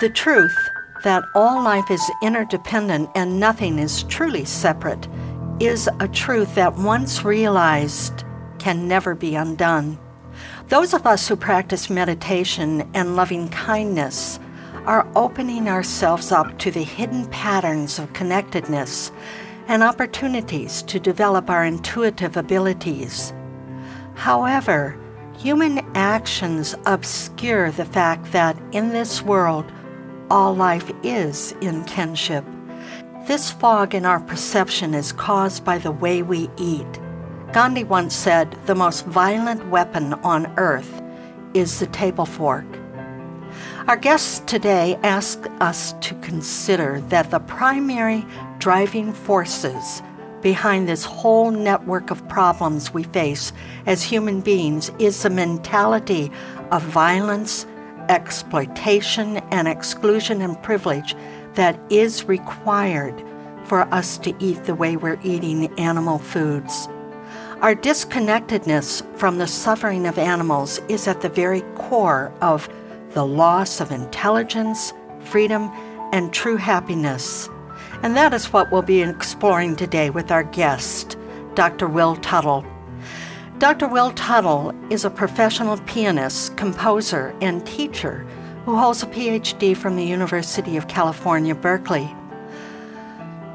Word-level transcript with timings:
The 0.00 0.08
truth 0.08 0.56
that 1.04 1.24
all 1.34 1.62
life 1.62 1.90
is 1.90 2.10
interdependent 2.22 3.10
and 3.14 3.38
nothing 3.38 3.78
is 3.78 4.04
truly 4.04 4.46
separate 4.46 5.06
is 5.60 5.90
a 6.00 6.08
truth 6.08 6.54
that 6.54 6.74
once 6.74 7.22
realized 7.22 8.24
can 8.58 8.88
never 8.88 9.14
be 9.14 9.34
undone. 9.34 9.98
Those 10.68 10.94
of 10.94 11.06
us 11.06 11.28
who 11.28 11.36
practice 11.36 11.90
meditation 11.90 12.90
and 12.94 13.14
loving 13.14 13.50
kindness 13.50 14.40
are 14.86 15.06
opening 15.16 15.68
ourselves 15.68 16.32
up 16.32 16.58
to 16.60 16.70
the 16.70 16.82
hidden 16.82 17.26
patterns 17.26 17.98
of 17.98 18.10
connectedness 18.14 19.12
and 19.68 19.82
opportunities 19.82 20.80
to 20.84 20.98
develop 20.98 21.50
our 21.50 21.66
intuitive 21.66 22.38
abilities. 22.38 23.34
However, 24.14 24.98
human 25.36 25.80
actions 25.94 26.74
obscure 26.86 27.70
the 27.70 27.84
fact 27.84 28.32
that 28.32 28.56
in 28.72 28.88
this 28.88 29.20
world, 29.20 29.70
all 30.30 30.54
life 30.54 30.90
is 31.02 31.52
in 31.60 31.84
kinship. 31.84 32.44
This 33.26 33.50
fog 33.50 33.94
in 33.94 34.06
our 34.06 34.20
perception 34.20 34.94
is 34.94 35.12
caused 35.12 35.64
by 35.64 35.78
the 35.78 35.90
way 35.90 36.22
we 36.22 36.48
eat. 36.56 37.00
Gandhi 37.52 37.84
once 37.84 38.14
said, 38.14 38.56
The 38.66 38.74
most 38.74 39.04
violent 39.06 39.68
weapon 39.68 40.14
on 40.14 40.46
earth 40.56 41.02
is 41.52 41.80
the 41.80 41.86
table 41.88 42.26
fork. 42.26 42.64
Our 43.88 43.96
guests 43.96 44.40
today 44.46 44.96
ask 45.02 45.44
us 45.60 45.94
to 46.00 46.14
consider 46.20 47.00
that 47.08 47.30
the 47.30 47.40
primary 47.40 48.24
driving 48.58 49.12
forces 49.12 50.02
behind 50.42 50.88
this 50.88 51.04
whole 51.04 51.50
network 51.50 52.10
of 52.10 52.26
problems 52.28 52.94
we 52.94 53.02
face 53.02 53.52
as 53.86 54.02
human 54.02 54.40
beings 54.40 54.90
is 54.98 55.22
the 55.22 55.30
mentality 55.30 56.30
of 56.70 56.82
violence 56.82 57.66
exploitation 58.10 59.38
and 59.50 59.68
exclusion 59.68 60.42
and 60.42 60.60
privilege 60.62 61.14
that 61.54 61.80
is 61.90 62.24
required 62.24 63.24
for 63.64 63.82
us 63.94 64.18
to 64.18 64.34
eat 64.40 64.64
the 64.64 64.74
way 64.74 64.96
we're 64.96 65.20
eating 65.22 65.72
animal 65.78 66.18
foods. 66.18 66.88
Our 67.60 67.74
disconnectedness 67.74 69.02
from 69.16 69.38
the 69.38 69.46
suffering 69.46 70.06
of 70.06 70.18
animals 70.18 70.80
is 70.88 71.06
at 71.06 71.20
the 71.20 71.28
very 71.28 71.60
core 71.76 72.32
of 72.40 72.68
the 73.10 73.24
loss 73.24 73.80
of 73.80 73.92
intelligence, 73.92 74.92
freedom, 75.20 75.70
and 76.12 76.32
true 76.32 76.56
happiness. 76.56 77.48
And 78.02 78.16
that 78.16 78.34
is 78.34 78.52
what 78.52 78.72
we'll 78.72 78.82
be 78.82 79.02
exploring 79.02 79.76
today 79.76 80.10
with 80.10 80.32
our 80.32 80.42
guest, 80.42 81.16
Dr. 81.54 81.86
Will 81.86 82.16
Tuttle. 82.16 82.64
Dr. 83.60 83.88
Will 83.88 84.10
Tuttle 84.12 84.72
is 84.88 85.04
a 85.04 85.10
professional 85.10 85.76
pianist, 85.80 86.56
composer, 86.56 87.36
and 87.42 87.66
teacher 87.66 88.26
who 88.64 88.74
holds 88.74 89.02
a 89.02 89.06
PhD 89.06 89.76
from 89.76 89.96
the 89.96 90.02
University 90.02 90.78
of 90.78 90.88
California, 90.88 91.54
Berkeley. 91.54 92.08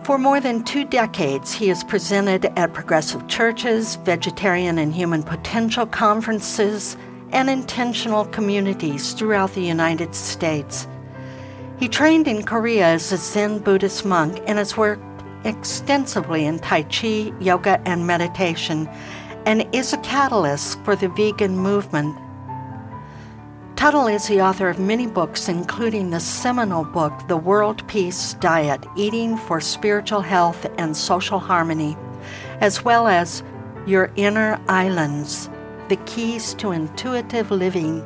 For 0.04 0.20
more 0.20 0.40
than 0.40 0.64
two 0.64 0.86
decades, 0.86 1.52
he 1.54 1.70
has 1.70 1.84
presented 1.84 2.46
at 2.56 2.72
progressive 2.72 3.28
churches, 3.28 3.96
vegetarian 3.96 4.78
and 4.78 4.94
human 4.94 5.24
potential 5.24 5.88
conferences, 5.88 6.96
and 7.32 7.50
intentional 7.50 8.26
communities 8.26 9.14
throughout 9.14 9.56
the 9.56 9.66
United 9.66 10.14
States. 10.14 10.88
He 11.80 11.88
trained 11.88 12.28
in 12.28 12.44
Korea 12.44 12.90
as 12.90 13.12
a 13.12 13.18
Zen 13.18 13.58
Buddhist 13.58 14.06
monk 14.06 14.40
and 14.46 14.60
has 14.60 14.78
worked 14.78 15.02
extensively 15.46 16.46
in 16.46 16.60
Tai 16.60 16.84
Chi, 16.84 17.34
yoga, 17.40 17.82
and 17.88 18.06
meditation 18.06 18.88
and 19.46 19.68
is 19.74 19.94
a 19.94 19.98
catalyst 19.98 20.80
for 20.84 20.96
the 20.96 21.10
vegan 21.10 21.58
movement. 21.58 22.18
Tuttle 23.76 24.08
is 24.08 24.28
the 24.28 24.42
author 24.42 24.70
of 24.70 24.80
many 24.80 25.06
books, 25.06 25.50
including 25.50 26.10
the 26.10 26.20
seminal 26.20 26.86
book, 26.86 27.14
The 27.28 27.38
World 27.38 27.86
Peace 27.88 28.34
Diet 28.36 28.86
Eating 28.96 29.38
for 29.38 29.60
Spiritual 29.60 30.22
Health 30.22 30.66
and 30.78 30.96
Social 30.96 31.40
Harmony, 31.40 31.98
as 32.62 32.86
well 32.86 33.08
as 33.08 33.44
Your 33.86 34.12
Inner 34.16 34.60
Islands 34.68 35.50
The 35.90 35.98
Keys 36.08 36.54
to 36.56 36.72
Intuitive 36.72 37.52
Living. 37.52 38.02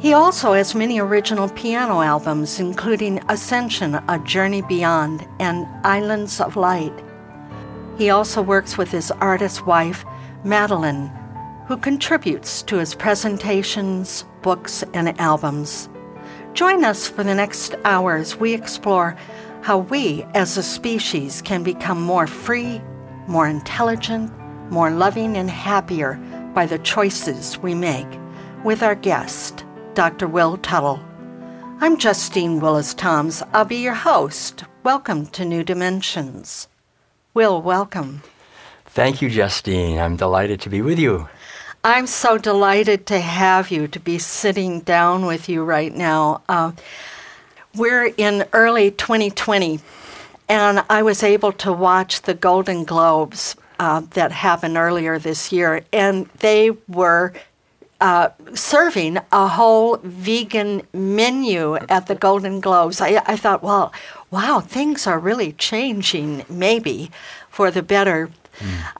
He 0.00 0.14
also 0.14 0.54
has 0.54 0.74
many 0.74 0.98
original 0.98 1.48
piano 1.50 2.00
albums, 2.00 2.58
including 2.58 3.20
Ascension, 3.28 3.94
A 4.08 4.18
Journey 4.18 4.62
Beyond, 4.62 5.28
and 5.38 5.64
Islands 5.84 6.40
of 6.40 6.56
Light. 6.56 6.92
He 7.98 8.10
also 8.10 8.42
works 8.42 8.76
with 8.76 8.90
his 8.90 9.12
artist 9.12 9.64
wife, 9.66 10.04
Madeline, 10.44 11.06
who 11.68 11.76
contributes 11.76 12.62
to 12.64 12.76
his 12.78 12.94
presentations, 12.94 14.24
books, 14.42 14.82
and 14.92 15.18
albums. 15.20 15.88
Join 16.52 16.84
us 16.84 17.08
for 17.08 17.22
the 17.22 17.34
next 17.34 17.76
hours. 17.84 18.36
We 18.36 18.52
explore 18.52 19.16
how 19.62 19.78
we 19.78 20.24
as 20.34 20.56
a 20.56 20.62
species 20.62 21.40
can 21.42 21.62
become 21.62 22.02
more 22.02 22.26
free, 22.26 22.80
more 23.28 23.46
intelligent, 23.46 24.32
more 24.70 24.90
loving, 24.90 25.36
and 25.36 25.48
happier 25.48 26.14
by 26.54 26.66
the 26.66 26.78
choices 26.80 27.58
we 27.58 27.74
make 27.74 28.08
with 28.64 28.82
our 28.82 28.96
guest, 28.96 29.64
Dr. 29.94 30.26
Will 30.26 30.56
Tuttle. 30.58 31.00
I'm 31.80 31.96
Justine 31.96 32.60
Willis 32.60 32.94
Toms. 32.94 33.42
I'll 33.52 33.64
be 33.64 33.76
your 33.76 33.94
host. 33.94 34.64
Welcome 34.82 35.26
to 35.26 35.44
New 35.44 35.62
Dimensions. 35.62 36.68
Will, 37.34 37.62
welcome. 37.62 38.22
Thank 38.94 39.22
you, 39.22 39.30
Justine. 39.30 39.98
I'm 39.98 40.16
delighted 40.16 40.60
to 40.60 40.68
be 40.68 40.82
with 40.82 40.98
you. 40.98 41.26
I'm 41.82 42.06
so 42.06 42.36
delighted 42.36 43.06
to 43.06 43.20
have 43.20 43.70
you, 43.70 43.88
to 43.88 43.98
be 43.98 44.18
sitting 44.18 44.80
down 44.80 45.24
with 45.24 45.48
you 45.48 45.64
right 45.64 45.94
now. 45.94 46.42
Uh, 46.46 46.72
we're 47.74 48.12
in 48.18 48.44
early 48.52 48.90
2020, 48.90 49.80
and 50.46 50.84
I 50.90 51.02
was 51.02 51.22
able 51.22 51.52
to 51.52 51.72
watch 51.72 52.20
the 52.20 52.34
Golden 52.34 52.84
Globes 52.84 53.56
uh, 53.80 54.02
that 54.10 54.30
happened 54.30 54.76
earlier 54.76 55.18
this 55.18 55.50
year, 55.50 55.86
and 55.90 56.26
they 56.40 56.72
were 56.86 57.32
uh, 58.02 58.28
serving 58.52 59.16
a 59.32 59.48
whole 59.48 59.96
vegan 60.02 60.82
menu 60.92 61.76
at 61.88 62.08
the 62.08 62.14
Golden 62.14 62.60
Globes. 62.60 63.00
I, 63.00 63.22
I 63.24 63.36
thought, 63.36 63.62
well, 63.62 63.90
wow, 64.30 64.60
things 64.60 65.06
are 65.06 65.18
really 65.18 65.52
changing, 65.52 66.44
maybe 66.50 67.10
for 67.48 67.70
the 67.70 67.82
better 67.82 68.28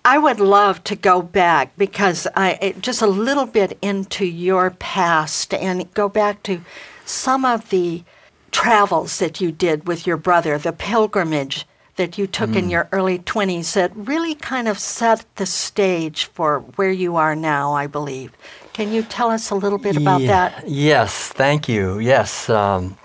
I 0.05 0.19
would 0.19 0.41
love 0.41 0.83
to 0.85 0.97
go 0.97 1.23
back 1.23 1.77
because 1.77 2.27
I 2.35 2.75
just 2.81 3.03
a 3.03 3.07
little 3.07 3.47
bit 3.47 3.79
into 3.83 4.25
your 4.25 4.71
past 4.71 5.55
and 5.55 5.93
go 5.95 6.09
back 6.09 6.43
to 6.45 6.63
some 7.05 7.45
of 7.45 7.71
the 7.71 8.05
travels 8.51 9.19
that 9.19 9.41
you 9.41 9.53
did 9.53 9.87
with 9.87 10.07
your 10.07 10.17
brother, 10.17 10.59
the 10.59 10.73
pilgrimage 10.73 11.67
that 11.97 12.17
you 12.17 12.27
took 12.27 12.51
mm. 12.51 12.57
in 12.57 12.71
your 12.71 12.89
early 12.93 13.19
20s 13.19 13.75
that 13.75 13.95
really 13.95 14.35
kind 14.35 14.67
of 14.67 14.79
set 14.79 15.25
the 15.37 15.47
stage 15.47 16.25
for 16.25 16.61
where 16.77 16.91
you 16.91 17.17
are 17.17 17.37
now, 17.37 17.75
I 17.75 17.87
believe. 17.87 18.33
Can 18.73 18.93
you 18.93 19.03
tell 19.03 19.31
us 19.31 19.51
a 19.51 19.55
little 19.55 19.79
bit 19.79 19.97
about 19.97 20.23
yeah, 20.23 20.27
that? 20.29 20.69
Yes, 20.69 21.29
thank 21.29 21.69
you. 21.69 21.99
Yes. 21.99 22.49
Um, 22.49 22.97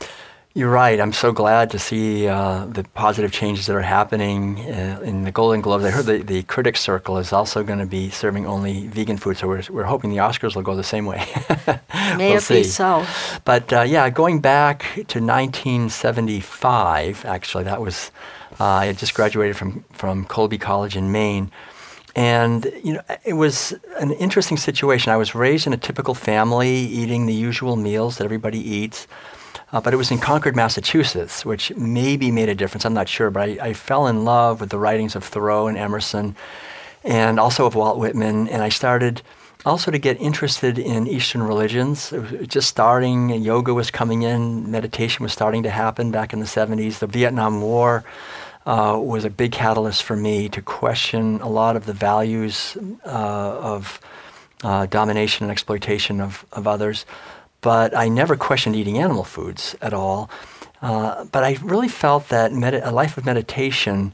You're 0.57 0.71
right. 0.71 0.99
I'm 0.99 1.13
so 1.13 1.31
glad 1.31 1.69
to 1.69 1.77
see 1.77 2.27
uh, 2.27 2.65
the 2.65 2.83
positive 2.95 3.31
changes 3.31 3.67
that 3.67 3.75
are 3.75 3.81
happening 3.83 4.59
uh, 4.61 5.01
in 5.03 5.23
the 5.23 5.31
Golden 5.31 5.61
Globes. 5.61 5.85
I 5.85 5.91
heard 5.91 6.07
the, 6.07 6.23
the 6.23 6.41
Critics 6.41 6.79
Circle 6.79 7.19
is 7.19 7.31
also 7.31 7.61
going 7.61 7.77
to 7.77 7.85
be 7.85 8.09
serving 8.09 8.47
only 8.47 8.87
vegan 8.87 9.17
food, 9.17 9.37
so 9.37 9.47
we're, 9.47 9.61
we're 9.69 9.83
hoping 9.83 10.09
the 10.09 10.17
Oscars 10.17 10.55
will 10.55 10.63
go 10.63 10.75
the 10.75 10.83
same 10.83 11.05
way. 11.05 11.23
May 12.17 12.29
we'll 12.29 12.37
it 12.37 12.41
see. 12.41 12.61
be 12.61 12.63
so. 12.63 13.05
But 13.45 13.71
uh, 13.71 13.81
yeah, 13.81 14.09
going 14.09 14.41
back 14.41 14.81
to 14.95 15.21
1975, 15.21 17.25
actually, 17.25 17.63
that 17.65 17.79
was, 17.79 18.09
uh, 18.59 18.63
I 18.63 18.87
had 18.87 18.97
just 18.97 19.13
graduated 19.13 19.57
from, 19.57 19.85
from 19.91 20.25
Colby 20.25 20.57
College 20.57 20.97
in 20.97 21.11
Maine. 21.11 21.51
And 22.15 22.65
you 22.83 22.93
know, 22.93 23.03
it 23.23 23.33
was 23.33 23.75
an 23.99 24.11
interesting 24.13 24.57
situation. 24.57 25.11
I 25.11 25.17
was 25.17 25.35
raised 25.35 25.67
in 25.67 25.73
a 25.73 25.77
typical 25.77 26.15
family, 26.15 26.71
eating 26.71 27.27
the 27.27 27.35
usual 27.35 27.75
meals 27.75 28.17
that 28.17 28.23
everybody 28.23 28.57
eats. 28.57 29.07
Uh, 29.71 29.81
but 29.81 29.93
it 29.93 29.97
was 29.97 30.11
in 30.11 30.17
Concord, 30.17 30.55
Massachusetts, 30.55 31.45
which 31.45 31.75
maybe 31.75 32.31
made 32.31 32.47
a 32.47 32.55
difference. 32.55 32.85
I'm 32.85 32.93
not 32.93 33.09
sure, 33.09 33.29
but 33.29 33.49
I, 33.49 33.57
I, 33.61 33.73
fell 33.73 34.07
in 34.07 34.23
love 34.23 34.61
with 34.61 34.69
the 34.69 34.79
writings 34.79 35.15
of 35.15 35.25
Thoreau 35.25 35.67
and 35.67 35.77
Emerson, 35.77 36.37
and 37.03 37.37
also 37.37 37.65
of 37.65 37.75
Walt 37.75 37.97
Whitman. 37.97 38.47
And 38.47 38.63
I 38.63 38.69
started 38.69 39.21
also 39.65 39.91
to 39.91 39.97
get 39.97 40.19
interested 40.21 40.79
in 40.79 41.05
Eastern 41.05 41.43
religions. 41.43 42.13
Just 42.47 42.69
starting, 42.69 43.29
yoga 43.29 43.73
was 43.73 43.91
coming 43.91 44.21
in, 44.21 44.71
meditation 44.71 45.23
was 45.23 45.33
starting 45.33 45.63
to 45.63 45.69
happen 45.69 46.11
back 46.11 46.31
in 46.31 46.39
the 46.39 46.45
70s. 46.45 46.99
The 46.99 47.07
Vietnam 47.07 47.61
War 47.61 48.05
uh, 48.65 48.97
was 49.01 49.25
a 49.25 49.29
big 49.29 49.51
catalyst 49.51 50.03
for 50.03 50.15
me 50.15 50.47
to 50.49 50.61
question 50.61 51.41
a 51.41 51.49
lot 51.49 51.75
of 51.75 51.85
the 51.85 51.93
values 51.93 52.77
uh, 53.05 53.09
of 53.09 53.99
uh, 54.63 54.85
domination 54.85 55.43
and 55.43 55.51
exploitation 55.51 56.21
of, 56.21 56.45
of 56.53 56.67
others 56.67 57.05
but 57.67 57.93
I 57.93 58.07
never 58.07 58.37
questioned 58.37 58.77
eating 58.77 58.97
animal 58.97 59.25
foods 59.25 59.75
at 59.81 59.93
all. 59.93 60.29
Uh, 60.81 61.25
but 61.25 61.43
I 61.43 61.57
really 61.61 61.89
felt 61.89 62.29
that 62.29 62.53
med- 62.53 62.75
a 62.75 62.91
life 62.91 63.17
of 63.17 63.25
meditation 63.25 64.13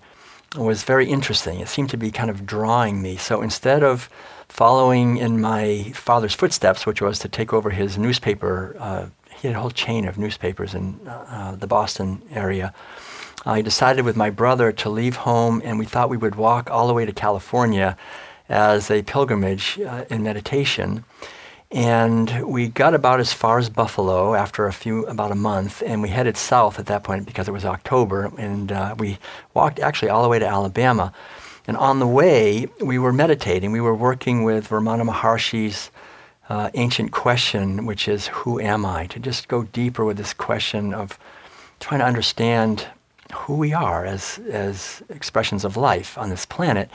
was 0.58 0.82
very 0.82 1.06
interesting. 1.06 1.60
It 1.60 1.68
seemed 1.68 1.92
to 1.92 1.98
be 1.98 2.10
kind 2.10 2.32
of 2.32 2.48
drawing 2.48 3.00
me. 3.00 3.16
So 3.16 3.44
instead 3.44 3.84
of 3.84 4.10
following 4.50 5.18
in 5.18 5.40
my 5.40 5.92
father's 5.94 6.34
footsteps, 6.34 6.88
which 6.88 7.00
was 7.00 7.20
to 7.20 7.30
take 7.30 7.54
over 7.54 7.70
his 7.70 7.96
newspaper, 7.96 8.76
uh, 8.80 9.06
he 9.40 9.50
had 9.50 9.56
a 9.56 9.60
whole 9.60 9.70
chain 9.86 10.08
of 10.08 10.18
newspapers 10.18 10.74
in 10.74 11.00
uh, 11.08 11.56
the 11.56 11.68
Boston 11.68 12.24
area. 12.32 12.74
I 13.46 13.62
decided 13.62 14.04
with 14.04 14.16
my 14.16 14.32
brother 14.32 14.72
to 14.72 14.90
leave 14.90 15.18
home, 15.18 15.62
and 15.64 15.78
we 15.78 15.86
thought 15.86 16.10
we 16.10 16.18
would 16.18 16.38
walk 16.38 16.72
all 16.72 16.88
the 16.88 16.94
way 16.96 17.06
to 17.06 17.14
California 17.14 17.98
as 18.50 18.90
a 18.90 19.04
pilgrimage 19.04 19.80
uh, 19.80 20.06
in 20.10 20.24
meditation. 20.24 21.06
And 21.74 22.46
we 22.46 22.68
got 22.68 22.94
about 22.94 23.20
as 23.20 23.34
far 23.34 23.58
as 23.58 23.68
Buffalo 23.68 24.36
after 24.36 24.68
a 24.68 24.74
few, 24.74 25.08
about 25.08 25.31
a 25.31 25.36
month, 25.36 25.81
and 25.84 26.04
we 26.04 26.10
headed 26.10 26.38
south 26.38 26.78
at 26.78 26.86
that 26.86 27.04
point 27.04 27.25
because 27.25 27.48
it 27.48 27.52
was 27.52 27.66
October, 27.66 28.31
and 28.38 28.72
uh, 28.72 28.94
we 29.00 29.18
walked 29.56 29.80
actually 29.80 30.10
all 30.10 30.22
the 30.22 30.30
way 30.30 30.38
to 30.38 30.46
Alabama. 30.46 31.12
And 31.66 31.75
on 31.75 31.98
the 31.98 32.06
way, 32.06 32.68
we 32.80 33.00
were 33.00 33.12
meditating. 33.12 33.72
We 33.72 33.81
were 33.81 33.96
working 33.96 34.44
with 34.44 34.70
Ramana 34.70 35.10
Maharshi's 35.10 35.90
uh, 36.48 36.70
ancient 36.75 37.12
question, 37.12 37.88
which 37.88 38.08
is, 38.08 38.28
Who 38.28 38.60
am 38.60 38.86
I? 38.86 39.08
To 39.08 39.20
just 39.20 39.48
go 39.48 39.64
deeper 39.64 40.06
with 40.06 40.18
this 40.18 40.34
question 40.34 40.94
of 40.94 41.18
trying 41.80 42.02
to 42.02 42.06
understand 42.06 42.86
who 43.34 43.56
we 43.56 43.74
are 43.74 44.06
as, 44.06 44.40
as 44.52 45.02
expressions 45.10 45.66
of 45.66 45.75
life 45.75 46.20
on 46.20 46.30
this 46.30 46.46
planet. 46.46 46.92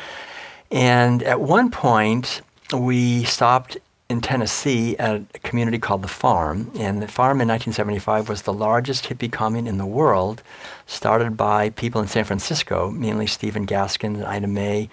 And 0.70 1.24
at 1.24 1.40
one 1.40 1.72
point, 1.72 2.42
we 2.72 3.24
stopped 3.24 3.78
in 4.08 4.22
Tennessee 4.22 4.96
at 4.96 5.22
a 5.34 5.38
community 5.40 5.78
called 5.78 6.02
The 6.02 6.08
Farm. 6.08 6.70
And 6.78 7.02
The 7.02 7.08
Farm 7.08 7.40
in 7.40 7.48
1975 7.48 8.28
was 8.28 8.42
the 8.42 8.52
largest 8.52 9.04
hippie 9.04 9.30
commune 9.30 9.66
in 9.66 9.76
the 9.76 9.86
world, 9.86 10.42
started 10.86 11.36
by 11.36 11.70
people 11.70 12.00
in 12.00 12.08
San 12.08 12.24
Francisco, 12.24 12.90
mainly 12.90 13.26
Stephen 13.26 13.66
Gaskin 13.66 14.14
and 14.14 14.24
Ina 14.24 14.48
May. 14.48 14.88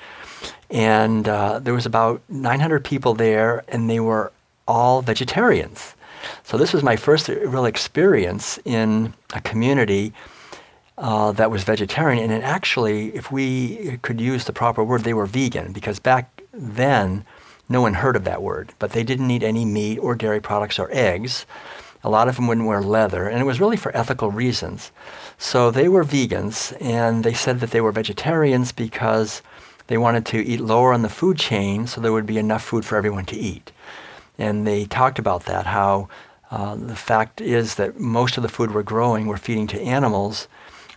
And 0.69 1.27
uh, 1.29 1.59
there 1.59 1.73
was 1.73 1.85
about 1.85 2.21
900 2.27 2.83
people 2.83 3.13
there, 3.13 3.63
and 3.69 3.89
they 3.89 4.01
were 4.01 4.33
all 4.67 5.01
vegetarians. 5.01 5.95
So 6.43 6.57
this 6.57 6.73
was 6.73 6.83
my 6.83 6.97
first 6.97 7.29
real 7.29 7.65
experience 7.65 8.59
in 8.65 9.13
a 9.33 9.39
community 9.41 10.11
uh, 10.97 11.31
that 11.33 11.51
was 11.51 11.63
vegetarian. 11.63 12.31
And 12.31 12.43
actually, 12.43 13.15
if 13.15 13.31
we 13.31 13.97
could 14.01 14.19
use 14.19 14.45
the 14.45 14.53
proper 14.53 14.83
word, 14.83 15.03
they 15.03 15.13
were 15.13 15.25
vegan, 15.25 15.71
because 15.71 15.99
back 15.99 16.41
then, 16.51 17.25
no 17.67 17.81
one 17.81 17.95
heard 17.95 18.15
of 18.15 18.23
that 18.25 18.41
word, 18.41 18.73
but 18.79 18.91
they 18.91 19.03
didn't 19.03 19.31
eat 19.31 19.43
any 19.43 19.65
meat 19.65 19.97
or 19.97 20.15
dairy 20.15 20.41
products 20.41 20.79
or 20.79 20.89
eggs. 20.91 21.45
A 22.03 22.09
lot 22.09 22.27
of 22.27 22.35
them 22.35 22.47
wouldn't 22.47 22.67
wear 22.67 22.81
leather, 22.81 23.27
and 23.27 23.41
it 23.41 23.45
was 23.45 23.59
really 23.59 23.77
for 23.77 23.95
ethical 23.97 24.29
reasons. 24.31 24.91
So 25.37 25.71
they 25.71 25.89
were 25.89 26.03
vegans, 26.03 26.75
and 26.79 27.23
they 27.23 27.33
said 27.33 27.59
that 27.59 27.71
they 27.71 27.81
were 27.81 27.91
vegetarians 27.91 28.71
because 28.71 29.41
they 29.87 29.97
wanted 29.97 30.25
to 30.27 30.45
eat 30.45 30.61
lower 30.61 30.93
on 30.93 31.01
the 31.01 31.09
food 31.09 31.37
chain 31.37 31.87
so 31.87 31.99
there 31.99 32.13
would 32.13 32.25
be 32.25 32.37
enough 32.37 32.63
food 32.63 32.85
for 32.85 32.95
everyone 32.95 33.25
to 33.25 33.35
eat. 33.35 33.71
And 34.37 34.67
they 34.67 34.85
talked 34.85 35.19
about 35.19 35.45
that, 35.45 35.65
how 35.65 36.09
uh, 36.51 36.75
the 36.75 36.95
fact 36.95 37.41
is 37.41 37.75
that 37.75 37.99
most 37.99 38.37
of 38.37 38.43
the 38.43 38.49
food 38.49 38.73
we're 38.73 38.83
growing, 38.83 39.25
we're 39.25 39.37
feeding 39.37 39.67
to 39.67 39.81
animals, 39.81 40.47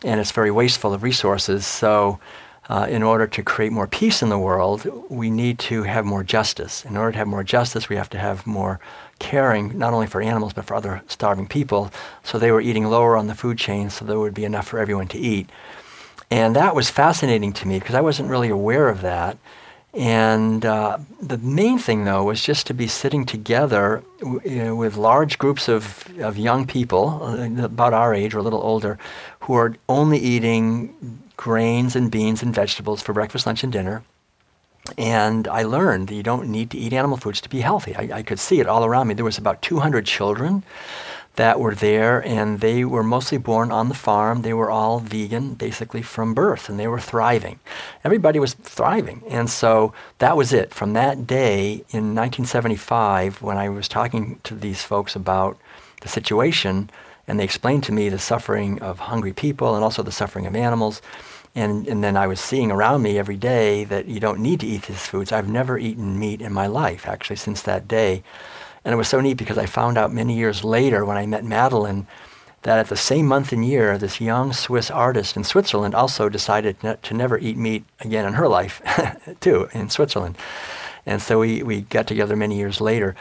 and 0.04 0.20
it's 0.20 0.32
very 0.32 0.50
wasteful 0.50 0.92
of 0.92 1.02
resources. 1.02 1.66
So 1.66 2.20
uh, 2.68 2.86
in 2.88 3.02
order 3.02 3.26
to 3.26 3.42
create 3.42 3.72
more 3.72 3.86
peace 3.86 4.22
in 4.22 4.28
the 4.28 4.38
world, 4.38 4.86
we 5.08 5.30
need 5.30 5.58
to 5.58 5.84
have 5.84 6.04
more 6.04 6.22
justice. 6.22 6.84
In 6.84 6.96
order 6.96 7.12
to 7.12 7.18
have 7.18 7.28
more 7.28 7.44
justice, 7.44 7.88
we 7.88 7.96
have 7.96 8.10
to 8.10 8.18
have 8.18 8.46
more 8.46 8.78
caring, 9.18 9.78
not 9.78 9.94
only 9.94 10.06
for 10.06 10.20
animals, 10.20 10.52
but 10.52 10.66
for 10.66 10.74
other 10.74 11.02
starving 11.08 11.48
people. 11.48 11.90
So 12.22 12.38
they 12.38 12.52
were 12.52 12.60
eating 12.60 12.84
lower 12.84 13.16
on 13.16 13.26
the 13.26 13.34
food 13.34 13.58
chain 13.58 13.90
so 13.90 14.04
there 14.04 14.18
would 14.18 14.34
be 14.34 14.44
enough 14.44 14.68
for 14.68 14.78
everyone 14.78 15.08
to 15.08 15.18
eat. 15.18 15.48
And 16.30 16.54
that 16.56 16.74
was 16.74 16.90
fascinating 16.90 17.54
to 17.54 17.66
me 17.66 17.78
because 17.78 17.94
I 17.94 18.02
wasn't 18.02 18.28
really 18.28 18.50
aware 18.50 18.88
of 18.88 19.00
that. 19.00 19.38
And 19.94 20.66
uh, 20.66 20.98
the 21.22 21.38
main 21.38 21.78
thing, 21.78 22.04
though, 22.04 22.24
was 22.24 22.42
just 22.42 22.66
to 22.66 22.74
be 22.74 22.86
sitting 22.86 23.24
together 23.24 24.02
w- 24.20 24.74
with 24.74 24.98
large 24.98 25.38
groups 25.38 25.66
of, 25.68 26.06
of 26.20 26.36
young 26.36 26.66
people, 26.66 27.20
uh, 27.22 27.64
about 27.64 27.94
our 27.94 28.14
age 28.14 28.34
or 28.34 28.38
a 28.40 28.42
little 28.42 28.60
older, 28.60 28.98
who 29.40 29.54
are 29.54 29.74
only 29.88 30.18
eating 30.18 30.94
grains 31.38 31.96
and 31.96 32.10
beans 32.10 32.42
and 32.42 32.54
vegetables 32.54 33.00
for 33.00 33.14
breakfast, 33.14 33.46
lunch, 33.46 33.62
and 33.64 33.72
dinner. 33.72 34.02
And 34.98 35.46
I 35.48 35.62
learned 35.62 36.08
that 36.08 36.14
you 36.14 36.22
don't 36.22 36.48
need 36.48 36.70
to 36.72 36.78
eat 36.78 36.92
animal 36.92 37.16
foods 37.16 37.40
to 37.42 37.48
be 37.48 37.60
healthy. 37.60 37.94
I, 37.94 38.18
I, 38.18 38.22
could 38.22 38.38
see 38.38 38.60
it 38.60 38.66
all 38.66 38.84
around 38.84 39.06
me. 39.08 39.14
There 39.14 39.24
was 39.24 39.38
about 39.38 39.62
200 39.62 40.04
children 40.04 40.64
that 41.36 41.60
were 41.60 41.74
there, 41.74 42.26
and 42.26 42.58
they 42.58 42.84
were 42.84 43.04
mostly 43.04 43.38
born 43.38 43.70
on 43.70 43.88
the 43.88 43.94
farm. 43.94 44.42
They 44.42 44.54
were 44.54 44.70
all 44.70 44.98
vegan, 44.98 45.54
basically 45.54 46.02
from 46.02 46.34
birth, 46.34 46.68
and 46.68 46.80
they 46.80 46.88
were 46.88 47.00
thriving. 47.00 47.60
Everybody 48.02 48.40
was 48.40 48.54
thriving. 48.54 49.22
And 49.28 49.48
so 49.48 49.92
that 50.18 50.36
was 50.36 50.52
it. 50.52 50.74
From 50.74 50.94
that 50.94 51.26
day 51.26 51.84
in 51.90 52.16
1975, 52.16 53.42
when 53.42 53.56
I 53.56 53.68
was 53.68 53.86
talking 53.86 54.40
to 54.42 54.54
these 54.56 54.82
folks 54.82 55.14
about 55.14 55.56
the 56.00 56.08
situation, 56.08 56.90
and 57.28 57.38
they 57.38 57.44
explained 57.44 57.84
to 57.84 57.92
me 57.92 58.08
the 58.08 58.18
suffering 58.18 58.80
of 58.80 58.98
hungry 58.98 59.34
people 59.34 59.74
and 59.74 59.84
also 59.84 60.02
the 60.02 60.10
suffering 60.10 60.46
of 60.46 60.56
animals. 60.56 61.02
And, 61.54 61.86
and 61.86 62.02
then 62.02 62.16
I 62.16 62.26
was 62.26 62.40
seeing 62.40 62.70
around 62.70 63.02
me 63.02 63.18
every 63.18 63.36
day 63.36 63.84
that 63.84 64.06
you 64.06 64.18
don't 64.18 64.40
need 64.40 64.60
to 64.60 64.66
eat 64.66 64.82
these 64.82 65.06
foods. 65.06 65.30
I've 65.30 65.48
never 65.48 65.78
eaten 65.78 66.18
meat 66.18 66.40
in 66.40 66.52
my 66.52 66.66
life, 66.66 67.06
actually, 67.06 67.36
since 67.36 67.62
that 67.62 67.86
day. 67.86 68.22
And 68.84 68.94
it 68.94 68.96
was 68.96 69.08
so 69.08 69.20
neat 69.20 69.36
because 69.36 69.58
I 69.58 69.66
found 69.66 69.98
out 69.98 70.12
many 70.12 70.34
years 70.36 70.64
later 70.64 71.04
when 71.04 71.18
I 71.18 71.26
met 71.26 71.44
Madeline 71.44 72.06
that 72.62 72.78
at 72.78 72.88
the 72.88 72.96
same 72.96 73.26
month 73.26 73.52
and 73.52 73.64
year, 73.64 73.98
this 73.98 74.20
young 74.20 74.52
Swiss 74.52 74.90
artist 74.90 75.36
in 75.36 75.44
Switzerland 75.44 75.94
also 75.94 76.28
decided 76.28 76.76
to 76.80 77.14
never 77.14 77.38
eat 77.38 77.56
meat 77.56 77.84
again 78.00 78.26
in 78.26 78.34
her 78.34 78.48
life, 78.48 78.82
too, 79.40 79.68
in 79.72 79.90
Switzerland. 79.90 80.36
And 81.08 81.22
so 81.22 81.38
we, 81.38 81.62
we 81.62 81.80
got 81.80 82.06
together 82.06 82.36
many 82.36 82.58
years 82.58 82.82
later. 82.82 83.16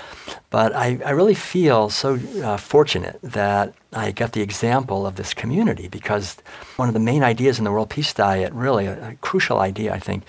But 0.50 0.76
I, 0.76 1.00
I 1.06 1.12
really 1.12 1.34
feel 1.34 1.90
so 1.90 2.20
uh, 2.44 2.58
fortunate 2.58 3.18
that 3.24 3.74
I 3.94 4.12
got 4.12 4.34
the 4.34 4.42
example 4.42 5.08
of 5.08 5.16
this 5.16 5.34
community 5.34 5.88
because 5.88 6.36
one 6.76 6.90
of 6.90 6.94
the 6.94 7.00
main 7.00 7.24
ideas 7.24 7.60
in 7.60 7.64
the 7.64 7.72
World 7.72 7.90
Peace 7.90 8.14
Diet, 8.14 8.52
really 8.52 8.88
a, 8.88 9.12
a 9.12 9.16
crucial 9.22 9.60
idea, 9.60 9.94
I 9.94 10.00
think, 10.00 10.24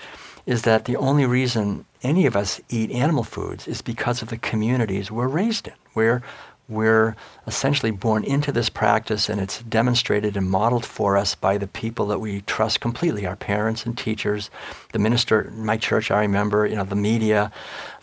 is 0.45 0.61
that 0.61 0.85
the 0.85 0.95
only 0.95 1.25
reason 1.25 1.83
any 2.01 2.25
of 2.25 2.37
us 2.37 2.61
eat 2.69 2.91
animal 2.91 3.25
foods 3.25 3.67
is 3.67 3.81
because 3.81 4.21
of 4.21 4.29
the 4.29 4.37
communities 4.37 5.11
we're 5.11 5.27
raised 5.27 5.67
in. 5.67 5.73
We're 5.95 6.23
we're 6.69 7.15
essentially 7.47 7.91
born 7.91 8.23
into 8.23 8.51
this 8.51 8.69
practice 8.69 9.27
and 9.27 9.41
it's 9.41 9.61
demonstrated 9.63 10.37
and 10.37 10.49
modeled 10.49 10.85
for 10.85 11.17
us 11.17 11.33
by 11.33 11.57
the 11.57 11.67
people 11.67 12.05
that 12.07 12.19
we 12.19 12.41
trust 12.41 12.79
completely 12.79 13.25
our 13.25 13.35
parents 13.35 13.85
and 13.85 13.97
teachers 13.97 14.49
the 14.93 14.99
minister 14.99 15.41
in 15.41 15.65
my 15.65 15.75
church 15.75 16.11
i 16.11 16.21
remember 16.21 16.65
you 16.65 16.75
know 16.75 16.83
the 16.83 16.95
media 16.95 17.51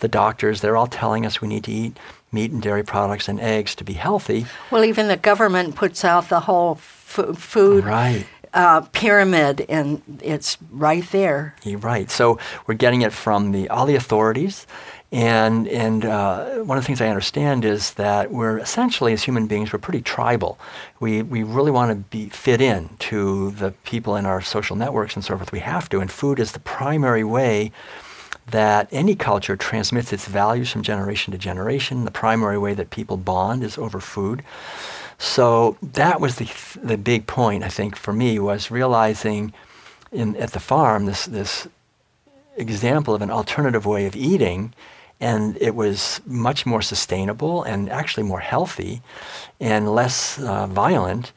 the 0.00 0.08
doctors 0.08 0.61
they're 0.61 0.76
all 0.76 0.88
telling 0.88 1.25
us 1.25 1.40
we 1.40 1.49
need 1.49 1.64
to 1.64 1.73
eat 1.73 1.96
meat 2.32 2.50
and 2.50 2.61
dairy 2.61 2.82
products 2.82 3.28
and 3.28 3.40
eggs 3.40 3.75
to 3.75 3.85
be 3.85 3.92
healthy 3.92 4.44
well 4.70 4.85
even 4.85 5.06
the 5.06 5.16
government 5.16 5.76
puts 5.76 6.04
out 6.04 6.28
the 6.28 6.40
whole 6.40 6.73
f- 6.73 7.37
food 7.37 7.85
right 7.85 8.26
uh, 8.56 8.80
pyramid, 8.92 9.66
and 9.68 10.02
it's 10.23 10.56
right 10.70 11.04
there. 11.11 11.54
You're 11.62 11.78
right. 11.78 12.11
So 12.11 12.38
we're 12.66 12.75
getting 12.75 13.02
it 13.02 13.12
from 13.12 13.52
the 13.52 13.68
all 13.68 13.85
the 13.85 13.96
authorities, 13.96 14.66
and 15.16 15.66
and 15.68 16.04
uh, 16.04 16.56
one 16.56 16.76
of 16.76 16.85
the 16.85 16.87
things 16.87 17.00
I 17.00 17.08
understand 17.08 17.64
is 17.64 17.94
that 17.94 18.30
we're 18.30 18.58
essentially 18.58 19.14
as 19.14 19.23
human 19.23 19.46
beings 19.46 19.73
we're 19.73 19.78
pretty 19.78 20.02
tribal. 20.02 20.58
We 21.00 21.23
we 21.23 21.42
really 21.42 21.70
want 21.70 21.90
to 21.90 21.96
be 22.11 22.28
fit 22.28 22.61
in 22.61 22.90
to 22.99 23.52
the 23.52 23.70
people 23.85 24.14
in 24.14 24.26
our 24.26 24.42
social 24.42 24.76
networks 24.76 25.14
and 25.16 25.25
so 25.25 25.35
forth. 25.38 25.52
We 25.52 25.61
have 25.61 25.88
to, 25.88 26.00
and 26.00 26.11
food 26.11 26.38
is 26.38 26.52
the 26.52 26.61
primary 26.61 27.25
way 27.25 27.73
that 28.49 28.88
any 28.92 29.14
culture 29.14 29.56
transmits 29.56 30.12
its 30.12 30.26
values 30.28 30.70
from 30.70 30.82
generation 30.82 31.32
to 31.32 31.38
generation. 31.38 32.04
The 32.04 32.11
primary 32.11 32.58
way 32.58 32.75
that 32.75 32.90
people 32.90 33.16
bond 33.16 33.64
is 33.64 33.78
over 33.78 34.00
food. 34.00 34.42
So 35.16 35.78
that 35.80 36.20
was 36.20 36.37
the 36.37 36.50
the 36.82 36.99
big 36.99 37.26
point 37.26 37.64
I 37.64 37.70
think 37.70 37.96
for 37.96 38.12
me 38.12 38.38
was 38.38 38.70
realizing 38.70 39.54
in 40.12 40.37
at 40.37 40.52
the 40.52 40.61
farm 40.61 41.06
this 41.06 41.25
this 41.25 41.68
example 42.58 43.14
of 43.14 43.23
an 43.23 43.30
alternative 43.30 43.87
way 43.87 44.04
of 44.04 44.14
eating 44.14 44.75
and 45.20 45.56
it 45.61 45.75
was 45.75 46.20
much 46.26 46.66
more 46.66 46.82
sustainable 46.82 47.62
and 47.62 47.90
actually 47.90 48.23
more 48.23 48.40
healthy 48.40 49.00
and 49.61 49.94
less 49.94 50.38
uh, 50.40 50.66
violent. 50.66 51.32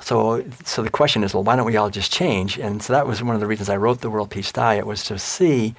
So, 0.00 0.44
so 0.64 0.82
the 0.82 0.90
question 0.90 1.24
is, 1.24 1.32
well, 1.32 1.44
why 1.44 1.56
don't 1.56 1.64
we 1.64 1.76
all 1.76 1.88
just 1.88 2.12
change? 2.12 2.58
And 2.58 2.82
so 2.82 2.92
that 2.92 3.06
was 3.06 3.22
one 3.22 3.34
of 3.34 3.40
the 3.40 3.46
reasons 3.46 3.70
I 3.70 3.76
wrote 3.76 4.00
the 4.00 4.10
World 4.10 4.30
Peace 4.30 4.52
Diet 4.52 4.86
was 4.86 5.04
to 5.04 5.18
see 5.18 5.74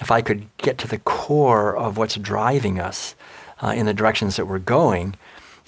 if 0.00 0.10
I 0.10 0.22
could 0.22 0.46
get 0.58 0.78
to 0.78 0.88
the 0.88 0.98
core 0.98 1.76
of 1.76 1.96
what's 1.96 2.14
driving 2.16 2.78
us 2.78 3.14
uh, 3.60 3.68
in 3.68 3.86
the 3.86 3.94
directions 3.94 4.36
that 4.36 4.46
we're 4.46 4.58
going. 4.58 5.16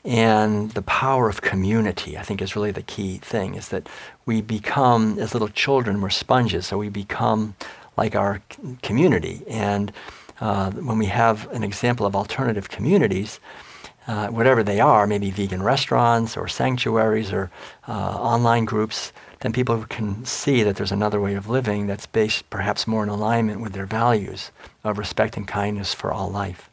And 0.05 0.71
the 0.71 0.83
power 0.83 1.29
of 1.29 1.41
community, 1.43 2.17
I 2.17 2.23
think, 2.23 2.41
is 2.41 2.55
really 2.55 2.71
the 2.71 2.83
key 2.83 3.19
thing. 3.19 3.57
Is 3.57 3.71
that 3.71 3.89
we 4.25 4.41
become, 4.41 5.19
as 5.19 5.33
little 5.35 5.49
children, 5.49 6.01
we're 6.01 6.11
sponges, 6.11 6.67
so 6.69 6.79
we 6.79 6.89
become 6.89 7.57
like 7.97 8.15
our 8.15 8.41
community. 8.83 9.43
And 9.49 9.91
uh, 10.41 10.71
when 10.71 10.99
we 10.99 11.07
have 11.07 11.51
an 11.53 11.63
example 11.63 12.07
of 12.07 12.15
alternative 12.15 12.69
communities, 12.69 13.41
uh, 14.07 14.29
whatever 14.29 14.63
they 14.63 14.81
are, 14.81 15.07
maybe 15.07 15.31
vegan 15.31 15.63
restaurants 15.63 16.37
or 16.37 16.47
sanctuaries 16.47 17.33
or 17.33 17.51
uh, 17.89 17.93
online 17.93 18.65
groups, 18.65 19.13
then 19.41 19.53
people 19.53 19.85
can 19.89 20.25
see 20.25 20.63
that 20.63 20.77
there's 20.77 20.93
another 20.93 21.21
way 21.21 21.35
of 21.35 21.49
living 21.49 21.87
that's 21.87 22.07
based 22.07 22.49
perhaps 22.51 22.87
more 22.87 23.03
in 23.03 23.09
alignment 23.09 23.61
with 23.61 23.73
their 23.73 23.87
values 23.87 24.51
of 24.85 24.99
respect 24.99 25.37
and 25.37 25.49
kindness 25.49 25.93
for 25.93 26.13
all 26.13 26.31
life. 26.31 26.71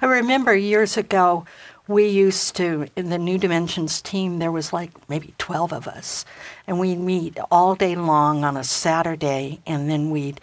I 0.00 0.06
remember 0.06 0.54
years 0.54 0.96
ago, 0.96 1.46
we 1.88 2.08
used 2.08 2.56
to, 2.56 2.88
in 2.96 3.10
the 3.10 3.18
New 3.18 3.38
Dimensions 3.38 4.02
team, 4.02 4.38
there 4.38 4.50
was 4.50 4.72
like 4.72 4.90
maybe 5.08 5.34
12 5.38 5.72
of 5.72 5.86
us, 5.86 6.24
and 6.66 6.80
we'd 6.80 6.98
meet 6.98 7.38
all 7.50 7.76
day 7.76 7.94
long 7.94 8.44
on 8.44 8.56
a 8.56 8.64
Saturday, 8.64 9.60
and 9.66 9.88
then 9.88 10.10
we'd 10.10 10.40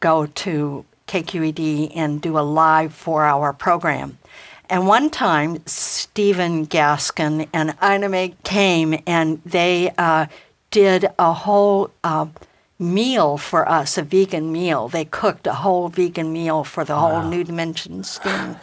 go 0.00 0.26
to 0.26 0.84
KQED 1.06 1.92
and 1.94 2.20
do 2.20 2.38
a 2.38 2.40
live 2.40 2.92
four 2.92 3.24
hour 3.24 3.52
program. 3.52 4.18
And 4.70 4.86
one 4.86 5.10
time, 5.10 5.58
Stephen 5.66 6.66
Gaskin 6.66 7.48
and 7.52 7.76
Ina 7.82 8.08
May 8.08 8.34
came 8.44 8.98
and 9.06 9.42
they 9.44 9.92
uh, 9.98 10.26
did 10.70 11.06
a 11.18 11.32
whole 11.32 11.90
uh, 12.02 12.26
meal 12.78 13.38
for 13.38 13.68
us, 13.68 13.96
a 13.96 14.02
vegan 14.02 14.50
meal. 14.50 14.88
They 14.88 15.04
cooked 15.04 15.46
a 15.46 15.54
whole 15.54 15.88
vegan 15.88 16.32
meal 16.32 16.64
for 16.64 16.84
the 16.84 16.94
wow. 16.94 17.20
whole 17.20 17.22
New 17.22 17.44
Dimensions 17.44 18.18
team. 18.18 18.56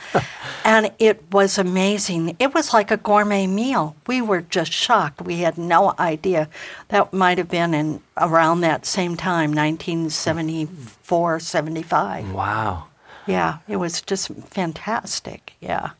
and 0.65 0.91
it 1.00 1.24
was 1.32 1.58
amazing. 1.58 2.36
It 2.39 2.53
was 2.53 2.74
like 2.74 2.91
a 2.91 2.98
gourmet 2.98 3.48
meal. 3.48 3.96
We 4.08 4.22
were 4.22 4.41
just 4.41 4.72
shocked. 4.72 5.22
We 5.22 5.38
had 5.38 5.58
no 5.58 5.94
idea. 5.98 6.50
That 6.89 7.13
might 7.13 7.38
have 7.38 7.50
been 7.50 7.74
in 7.74 8.01
around 8.18 8.62
that 8.62 8.86
same 8.86 9.15
time, 9.15 9.51
1974, 9.51 11.39
75. 11.39 12.34
Wow. 12.34 12.88
Yeah, 13.27 13.60
it 13.68 13.77
was 13.77 14.01
just 14.01 14.27
fantastic. 14.46 15.53
Yeah. 15.62 15.91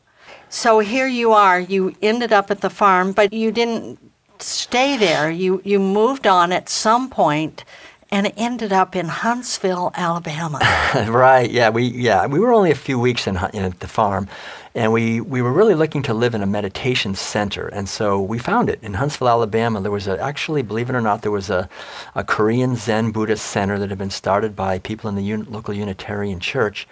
So 0.50 0.80
here 0.80 1.06
you 1.06 1.32
are. 1.32 1.58
You 1.58 1.94
ended 2.02 2.32
up 2.32 2.50
at 2.50 2.60
the 2.60 2.68
farm, 2.68 3.12
but 3.12 3.32
you 3.32 3.50
didn't 3.52 3.98
stay 4.38 4.96
there. 4.96 5.30
You 5.30 5.62
you 5.64 5.78
moved 5.78 6.26
on 6.26 6.52
at 6.52 6.68
some 6.68 7.08
point 7.08 7.64
and 8.12 8.26
it 8.26 8.34
ended 8.36 8.72
up 8.74 8.94
in 8.94 9.08
Huntsville, 9.08 9.90
Alabama. 9.94 10.58
right. 11.08 11.50
Yeah. 11.50 11.70
We 11.70 11.84
yeah 11.84 12.26
we 12.26 12.38
were 12.38 12.52
only 12.52 12.70
a 12.70 12.76
few 12.76 12.98
weeks 12.98 13.26
in, 13.26 13.36
in 13.54 13.64
at 13.64 13.80
the 13.80 13.88
farm, 13.88 14.28
and 14.74 14.92
we 14.92 15.20
we 15.22 15.40
were 15.40 15.52
really 15.52 15.74
looking 15.74 16.02
to 16.04 16.14
live 16.14 16.34
in 16.34 16.42
a 16.42 16.46
meditation 16.46 17.14
center, 17.14 17.68
and 17.68 17.88
so 17.88 18.20
we 18.20 18.38
found 18.38 18.68
it 18.68 18.78
in 18.82 18.94
Huntsville, 18.94 19.30
Alabama. 19.30 19.80
There 19.80 19.90
was 19.90 20.06
a, 20.06 20.20
actually, 20.20 20.62
believe 20.62 20.90
it 20.90 20.94
or 20.94 21.00
not, 21.00 21.22
there 21.22 21.32
was 21.32 21.48
a, 21.48 21.68
a 22.14 22.22
Korean 22.22 22.76
Zen 22.76 23.12
Buddhist 23.12 23.46
center 23.46 23.78
that 23.78 23.88
had 23.88 23.98
been 23.98 24.10
started 24.10 24.54
by 24.54 24.78
people 24.78 25.08
in 25.08 25.16
the 25.16 25.32
un- 25.32 25.46
local 25.48 25.74
Unitarian 25.74 26.38
Church. 26.38 26.86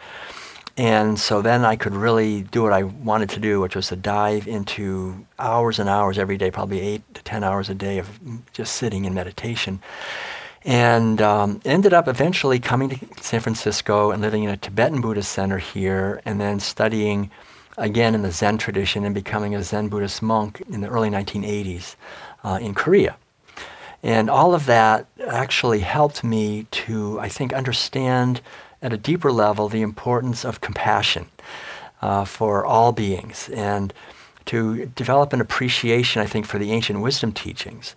And 0.77 1.19
so 1.19 1.43
then 1.43 1.65
I 1.65 1.77
could 1.77 1.93
really 1.93 2.43
do 2.43 2.63
what 2.63 2.73
I 2.73 2.85
wanted 2.85 3.29
to 3.31 3.41
do, 3.41 3.61
which 3.61 3.77
was 3.77 3.89
to 3.89 3.97
dive 3.97 4.49
into 4.49 5.27
hours 5.39 5.79
and 5.79 5.91
hours 5.91 6.17
every 6.17 6.39
day, 6.39 6.51
probably 6.51 6.81
eight 6.81 7.03
to 7.15 7.23
10 7.23 7.45
hours 7.45 7.69
a 7.69 7.75
day 7.75 7.99
of 7.99 8.09
just 8.55 8.77
sitting 8.77 9.05
in 9.05 9.13
meditation 9.13 9.81
and 10.65 11.23
um, 11.23 11.61
ended 11.65 11.95
up 11.95 12.07
eventually 12.07 12.59
coming 12.59 12.91
to 12.91 12.99
San 13.23 13.41
Francisco 13.41 14.11
and 14.11 14.21
living 14.21 14.45
in 14.45 14.51
a 14.51 14.57
Tibetan 14.57 15.01
Buddhist 15.01 15.33
center 15.33 15.59
here, 15.59 16.21
and 16.25 16.41
then 16.41 16.61
studying 16.61 17.31
again 17.79 18.15
in 18.15 18.23
the 18.23 18.33
Zen 18.33 18.59
tradition 18.59 19.05
and 19.05 19.15
becoming 19.15 19.55
a 19.55 19.63
Zen 19.63 19.89
Buddhist 19.89 20.21
monk 20.21 20.63
in 20.69 20.83
the 20.83 20.89
early 20.89 21.09
1980s 21.09 21.97
uh, 22.45 22.59
in 22.61 22.75
Korea. 22.75 23.17
And 24.03 24.31
all 24.31 24.55
of 24.55 24.67
that 24.67 25.07
actually 25.27 25.81
helped 25.81 26.25
me 26.25 26.67
to, 26.71 27.19
I 27.21 27.29
think, 27.29 27.53
understand 27.53 28.41
at 28.83 28.93
a 28.93 28.97
deeper 28.97 29.31
level 29.31 29.69
the 29.69 29.83
importance 29.83 30.45
of 30.45 30.61
compassion 30.61 31.27
uh, 32.01 32.25
for 32.25 32.65
all 32.65 32.93
beings 32.93 33.51
and 33.51 33.93
to 34.47 34.87
develop 34.87 35.33
an 35.33 35.41
appreciation, 35.41 36.23
I 36.23 36.27
think, 36.27 36.47
for 36.47 36.59
the 36.59 36.73
ancient 36.73 37.01
wisdom 37.01 37.33
teachings 37.33 37.95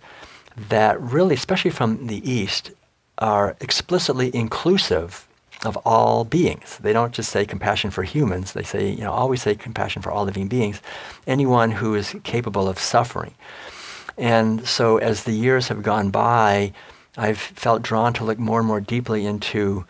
that 0.56 1.00
really, 1.00 1.34
especially 1.34 1.70
from 1.70 2.06
the 2.06 2.28
East, 2.28 2.72
are 3.18 3.56
explicitly 3.60 4.34
inclusive 4.34 5.26
of 5.64 5.76
all 5.78 6.24
beings. 6.24 6.78
They 6.78 6.92
don't 6.92 7.12
just 7.12 7.30
say 7.30 7.46
compassion 7.46 7.90
for 7.90 8.02
humans, 8.02 8.52
they 8.52 8.62
say, 8.62 8.90
you 8.90 9.02
know, 9.02 9.12
always 9.12 9.42
say 9.42 9.54
compassion 9.54 10.02
for 10.02 10.10
all 10.10 10.24
living 10.24 10.48
beings, 10.48 10.80
anyone 11.26 11.70
who 11.70 11.94
is 11.94 12.14
capable 12.24 12.68
of 12.68 12.78
suffering. 12.78 13.34
And 14.18 14.66
so 14.66 14.98
as 14.98 15.24
the 15.24 15.32
years 15.32 15.68
have 15.68 15.82
gone 15.82 16.10
by, 16.10 16.72
I've 17.16 17.38
felt 17.38 17.82
drawn 17.82 18.12
to 18.14 18.24
look 18.24 18.38
more 18.38 18.58
and 18.58 18.68
more 18.68 18.80
deeply 18.80 19.24
into 19.24 19.84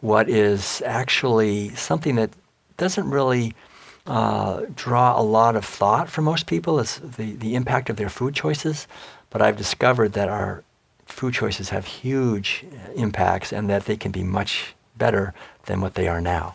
what 0.00 0.28
is 0.28 0.82
actually 0.84 1.70
something 1.70 2.16
that 2.16 2.30
doesn't 2.76 3.08
really 3.08 3.54
uh, 4.06 4.62
draw 4.74 5.18
a 5.18 5.22
lot 5.22 5.56
of 5.56 5.64
thought 5.64 6.10
for 6.10 6.20
most 6.20 6.46
people 6.46 6.78
is 6.78 6.98
the, 7.16 7.32
the 7.36 7.54
impact 7.54 7.88
of 7.88 7.96
their 7.96 8.10
food 8.10 8.34
choices. 8.34 8.86
But 9.34 9.42
I've 9.42 9.56
discovered 9.56 10.12
that 10.12 10.28
our 10.28 10.62
food 11.06 11.34
choices 11.34 11.70
have 11.70 11.86
huge 11.86 12.64
impacts 12.94 13.52
and 13.52 13.68
that 13.68 13.86
they 13.86 13.96
can 13.96 14.12
be 14.12 14.22
much 14.22 14.76
better 14.96 15.34
than 15.66 15.80
what 15.80 15.94
they 15.94 16.06
are 16.06 16.20
now. 16.20 16.54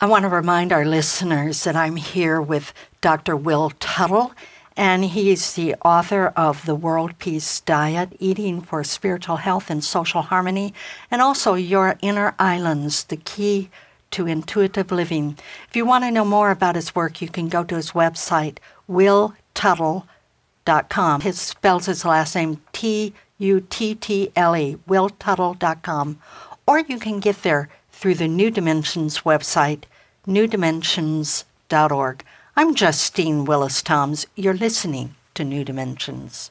I 0.00 0.06
want 0.06 0.22
to 0.22 0.30
remind 0.30 0.72
our 0.72 0.86
listeners 0.86 1.62
that 1.64 1.76
I'm 1.76 1.96
here 1.96 2.40
with 2.40 2.72
Dr. 3.02 3.36
Will 3.36 3.68
Tuttle, 3.80 4.32
and 4.78 5.04
he's 5.04 5.52
the 5.52 5.74
author 5.84 6.28
of 6.28 6.64
The 6.64 6.74
World 6.74 7.18
Peace 7.18 7.60
Diet 7.60 8.16
Eating 8.18 8.62
for 8.62 8.82
Spiritual 8.82 9.36
Health 9.36 9.68
and 9.68 9.84
Social 9.84 10.22
Harmony, 10.22 10.72
and 11.10 11.20
also 11.20 11.52
Your 11.52 11.98
Inner 12.00 12.34
Islands 12.38 13.04
The 13.04 13.18
Key 13.18 13.68
to 14.12 14.26
Intuitive 14.26 14.90
Living. 14.90 15.36
If 15.68 15.76
you 15.76 15.84
want 15.84 16.04
to 16.04 16.10
know 16.10 16.24
more 16.24 16.50
about 16.50 16.76
his 16.76 16.94
work, 16.94 17.20
you 17.20 17.28
can 17.28 17.50
go 17.50 17.62
to 17.62 17.76
his 17.76 17.90
website, 17.90 18.56
willtuttle.com 18.90 20.08
com. 20.64 21.20
His 21.20 21.40
spells 21.40 21.86
his 21.86 22.04
last 22.04 22.34
name 22.34 22.60
T 22.72 23.14
U 23.38 23.60
T 23.60 23.94
T 23.94 24.30
L 24.36 24.56
E, 24.56 24.76
willtuttle.com. 24.88 26.18
Or 26.66 26.78
you 26.80 26.98
can 26.98 27.20
get 27.20 27.42
there 27.42 27.68
through 27.90 28.14
the 28.14 28.28
New 28.28 28.50
Dimensions 28.50 29.20
website, 29.20 29.84
newdimensions.org. 30.26 32.24
I'm 32.56 32.74
Justine 32.74 33.44
Willis 33.44 33.82
Toms. 33.82 34.26
You're 34.36 34.54
listening 34.54 35.14
to 35.34 35.44
New 35.44 35.64
Dimensions. 35.64 36.50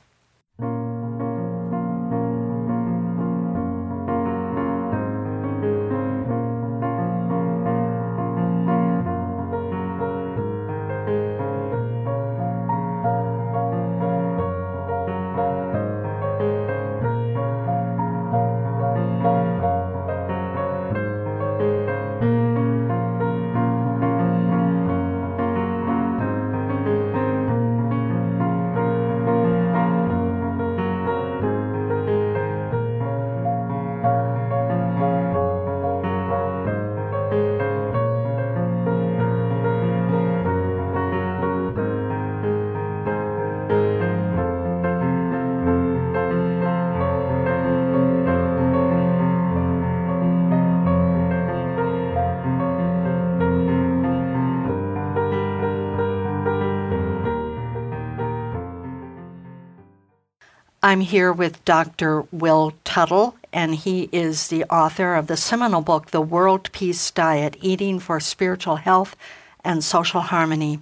I'm 60.85 60.99
here 60.99 61.31
with 61.31 61.63
Dr. 61.63 62.25
Will 62.33 62.73
Tuttle, 62.83 63.37
and 63.53 63.73
he 63.73 64.09
is 64.11 64.49
the 64.49 64.65
author 64.65 65.15
of 65.15 65.27
the 65.27 65.37
seminal 65.37 65.79
book, 65.79 66.11
The 66.11 66.19
World 66.19 66.69
Peace 66.73 67.09
Diet 67.09 67.55
Eating 67.61 68.01
for 68.01 68.19
Spiritual 68.19 68.75
Health 68.75 69.15
and 69.63 69.81
Social 69.81 70.19
Harmony. 70.19 70.81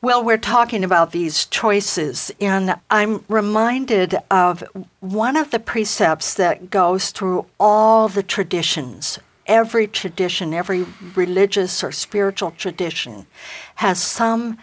Well, 0.00 0.24
we're 0.24 0.38
talking 0.38 0.82
about 0.82 1.12
these 1.12 1.44
choices, 1.44 2.32
and 2.40 2.76
I'm 2.88 3.22
reminded 3.28 4.16
of 4.30 4.64
one 5.00 5.36
of 5.36 5.50
the 5.50 5.60
precepts 5.60 6.32
that 6.32 6.70
goes 6.70 7.10
through 7.10 7.44
all 7.60 8.08
the 8.08 8.22
traditions. 8.22 9.18
Every 9.46 9.86
tradition, 9.86 10.54
every 10.54 10.86
religious 11.14 11.84
or 11.84 11.92
spiritual 11.92 12.52
tradition 12.52 13.26
has 13.74 14.02
some 14.02 14.56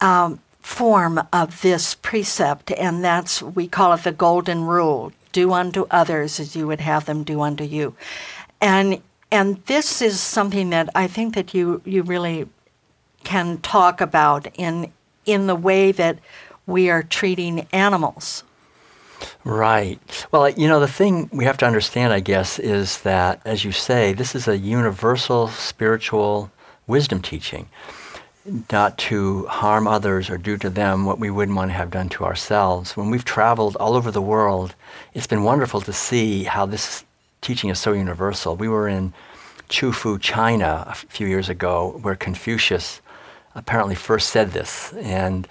um, 0.00 0.40
form 0.66 1.22
of 1.32 1.62
this 1.62 1.94
precept, 1.94 2.72
and 2.72 3.04
that's, 3.04 3.40
we 3.40 3.68
call 3.68 3.92
it 3.92 4.02
the 4.02 4.10
golden 4.10 4.64
rule 4.64 5.12
do 5.30 5.52
unto 5.52 5.86
others 5.92 6.40
as 6.40 6.56
you 6.56 6.66
would 6.66 6.80
have 6.80 7.04
them 7.04 7.22
do 7.22 7.40
unto 7.40 7.62
you. 7.62 7.94
And 8.60 9.00
and 9.30 9.62
this 9.66 10.02
is 10.02 10.20
something 10.20 10.70
that 10.70 10.88
I 10.94 11.06
think 11.06 11.34
that 11.34 11.54
you, 11.54 11.82
you 11.84 12.02
really 12.02 12.48
can 13.22 13.58
talk 13.58 14.00
about 14.00 14.48
in 14.56 14.92
in 15.24 15.46
the 15.46 15.54
way 15.54 15.92
that 15.92 16.18
we 16.66 16.90
are 16.90 17.02
treating 17.02 17.66
animals. 17.72 18.42
Right. 19.44 20.26
Well, 20.32 20.48
you 20.50 20.68
know, 20.68 20.80
the 20.80 20.88
thing 20.88 21.28
we 21.32 21.44
have 21.44 21.58
to 21.58 21.66
understand, 21.66 22.12
I 22.12 22.20
guess, 22.20 22.58
is 22.58 23.02
that, 23.02 23.40
as 23.44 23.64
you 23.64 23.72
say, 23.72 24.12
this 24.12 24.34
is 24.34 24.48
a 24.48 24.58
universal 24.58 25.48
spiritual 25.48 26.50
wisdom 26.86 27.22
teaching 27.22 27.68
not 28.70 28.96
to 28.98 29.46
harm 29.46 29.86
others 29.86 30.30
or 30.30 30.38
do 30.38 30.56
to 30.58 30.70
them 30.70 31.04
what 31.04 31.18
we 31.18 31.30
wouldn't 31.30 31.56
want 31.56 31.70
to 31.70 31.76
have 31.76 31.90
done 31.90 32.08
to 32.10 32.24
ourselves. 32.24 32.96
When 32.96 33.10
we've 33.10 33.24
traveled 33.24 33.76
all 33.76 33.94
over 33.94 34.10
the 34.10 34.22
world, 34.22 34.74
it's 35.14 35.26
been 35.26 35.42
wonderful 35.42 35.80
to 35.82 35.92
see 35.92 36.44
how 36.44 36.66
this 36.66 37.04
teaching 37.40 37.70
is 37.70 37.78
so 37.78 37.92
universal. 37.92 38.56
We 38.56 38.68
were 38.68 38.88
in 38.88 39.12
Qufu, 39.68 40.20
China, 40.20 40.84
a 40.88 40.94
few 40.94 41.26
years 41.26 41.48
ago, 41.48 41.98
where 42.02 42.14
Confucius 42.14 43.00
apparently 43.54 43.94
first 43.94 44.30
said 44.30 44.52
this. 44.52 44.92
And 44.94 45.48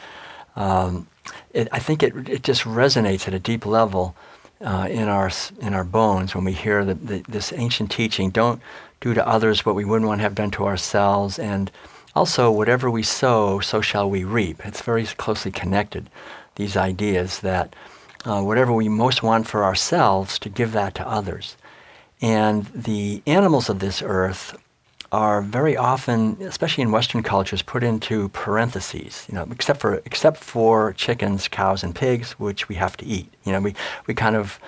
um, 0.55 1.07
it, 1.53 1.67
I 1.71 1.79
think 1.79 2.03
it, 2.03 2.29
it 2.29 2.43
just 2.43 2.63
resonates 2.63 3.27
at 3.27 3.33
a 3.33 3.39
deep 3.39 3.65
level 3.65 4.15
uh, 4.61 4.87
in, 4.89 5.09
our, 5.09 5.29
in 5.59 5.73
our 5.73 5.83
bones 5.83 6.33
when 6.33 6.45
we 6.45 6.53
hear 6.53 6.85
the, 6.85 6.93
the, 6.93 7.25
this 7.27 7.51
ancient 7.53 7.91
teaching 7.91 8.29
don't 8.29 8.61
do 9.01 9.13
to 9.13 9.27
others 9.27 9.65
what 9.65 9.75
we 9.75 9.83
wouldn't 9.83 10.07
want 10.07 10.19
to 10.19 10.23
have 10.23 10.35
done 10.35 10.51
to 10.51 10.65
ourselves. 10.65 11.37
And 11.37 11.69
also, 12.15 12.49
whatever 12.49 12.89
we 12.89 13.03
sow, 13.03 13.59
so 13.59 13.81
shall 13.81 14.09
we 14.09 14.23
reap. 14.23 14.65
It's 14.65 14.81
very 14.81 15.05
closely 15.05 15.51
connected, 15.51 16.09
these 16.55 16.77
ideas 16.77 17.39
that 17.39 17.75
uh, 18.23 18.41
whatever 18.41 18.71
we 18.71 18.87
most 18.87 19.21
want 19.21 19.47
for 19.47 19.65
ourselves, 19.65 20.39
to 20.39 20.49
give 20.49 20.71
that 20.71 20.95
to 20.95 21.07
others. 21.07 21.57
And 22.21 22.65
the 22.67 23.21
animals 23.27 23.69
of 23.69 23.79
this 23.79 24.01
earth 24.01 24.55
are 25.11 25.41
very 25.41 25.75
often, 25.75 26.37
especially 26.41 26.83
in 26.83 26.91
Western 26.91 27.21
cultures, 27.21 27.61
put 27.61 27.83
into 27.83 28.29
parentheses. 28.29 29.25
You 29.27 29.35
know, 29.35 29.47
except 29.51 29.81
for 29.81 29.95
except 30.05 30.37
for 30.37 30.93
chickens, 30.93 31.49
cows, 31.49 31.83
and 31.83 31.93
pigs, 31.93 32.31
which 32.39 32.69
we 32.69 32.75
have 32.75 32.95
to 32.97 33.05
eat. 33.05 33.31
You 33.43 33.51
know, 33.51 33.59
we 33.59 33.75
we 34.07 34.13
kind 34.13 34.37
of 34.37 34.59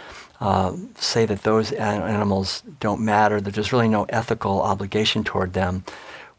uh, 0.42 0.76
say 0.96 1.26
that 1.26 1.44
those 1.44 1.72
animals 1.72 2.62
don't 2.82 3.02
matter. 3.02 3.40
That 3.40 3.54
there's 3.54 3.72
really 3.72 3.88
no 3.90 4.04
ethical 4.10 4.62
obligation 4.62 5.24
toward 5.24 5.54
them 5.54 5.86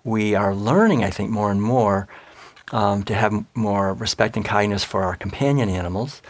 we 0.09 0.35
are 0.35 0.55
learning, 0.55 1.05
I 1.05 1.11
think, 1.11 1.31
more 1.31 1.51
and 1.51 1.63
more 1.63 2.09
um, 2.73 3.03
to 3.05 3.15
have 3.15 3.45
more 3.55 3.95
respect 3.95 4.37
and 4.37 4.45
kindness 4.45 4.85
for 4.85 5.03
our 5.05 5.17
companion 5.17 5.69
animals, 5.69 6.23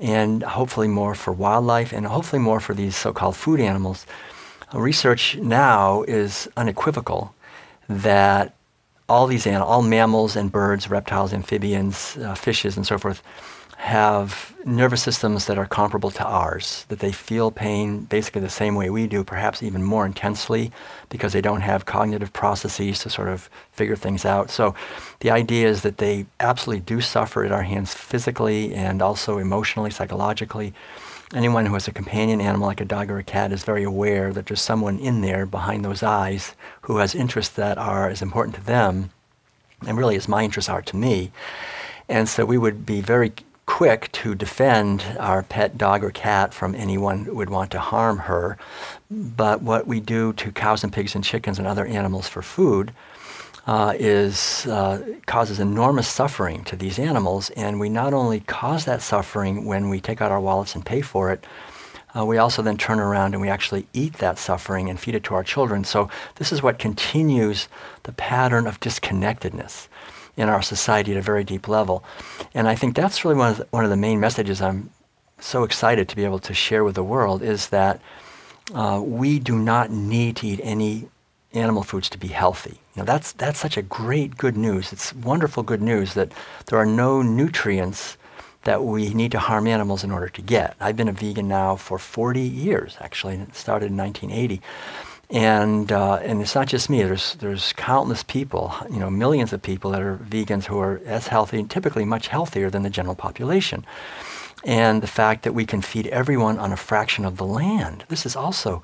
and 0.00 0.42
hopefully 0.42 0.88
more 0.88 1.14
for 1.14 1.32
wildlife, 1.32 1.92
and 1.92 2.06
hopefully 2.06 2.40
more 2.40 2.60
for 2.60 2.74
these 2.74 2.96
so-called 2.96 3.36
food 3.36 3.60
animals. 3.60 4.06
Research 4.72 5.36
now 5.36 6.02
is 6.02 6.48
unequivocal 6.56 7.34
that 7.88 8.54
all 9.08 9.26
these 9.26 9.46
animals, 9.46 9.70
all 9.70 9.82
mammals 9.82 10.36
and 10.36 10.50
birds, 10.50 10.88
reptiles, 10.88 11.32
amphibians, 11.32 12.16
uh, 12.18 12.34
fishes, 12.34 12.76
and 12.76 12.86
so 12.86 12.96
forth, 12.96 13.22
have 13.82 14.54
nervous 14.64 15.02
systems 15.02 15.46
that 15.46 15.58
are 15.58 15.66
comparable 15.66 16.12
to 16.12 16.24
ours, 16.24 16.86
that 16.88 17.00
they 17.00 17.10
feel 17.10 17.50
pain 17.50 18.04
basically 18.04 18.40
the 18.40 18.48
same 18.48 18.76
way 18.76 18.88
we 18.88 19.08
do, 19.08 19.24
perhaps 19.24 19.60
even 19.60 19.82
more 19.82 20.06
intensely, 20.06 20.70
because 21.08 21.32
they 21.32 21.40
don't 21.40 21.62
have 21.62 21.84
cognitive 21.84 22.32
processes 22.32 23.00
to 23.00 23.10
sort 23.10 23.26
of 23.26 23.50
figure 23.72 23.96
things 23.96 24.24
out. 24.24 24.50
So 24.50 24.76
the 25.18 25.32
idea 25.32 25.66
is 25.66 25.82
that 25.82 25.98
they 25.98 26.26
absolutely 26.38 26.82
do 26.82 27.00
suffer 27.00 27.44
at 27.44 27.50
our 27.50 27.64
hands 27.64 27.92
physically 27.92 28.72
and 28.72 29.02
also 29.02 29.38
emotionally, 29.38 29.90
psychologically. 29.90 30.72
Anyone 31.34 31.66
who 31.66 31.74
has 31.74 31.88
a 31.88 31.92
companion 31.92 32.40
animal 32.40 32.68
like 32.68 32.80
a 32.80 32.84
dog 32.84 33.10
or 33.10 33.18
a 33.18 33.24
cat 33.24 33.50
is 33.50 33.64
very 33.64 33.82
aware 33.82 34.32
that 34.32 34.46
there's 34.46 34.62
someone 34.62 35.00
in 35.00 35.22
there 35.22 35.44
behind 35.44 35.84
those 35.84 36.04
eyes 36.04 36.54
who 36.82 36.98
has 36.98 37.16
interests 37.16 37.56
that 37.56 37.78
are 37.78 38.08
as 38.08 38.22
important 38.22 38.54
to 38.54 38.64
them 38.64 39.10
and 39.84 39.98
really 39.98 40.14
as 40.14 40.28
my 40.28 40.44
interests 40.44 40.68
are 40.68 40.82
to 40.82 40.96
me. 40.96 41.32
And 42.08 42.28
so 42.28 42.44
we 42.44 42.58
would 42.58 42.86
be 42.86 43.00
very 43.00 43.32
quick 43.66 44.10
to 44.12 44.34
defend 44.34 45.04
our 45.18 45.42
pet 45.42 45.78
dog 45.78 46.02
or 46.02 46.10
cat 46.10 46.52
from 46.52 46.74
anyone 46.74 47.24
who 47.24 47.34
would 47.34 47.50
want 47.50 47.70
to 47.70 47.80
harm 47.80 48.18
her. 48.18 48.58
But 49.10 49.62
what 49.62 49.86
we 49.86 50.00
do 50.00 50.32
to 50.34 50.52
cows 50.52 50.82
and 50.84 50.92
pigs 50.92 51.14
and 51.14 51.24
chickens 51.24 51.58
and 51.58 51.66
other 51.66 51.86
animals 51.86 52.28
for 52.28 52.42
food 52.42 52.92
uh, 53.66 53.94
is 53.98 54.66
uh, 54.66 55.16
causes 55.26 55.60
enormous 55.60 56.08
suffering 56.08 56.64
to 56.64 56.76
these 56.76 56.98
animals, 56.98 57.50
and 57.50 57.78
we 57.78 57.88
not 57.88 58.12
only 58.12 58.40
cause 58.40 58.84
that 58.84 59.02
suffering 59.02 59.66
when 59.66 59.88
we 59.88 60.00
take 60.00 60.20
out 60.20 60.32
our 60.32 60.40
wallets 60.40 60.74
and 60.74 60.84
pay 60.84 61.00
for 61.00 61.30
it. 61.30 61.44
Uh, 62.14 62.26
we 62.26 62.36
also 62.36 62.60
then 62.60 62.76
turn 62.76 63.00
around 63.00 63.32
and 63.32 63.40
we 63.40 63.48
actually 63.48 63.86
eat 63.94 64.14
that 64.14 64.38
suffering 64.38 64.90
and 64.90 65.00
feed 65.00 65.14
it 65.14 65.24
to 65.24 65.34
our 65.34 65.42
children. 65.42 65.82
So, 65.82 66.10
this 66.34 66.52
is 66.52 66.62
what 66.62 66.78
continues 66.78 67.68
the 68.02 68.12
pattern 68.12 68.66
of 68.66 68.78
disconnectedness 68.80 69.88
in 70.36 70.48
our 70.48 70.62
society 70.62 71.12
at 71.12 71.18
a 71.18 71.22
very 71.22 71.44
deep 71.44 71.68
level. 71.68 72.04
And 72.54 72.68
I 72.68 72.74
think 72.74 72.94
that's 72.94 73.24
really 73.24 73.36
one 73.36 73.50
of 73.50 73.56
the, 73.58 73.66
one 73.70 73.84
of 73.84 73.90
the 73.90 73.96
main 73.96 74.20
messages 74.20 74.62
I'm 74.62 74.90
so 75.38 75.64
excited 75.64 76.08
to 76.08 76.16
be 76.16 76.24
able 76.24 76.38
to 76.38 76.54
share 76.54 76.84
with 76.84 76.94
the 76.94 77.04
world 77.04 77.42
is 77.42 77.68
that 77.68 78.00
uh, 78.74 79.02
we 79.04 79.38
do 79.38 79.58
not 79.58 79.90
need 79.90 80.36
to 80.36 80.46
eat 80.46 80.60
any 80.62 81.08
animal 81.52 81.82
foods 81.82 82.08
to 82.10 82.18
be 82.18 82.28
healthy. 82.28 82.80
You 82.94 83.02
know, 83.02 83.04
that's, 83.04 83.32
that's 83.32 83.58
such 83.58 83.76
a 83.76 83.82
great 83.82 84.38
good 84.38 84.56
news. 84.56 84.92
It's 84.92 85.14
wonderful 85.14 85.62
good 85.62 85.82
news 85.82 86.14
that 86.14 86.32
there 86.66 86.78
are 86.78 86.86
no 86.86 87.20
nutrients 87.22 88.16
that 88.64 88.84
we 88.84 89.12
need 89.12 89.32
to 89.32 89.38
harm 89.38 89.66
animals 89.66 90.04
in 90.04 90.12
order 90.12 90.28
to 90.28 90.42
get. 90.42 90.76
I've 90.80 90.96
been 90.96 91.08
a 91.08 91.12
vegan 91.12 91.48
now 91.48 91.76
for 91.76 91.98
40 91.98 92.40
years, 92.40 92.96
actually, 93.00 93.34
and 93.34 93.48
it 93.48 93.56
started 93.56 93.90
in 93.90 93.96
1980 93.96 94.62
and 95.32 95.90
uh, 95.90 96.16
and 96.16 96.42
it's 96.42 96.54
not 96.54 96.68
just 96.68 96.90
me. 96.90 97.02
There's 97.02 97.34
there's 97.36 97.72
countless 97.72 98.22
people, 98.22 98.74
you 98.90 98.98
know, 98.98 99.10
millions 99.10 99.52
of 99.54 99.62
people 99.62 99.90
that 99.92 100.02
are 100.02 100.18
vegans 100.18 100.66
who 100.66 100.78
are 100.78 101.00
as 101.06 101.28
healthy 101.28 101.58
and 101.58 101.70
typically 101.70 102.04
much 102.04 102.28
healthier 102.28 102.68
than 102.68 102.82
the 102.82 102.90
general 102.90 103.14
population. 103.14 103.86
And 104.64 105.02
the 105.02 105.08
fact 105.08 105.42
that 105.42 105.54
we 105.54 105.64
can 105.64 105.80
feed 105.80 106.06
everyone 106.08 106.58
on 106.58 106.70
a 106.70 106.76
fraction 106.76 107.24
of 107.24 107.38
the 107.38 107.46
land. 107.46 108.04
This 108.08 108.26
is 108.26 108.36
also 108.36 108.82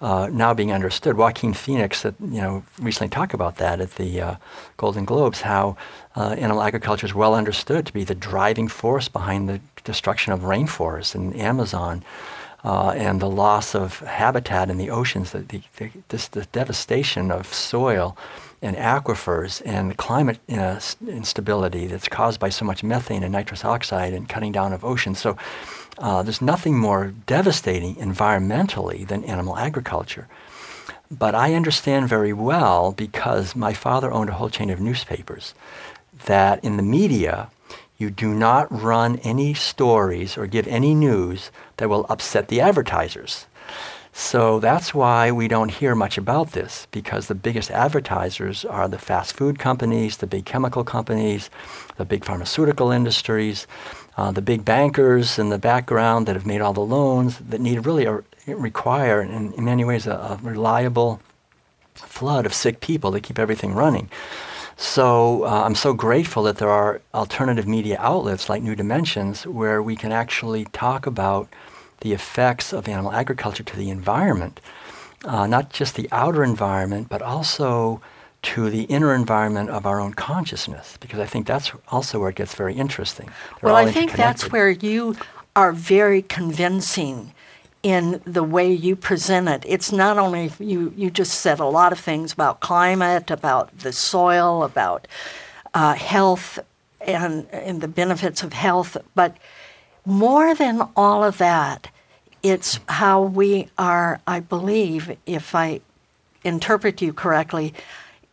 uh, 0.00 0.28
now 0.32 0.54
being 0.54 0.72
understood. 0.72 1.16
Joaquin 1.16 1.52
Phoenix, 1.52 2.02
that 2.02 2.14
you 2.20 2.40
know, 2.40 2.64
recently 2.80 3.10
talked 3.10 3.34
about 3.34 3.56
that 3.56 3.80
at 3.80 3.96
the 3.96 4.20
uh, 4.20 4.34
Golden 4.78 5.04
Globes. 5.04 5.42
How 5.42 5.76
uh, 6.16 6.30
animal 6.30 6.62
agriculture 6.62 7.06
is 7.06 7.14
well 7.14 7.34
understood 7.34 7.86
to 7.86 7.92
be 7.92 8.04
the 8.04 8.14
driving 8.14 8.68
force 8.68 9.08
behind 9.08 9.48
the 9.48 9.60
destruction 9.84 10.32
of 10.32 10.40
rainforests 10.40 11.14
in 11.14 11.34
Amazon 11.34 12.02
uh, 12.64 12.90
and 12.90 13.20
the 13.20 13.30
loss 13.30 13.74
of 13.74 14.00
habitat 14.00 14.70
in 14.70 14.76
the 14.76 14.90
oceans, 14.90 15.32
the, 15.32 15.40
the, 15.40 15.62
the, 15.76 15.90
this, 16.08 16.28
the 16.28 16.44
devastation 16.46 17.30
of 17.30 17.52
soil 17.52 18.16
and 18.62 18.76
aquifers 18.76 19.62
and 19.64 19.90
the 19.90 19.94
climate 19.94 20.38
uh, 20.52 20.78
instability 21.08 21.86
that's 21.86 22.08
caused 22.08 22.38
by 22.38 22.50
so 22.50 22.64
much 22.64 22.82
methane 22.82 23.22
and 23.22 23.32
nitrous 23.32 23.64
oxide 23.64 24.12
and 24.12 24.28
cutting 24.28 24.52
down 24.52 24.72
of 24.72 24.84
oceans. 24.84 25.18
So 25.18 25.36
uh, 25.98 26.22
there's 26.22 26.42
nothing 26.42 26.78
more 26.78 27.14
devastating 27.26 27.94
environmentally 27.96 29.06
than 29.06 29.24
animal 29.24 29.56
agriculture. 29.56 30.28
But 31.10 31.34
I 31.34 31.54
understand 31.54 32.08
very 32.08 32.32
well 32.32 32.92
because 32.92 33.56
my 33.56 33.72
father 33.72 34.12
owned 34.12 34.30
a 34.30 34.34
whole 34.34 34.50
chain 34.50 34.70
of 34.70 34.80
newspapers 34.80 35.54
that 36.26 36.62
in 36.62 36.76
the 36.76 36.82
media, 36.82 37.50
you 38.00 38.10
do 38.10 38.34
not 38.34 38.66
run 38.72 39.18
any 39.18 39.52
stories 39.52 40.38
or 40.38 40.46
give 40.46 40.66
any 40.66 40.94
news 40.94 41.50
that 41.76 41.88
will 41.90 42.06
upset 42.08 42.48
the 42.48 42.60
advertisers. 42.60 43.46
So 44.12 44.58
that's 44.58 44.92
why 44.92 45.30
we 45.30 45.46
don't 45.46 45.70
hear 45.70 45.94
much 45.94 46.18
about 46.18 46.50
this, 46.52 46.88
because 46.90 47.26
the 47.26 47.34
biggest 47.34 47.70
advertisers 47.70 48.64
are 48.64 48.88
the 48.88 48.98
fast 48.98 49.34
food 49.34 49.58
companies, 49.58 50.16
the 50.16 50.26
big 50.26 50.44
chemical 50.44 50.82
companies, 50.82 51.50
the 51.96 52.04
big 52.04 52.24
pharmaceutical 52.24 52.90
industries, 52.90 53.66
uh, 54.16 54.32
the 54.32 54.42
big 54.42 54.64
bankers 54.64 55.38
in 55.38 55.50
the 55.50 55.58
background 55.58 56.26
that 56.26 56.34
have 56.34 56.46
made 56.46 56.60
all 56.60 56.72
the 56.72 56.80
loans 56.80 57.38
that 57.38 57.60
need 57.60 57.86
really 57.86 58.06
a, 58.06 58.22
require, 58.46 59.22
in, 59.22 59.52
in 59.52 59.64
many 59.64 59.84
ways, 59.84 60.06
a, 60.06 60.12
a 60.12 60.40
reliable 60.42 61.20
flood 61.94 62.46
of 62.46 62.54
sick 62.54 62.80
people 62.80 63.12
to 63.12 63.20
keep 63.20 63.38
everything 63.38 63.74
running. 63.74 64.08
So 64.80 65.44
uh, 65.44 65.64
I'm 65.66 65.74
so 65.74 65.92
grateful 65.92 66.42
that 66.44 66.56
there 66.56 66.70
are 66.70 67.02
alternative 67.12 67.68
media 67.68 67.98
outlets 68.00 68.48
like 68.48 68.62
New 68.62 68.74
Dimensions 68.74 69.46
where 69.46 69.82
we 69.82 69.94
can 69.94 70.10
actually 70.10 70.64
talk 70.72 71.06
about 71.06 71.48
the 72.00 72.14
effects 72.14 72.72
of 72.72 72.88
animal 72.88 73.12
agriculture 73.12 73.62
to 73.62 73.76
the 73.76 73.90
environment, 73.90 74.58
uh, 75.26 75.46
not 75.46 75.68
just 75.68 75.96
the 75.96 76.08
outer 76.10 76.42
environment, 76.42 77.10
but 77.10 77.20
also 77.20 78.00
to 78.40 78.70
the 78.70 78.84
inner 78.84 79.14
environment 79.14 79.68
of 79.68 79.84
our 79.84 80.00
own 80.00 80.14
consciousness, 80.14 80.96
because 80.98 81.20
I 81.20 81.26
think 81.26 81.46
that's 81.46 81.72
also 81.88 82.18
where 82.18 82.30
it 82.30 82.36
gets 82.36 82.54
very 82.54 82.72
interesting. 82.72 83.26
They're 83.60 83.74
well, 83.74 83.76
I 83.76 83.92
think 83.92 84.12
that's 84.12 84.50
where 84.50 84.70
you 84.70 85.14
are 85.54 85.72
very 85.72 86.22
convincing 86.22 87.34
in 87.82 88.20
the 88.24 88.42
way 88.42 88.70
you 88.72 88.94
present 88.94 89.48
it. 89.48 89.64
It's 89.66 89.90
not 89.90 90.18
only 90.18 90.50
you, 90.58 90.92
you 90.96 91.10
just 91.10 91.40
said 91.40 91.60
a 91.60 91.64
lot 91.64 91.92
of 91.92 91.98
things 91.98 92.32
about 92.32 92.60
climate, 92.60 93.30
about 93.30 93.78
the 93.78 93.92
soil, 93.92 94.64
about 94.64 95.08
uh, 95.72 95.94
health 95.94 96.58
and, 97.00 97.46
and 97.50 97.80
the 97.80 97.88
benefits 97.88 98.42
of 98.42 98.52
health, 98.52 98.96
but 99.14 99.36
more 100.04 100.54
than 100.54 100.88
all 100.96 101.24
of 101.24 101.38
that, 101.38 101.88
it's 102.42 102.80
how 102.88 103.22
we 103.22 103.68
are, 103.78 104.20
I 104.26 104.40
believe, 104.40 105.16
if 105.26 105.54
I 105.54 105.80
interpret 106.44 107.02
you 107.02 107.12
correctly, 107.12 107.74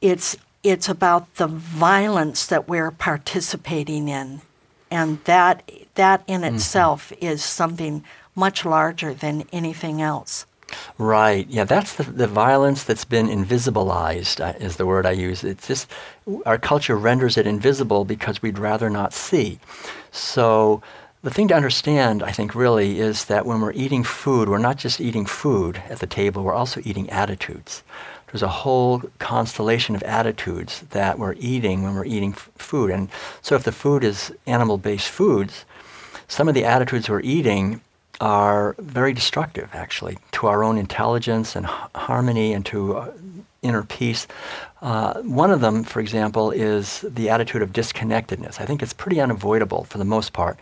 it's 0.02 0.38
it's 0.64 0.90
about 0.90 1.36
the 1.36 1.48
violence 1.48 2.46
that 2.48 2.68
we're 2.68 2.92
participating 2.92 4.08
in. 4.08 4.42
And 4.90 5.24
that 5.26 5.70
that 5.96 6.24
in 6.28 6.42
mm-hmm. 6.42 6.56
itself 6.56 7.14
is 7.22 7.44
something 7.44 8.04
much 8.38 8.64
larger 8.64 9.14
than 9.14 9.44
anything 9.52 10.02
else. 10.02 10.46
Right. 10.98 11.48
Yeah, 11.50 11.64
that's 11.64 11.96
the, 11.96 12.04
the 12.04 12.28
violence 12.28 12.84
that's 12.84 13.06
been 13.06 13.28
invisibilized, 13.28 14.42
uh, 14.42 14.58
is 14.60 14.78
the 14.78 14.86
word 14.86 15.06
I 15.06 15.12
use. 15.12 15.44
It's 15.44 15.68
just 15.68 15.90
our 16.46 16.58
culture 16.58 16.98
renders 16.98 17.38
it 17.38 17.48
invisible 17.48 18.06
because 18.06 18.42
we'd 18.42 18.60
rather 18.60 18.90
not 18.90 19.14
see. 19.14 19.60
So, 20.12 20.82
the 21.24 21.32
thing 21.32 21.48
to 21.48 21.56
understand, 21.56 22.22
I 22.22 22.32
think, 22.32 22.54
really, 22.54 23.00
is 23.00 23.26
that 23.26 23.46
when 23.46 23.60
we're 23.60 23.74
eating 23.74 24.04
food, 24.04 24.50
we're 24.50 24.60
not 24.60 24.78
just 24.78 25.02
eating 25.02 25.26
food 25.26 25.82
at 25.90 26.00
the 26.00 26.08
table, 26.08 26.44
we're 26.44 26.54
also 26.54 26.80
eating 26.86 27.10
attitudes. 27.10 27.84
There's 28.28 28.44
a 28.44 28.48
whole 28.48 29.02
constellation 29.20 29.96
of 29.96 30.04
attitudes 30.04 30.84
that 30.92 31.18
we're 31.18 31.36
eating 31.40 31.84
when 31.84 31.96
we're 31.96 32.06
eating 32.06 32.34
f- 32.34 32.50
food. 32.58 32.92
And 32.92 33.10
so, 33.42 33.56
if 33.56 33.64
the 33.64 33.72
food 33.72 34.04
is 34.04 34.34
animal 34.46 34.78
based 34.78 35.10
foods, 35.10 35.66
some 36.28 36.48
of 36.48 36.54
the 36.54 36.66
attitudes 36.66 37.10
we're 37.10 37.22
eating 37.22 37.82
are 38.20 38.76
very 38.80 39.14
destructive, 39.14 39.70
actually, 39.74 40.18
to 40.32 40.48
our 40.48 40.64
own 40.64 40.78
intelligence 40.78 41.56
and 41.56 41.66
h- 41.66 41.72
harmony 41.96 42.54
and 42.54 42.66
to 42.66 42.98
uh, 42.98 43.12
inner 43.62 43.84
peace. 43.84 44.28
Uh, 44.82 45.22
one 45.22 45.52
of 45.52 45.62
them, 45.62 45.84
for 45.84 46.00
example, 46.00 46.52
is 46.52 47.02
the 47.02 47.30
attitude 47.30 47.62
of 47.62 47.74
disconnectedness. 47.74 48.60
I 48.60 48.66
think 48.66 48.82
it's 48.82 48.94
pretty 48.94 49.20
unavoidable 49.22 49.84
for 49.86 49.98
the 49.98 50.06
most 50.06 50.34
part. 50.34 50.58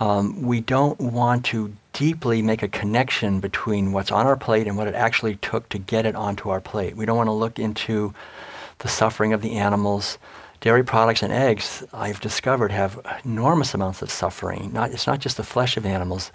Um, 0.00 0.42
we 0.42 0.60
don't 0.60 0.98
want 1.00 1.44
to 1.46 1.72
deeply 1.92 2.42
make 2.42 2.62
a 2.62 2.68
connection 2.68 3.40
between 3.40 3.92
what's 3.92 4.10
on 4.10 4.26
our 4.26 4.36
plate 4.36 4.66
and 4.66 4.76
what 4.76 4.88
it 4.88 4.94
actually 4.94 5.36
took 5.36 5.68
to 5.68 5.78
get 5.78 6.04
it 6.04 6.16
onto 6.16 6.48
our 6.50 6.60
plate. 6.60 6.96
We 6.96 7.06
don't 7.06 7.16
want 7.16 7.28
to 7.28 7.32
look 7.32 7.58
into 7.58 8.12
the 8.80 8.88
suffering 8.88 9.32
of 9.32 9.40
the 9.40 9.52
animals. 9.52 10.18
Dairy 10.60 10.82
products 10.82 11.22
and 11.22 11.32
eggs, 11.32 11.84
I've 11.92 12.20
discovered, 12.20 12.72
have 12.72 12.98
enormous 13.24 13.74
amounts 13.74 14.02
of 14.02 14.10
suffering. 14.10 14.72
Not, 14.72 14.90
it's 14.90 15.06
not 15.06 15.20
just 15.20 15.36
the 15.36 15.44
flesh 15.44 15.76
of 15.76 15.86
animals, 15.86 16.32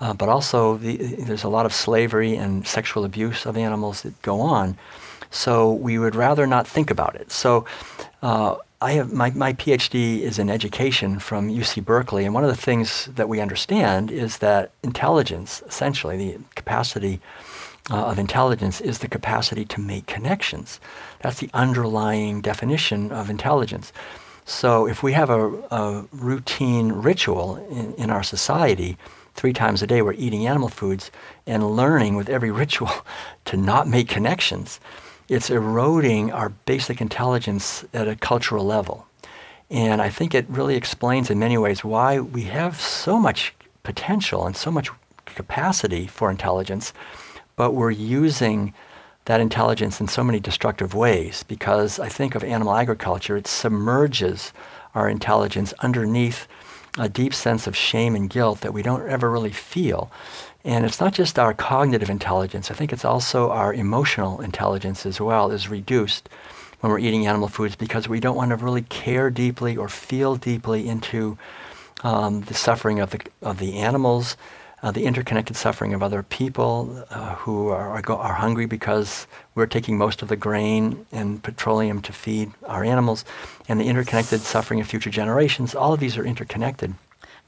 uh, 0.00 0.14
but 0.14 0.28
also 0.28 0.76
the, 0.76 0.96
there's 0.96 1.44
a 1.44 1.48
lot 1.48 1.66
of 1.66 1.72
slavery 1.72 2.36
and 2.36 2.66
sexual 2.66 3.04
abuse 3.04 3.46
of 3.46 3.56
animals 3.56 4.02
that 4.02 4.20
go 4.22 4.40
on. 4.40 4.76
So 5.30 5.72
we 5.72 5.98
would 5.98 6.14
rather 6.14 6.46
not 6.46 6.66
think 6.66 6.90
about 6.90 7.14
it. 7.16 7.30
So 7.32 7.64
uh, 8.22 8.56
I 8.80 8.92
have 8.92 9.12
my, 9.12 9.30
my 9.30 9.54
PhD 9.54 10.20
is 10.20 10.38
in 10.38 10.50
education 10.50 11.18
from 11.18 11.50
UC 11.50 11.84
Berkeley, 11.84 12.24
and 12.24 12.34
one 12.34 12.44
of 12.44 12.50
the 12.50 12.56
things 12.60 13.06
that 13.14 13.28
we 13.28 13.40
understand 13.40 14.10
is 14.10 14.38
that 14.38 14.70
intelligence, 14.82 15.62
essentially 15.66 16.16
the 16.16 16.44
capacity 16.54 17.20
uh, 17.90 18.06
of 18.06 18.18
intelligence, 18.18 18.80
is 18.80 18.98
the 18.98 19.08
capacity 19.08 19.64
to 19.64 19.80
make 19.80 20.06
connections. 20.06 20.78
That's 21.20 21.40
the 21.40 21.48
underlying 21.54 22.42
definition 22.42 23.12
of 23.12 23.30
intelligence. 23.30 23.92
So 24.44 24.86
if 24.86 25.02
we 25.02 25.12
have 25.14 25.30
a, 25.30 25.48
a 25.70 26.04
routine 26.12 26.92
ritual 26.92 27.56
in, 27.70 27.94
in 27.94 28.10
our 28.10 28.22
society, 28.22 28.98
three 29.36 29.52
times 29.52 29.82
a 29.82 29.86
day 29.86 30.02
we're 30.02 30.14
eating 30.14 30.46
animal 30.46 30.68
foods 30.68 31.10
and 31.46 31.76
learning 31.76 32.16
with 32.16 32.28
every 32.28 32.50
ritual 32.62 32.90
to 33.44 33.56
not 33.56 33.86
make 33.86 34.08
connections, 34.08 34.80
it's 35.28 35.50
eroding 35.50 36.32
our 36.32 36.50
basic 36.50 37.00
intelligence 37.00 37.84
at 37.92 38.08
a 38.08 38.16
cultural 38.16 38.64
level. 38.64 39.06
And 39.70 40.00
I 40.00 40.08
think 40.08 40.34
it 40.34 40.46
really 40.48 40.76
explains 40.76 41.30
in 41.30 41.38
many 41.38 41.58
ways 41.58 41.84
why 41.84 42.20
we 42.20 42.42
have 42.42 42.80
so 42.80 43.18
much 43.18 43.52
potential 43.82 44.46
and 44.46 44.56
so 44.56 44.70
much 44.70 44.90
capacity 45.24 46.06
for 46.06 46.30
intelligence, 46.30 46.92
but 47.56 47.72
we're 47.72 47.90
using 47.90 48.72
that 49.24 49.40
intelligence 49.40 50.00
in 50.00 50.06
so 50.06 50.22
many 50.22 50.38
destructive 50.38 50.94
ways 50.94 51.42
because 51.42 51.98
I 51.98 52.08
think 52.08 52.34
of 52.34 52.44
animal 52.44 52.74
agriculture, 52.74 53.36
it 53.36 53.48
submerges 53.48 54.52
our 54.94 55.08
intelligence 55.08 55.74
underneath 55.80 56.46
a 56.98 57.08
deep 57.08 57.34
sense 57.34 57.66
of 57.66 57.76
shame 57.76 58.14
and 58.14 58.30
guilt 58.30 58.60
that 58.60 58.72
we 58.72 58.82
don't 58.82 59.08
ever 59.08 59.30
really 59.30 59.52
feel. 59.52 60.10
And 60.64 60.84
it's 60.84 61.00
not 61.00 61.14
just 61.14 61.38
our 61.38 61.54
cognitive 61.54 62.10
intelligence, 62.10 62.70
I 62.70 62.74
think 62.74 62.92
it's 62.92 63.04
also 63.04 63.50
our 63.50 63.72
emotional 63.72 64.40
intelligence 64.40 65.06
as 65.06 65.20
well 65.20 65.50
is 65.50 65.68
reduced 65.68 66.28
when 66.80 66.90
we're 66.90 66.98
eating 66.98 67.26
animal 67.26 67.48
foods 67.48 67.76
because 67.76 68.08
we 68.08 68.20
don't 68.20 68.36
want 68.36 68.50
to 68.50 68.56
really 68.56 68.82
care 68.82 69.30
deeply 69.30 69.76
or 69.76 69.88
feel 69.88 70.36
deeply 70.36 70.88
into 70.88 71.38
um, 72.02 72.42
the 72.42 72.54
suffering 72.54 73.00
of 73.00 73.10
the, 73.10 73.20
of 73.42 73.58
the 73.58 73.78
animals, 73.78 74.36
uh, 74.82 74.90
the 74.90 75.04
interconnected 75.04 75.56
suffering 75.56 75.94
of 75.94 76.02
other 76.02 76.22
people 76.22 77.04
uh, 77.10 77.34
who 77.36 77.68
are, 77.68 77.90
are, 77.90 78.02
go- 78.02 78.18
are, 78.18 78.34
hungry 78.34 78.66
because 78.66 79.26
we're 79.54 79.66
taking 79.66 79.96
most 79.96 80.22
of 80.22 80.28
the 80.28 80.36
grain 80.36 81.06
and 81.12 81.42
petroleum 81.42 82.02
to 82.02 82.12
feed 82.12 82.50
our 82.66 82.84
animals, 82.84 83.24
and 83.68 83.80
the 83.80 83.88
interconnected 83.88 84.40
suffering 84.40 84.80
of 84.80 84.86
future 84.86 85.10
generations. 85.10 85.74
All 85.74 85.94
of 85.94 86.00
these 86.00 86.18
are 86.18 86.24
interconnected. 86.24 86.94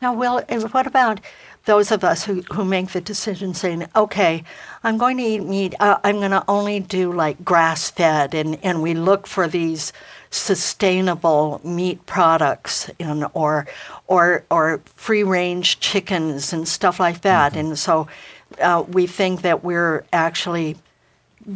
Now, 0.00 0.14
Will, 0.14 0.40
what 0.70 0.86
about 0.86 1.20
those 1.64 1.90
of 1.90 2.04
us 2.04 2.24
who, 2.24 2.42
who 2.52 2.64
make 2.64 2.90
the 2.90 3.00
decision 3.00 3.52
saying, 3.52 3.86
okay, 3.96 4.44
I'm 4.84 4.96
going 4.96 5.16
to 5.18 5.22
eat 5.22 5.42
meat, 5.42 5.74
uh, 5.80 5.98
I'm 6.04 6.16
going 6.16 6.30
to 6.30 6.44
only 6.48 6.80
do 6.80 7.12
like 7.12 7.44
grass 7.44 7.90
fed, 7.90 8.32
and, 8.32 8.58
and 8.64 8.80
we 8.80 8.94
look 8.94 9.26
for 9.26 9.48
these 9.48 9.92
sustainable 10.30 11.60
meat 11.64 12.04
products 12.06 12.90
in, 12.98 13.24
or, 13.34 13.66
or, 14.06 14.44
or 14.50 14.80
free 14.94 15.22
range 15.22 15.80
chickens 15.80 16.52
and 16.52 16.68
stuff 16.68 17.00
like 17.00 17.22
that. 17.22 17.52
Mm-hmm. 17.52 17.68
And 17.68 17.78
so 17.78 18.08
uh, 18.60 18.84
we 18.88 19.06
think 19.06 19.42
that 19.42 19.64
we're 19.64 20.04
actually 20.12 20.76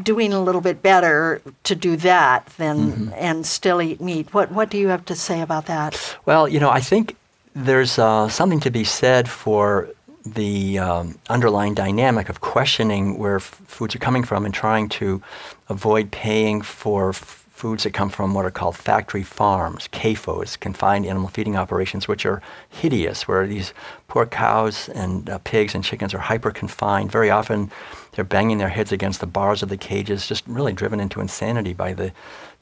doing 0.03 0.33
a 0.33 0.43
little 0.43 0.61
bit 0.61 0.83
better 0.83 1.43
to 1.65 1.75
do 1.75 1.97
that 1.97 2.47
than 2.57 2.93
mm-hmm. 2.93 3.11
and 3.15 3.47
still 3.47 3.83
eat 3.83 4.01
meat. 4.01 4.33
What 4.33 4.51
what 4.51 4.71
do 4.71 4.79
you 4.79 4.89
have 4.89 5.05
to 5.07 5.15
say 5.15 5.41
about 5.41 5.67
that? 5.67 6.17
Well, 6.25 6.49
you 6.49 6.61
know, 6.61 6.71
I 6.71 6.81
think 6.81 7.17
there's 7.55 7.99
uh, 7.99 8.29
something 8.29 8.61
to 8.61 8.71
be 8.71 8.85
said 8.85 9.29
for 9.29 9.89
the 10.25 10.79
um, 10.79 11.19
underlying 11.29 11.75
dynamic 11.75 12.29
of 12.29 12.41
questioning 12.41 13.19
where 13.19 13.37
f- 13.37 13.61
foods 13.67 13.95
are 13.95 13.99
coming 13.99 14.23
from 14.23 14.45
and 14.45 14.55
trying 14.55 14.89
to 14.89 15.21
avoid 15.69 16.11
paying 16.11 16.63
for 16.63 17.11
f- 17.11 17.42
foods 17.63 17.85
that 17.85 17.95
come 17.95 18.11
from 18.11 18.35
what 18.35 18.45
are 18.45 18.51
called 18.51 18.77
factory 18.77 19.23
farms, 19.23 19.89
CAFOs, 19.93 20.59
confined 20.59 21.07
animal 21.07 21.29
feeding 21.29 21.55
operations, 21.55 22.09
which 22.09 22.27
are 22.27 22.43
hideous, 22.69 23.29
where 23.29 23.47
these 23.47 23.73
poor 24.09 24.27
cows 24.27 24.89
and 24.89 25.31
uh, 25.31 25.39
pigs 25.45 25.73
and 25.73 25.85
chickens 25.85 26.13
are 26.13 26.19
hyper 26.19 26.51
confined. 26.51 27.13
Very 27.13 27.31
often 27.31 27.71
they're 28.11 28.25
banging 28.25 28.59
their 28.59 28.69
heads 28.69 28.91
against 28.91 29.21
the 29.21 29.29
bars 29.29 29.63
of 29.63 29.69
the 29.69 29.77
cages, 29.77 30.27
just 30.27 30.43
really 30.49 30.73
driven 30.73 30.99
into 30.99 31.21
insanity 31.21 31.73
by 31.73 31.93
the, 31.93 32.11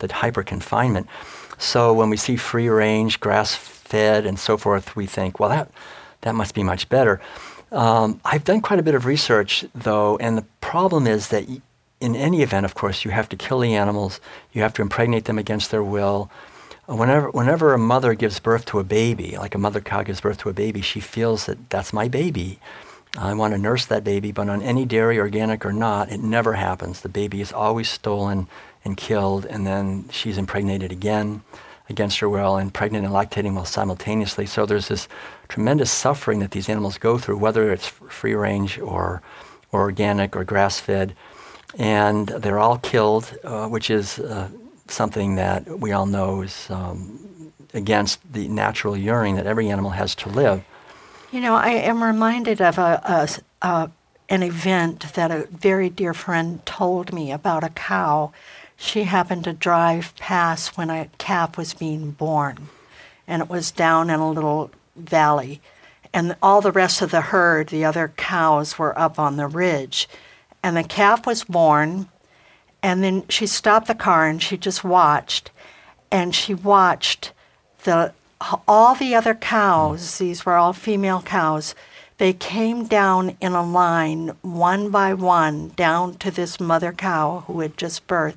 the 0.00 0.12
hyper 0.12 0.42
confinement. 0.42 1.06
So 1.56 1.94
when 1.94 2.10
we 2.10 2.18
see 2.18 2.36
free 2.36 2.68
range, 2.68 3.20
grass 3.20 3.54
fed, 3.54 4.26
and 4.26 4.38
so 4.38 4.58
forth, 4.58 4.96
we 4.96 5.06
think, 5.06 5.40
well, 5.40 5.48
that, 5.48 5.70
that 6.20 6.34
must 6.34 6.54
be 6.54 6.62
much 6.62 6.90
better. 6.90 7.22
Um, 7.72 8.20
I've 8.22 8.44
done 8.44 8.60
quite 8.60 8.80
a 8.80 8.82
bit 8.82 8.94
of 8.94 9.06
research, 9.06 9.64
though, 9.74 10.18
and 10.18 10.36
the 10.36 10.44
problem 10.60 11.06
is 11.06 11.28
that 11.28 11.48
in 12.00 12.16
any 12.16 12.42
event, 12.42 12.64
of 12.64 12.74
course, 12.74 13.04
you 13.04 13.10
have 13.10 13.28
to 13.28 13.36
kill 13.36 13.60
the 13.60 13.74
animals, 13.74 14.20
you 14.52 14.62
have 14.62 14.72
to 14.74 14.82
impregnate 14.82 15.26
them 15.26 15.38
against 15.38 15.70
their 15.70 15.84
will. 15.84 16.30
Uh, 16.88 16.96
whenever, 16.96 17.30
whenever 17.30 17.74
a 17.74 17.78
mother 17.78 18.14
gives 18.14 18.40
birth 18.40 18.64
to 18.66 18.78
a 18.78 18.84
baby, 18.84 19.36
like 19.36 19.54
a 19.54 19.58
mother 19.58 19.80
cow 19.80 20.02
gives 20.02 20.20
birth 20.20 20.38
to 20.38 20.48
a 20.48 20.54
baby, 20.54 20.80
she 20.80 21.00
feels 21.00 21.46
that 21.46 21.70
that's 21.70 21.92
my 21.92 22.08
baby. 22.08 22.58
I 23.18 23.34
want 23.34 23.52
to 23.54 23.58
nurse 23.58 23.86
that 23.86 24.04
baby, 24.04 24.32
but 24.32 24.48
on 24.48 24.62
any 24.62 24.86
dairy, 24.86 25.18
organic 25.18 25.66
or 25.66 25.72
not, 25.72 26.10
it 26.10 26.20
never 26.20 26.54
happens. 26.54 27.00
The 27.00 27.08
baby 27.08 27.40
is 27.40 27.52
always 27.52 27.90
stolen 27.90 28.48
and 28.84 28.96
killed, 28.96 29.44
and 29.44 29.66
then 29.66 30.08
she's 30.10 30.38
impregnated 30.38 30.92
again 30.92 31.42
against 31.88 32.20
her 32.20 32.28
will 32.28 32.56
and 32.56 32.72
pregnant 32.72 33.04
and 33.04 33.12
lactating 33.12 33.54
while 33.54 33.64
simultaneously. 33.64 34.46
So 34.46 34.64
there's 34.64 34.88
this 34.88 35.08
tremendous 35.48 35.90
suffering 35.90 36.38
that 36.38 36.52
these 36.52 36.68
animals 36.68 36.98
go 36.98 37.18
through, 37.18 37.38
whether 37.38 37.72
it's 37.72 37.88
free 37.88 38.34
range 38.34 38.78
or, 38.78 39.20
or 39.72 39.80
organic 39.80 40.36
or 40.36 40.44
grass 40.44 40.78
fed 40.78 41.14
and 41.78 42.28
they're 42.28 42.58
all 42.58 42.78
killed, 42.78 43.36
uh, 43.44 43.68
which 43.68 43.90
is 43.90 44.18
uh, 44.18 44.48
something 44.88 45.36
that 45.36 45.80
we 45.80 45.92
all 45.92 46.06
know 46.06 46.42
is 46.42 46.68
um, 46.70 47.52
against 47.74 48.20
the 48.32 48.48
natural 48.48 48.96
yearning 48.96 49.36
that 49.36 49.46
every 49.46 49.70
animal 49.70 49.90
has 49.90 50.14
to 50.16 50.28
live. 50.28 50.64
You 51.30 51.40
know, 51.40 51.54
I 51.54 51.70
am 51.70 52.02
reminded 52.02 52.60
of 52.60 52.78
a, 52.78 53.28
a, 53.62 53.66
a 53.66 53.90
an 54.30 54.42
event 54.44 55.12
that 55.14 55.32
a 55.32 55.48
very 55.50 55.90
dear 55.90 56.14
friend 56.14 56.64
told 56.64 57.12
me 57.12 57.32
about 57.32 57.64
a 57.64 57.68
cow. 57.70 58.32
She 58.76 59.02
happened 59.02 59.44
to 59.44 59.52
drive 59.52 60.14
past 60.16 60.78
when 60.78 60.88
a 60.88 61.08
calf 61.18 61.58
was 61.58 61.74
being 61.74 62.12
born, 62.12 62.68
and 63.26 63.42
it 63.42 63.48
was 63.48 63.72
down 63.72 64.08
in 64.08 64.20
a 64.20 64.30
little 64.30 64.70
valley. 64.94 65.60
And 66.12 66.36
all 66.42 66.60
the 66.60 66.72
rest 66.72 67.02
of 67.02 67.10
the 67.10 67.20
herd, 67.20 67.68
the 67.68 67.84
other 67.84 68.12
cows, 68.16 68.78
were 68.78 68.98
up 68.98 69.18
on 69.18 69.36
the 69.36 69.46
ridge. 69.48 70.08
And 70.62 70.76
the 70.76 70.84
calf 70.84 71.26
was 71.26 71.44
born, 71.44 72.08
and 72.82 73.02
then 73.02 73.24
she 73.28 73.46
stopped 73.46 73.86
the 73.86 73.94
car 73.94 74.26
and 74.26 74.42
she 74.42 74.56
just 74.56 74.84
watched. 74.84 75.50
And 76.10 76.34
she 76.34 76.54
watched 76.54 77.32
the 77.84 78.12
all 78.66 78.94
the 78.94 79.14
other 79.14 79.34
cows, 79.34 80.18
these 80.18 80.46
were 80.46 80.54
all 80.54 80.72
female 80.72 81.20
cows, 81.22 81.74
they 82.18 82.32
came 82.32 82.86
down 82.86 83.36
in 83.40 83.52
a 83.52 83.62
line, 83.62 84.32
one 84.42 84.90
by 84.90 85.14
one, 85.14 85.70
down 85.70 86.14
to 86.16 86.30
this 86.30 86.60
mother 86.60 86.92
cow 86.92 87.44
who 87.46 87.60
had 87.60 87.76
just 87.76 88.06
birthed. 88.06 88.36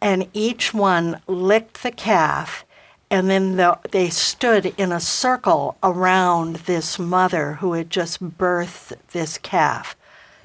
And 0.00 0.28
each 0.32 0.74
one 0.74 1.20
licked 1.26 1.82
the 1.82 1.90
calf, 1.90 2.64
and 3.10 3.30
then 3.30 3.56
the, 3.56 3.78
they 3.90 4.10
stood 4.10 4.66
in 4.76 4.92
a 4.92 5.00
circle 5.00 5.76
around 5.82 6.56
this 6.56 6.98
mother 6.98 7.54
who 7.54 7.72
had 7.72 7.90
just 7.90 8.22
birthed 8.22 8.92
this 9.12 9.38
calf. 9.38 9.96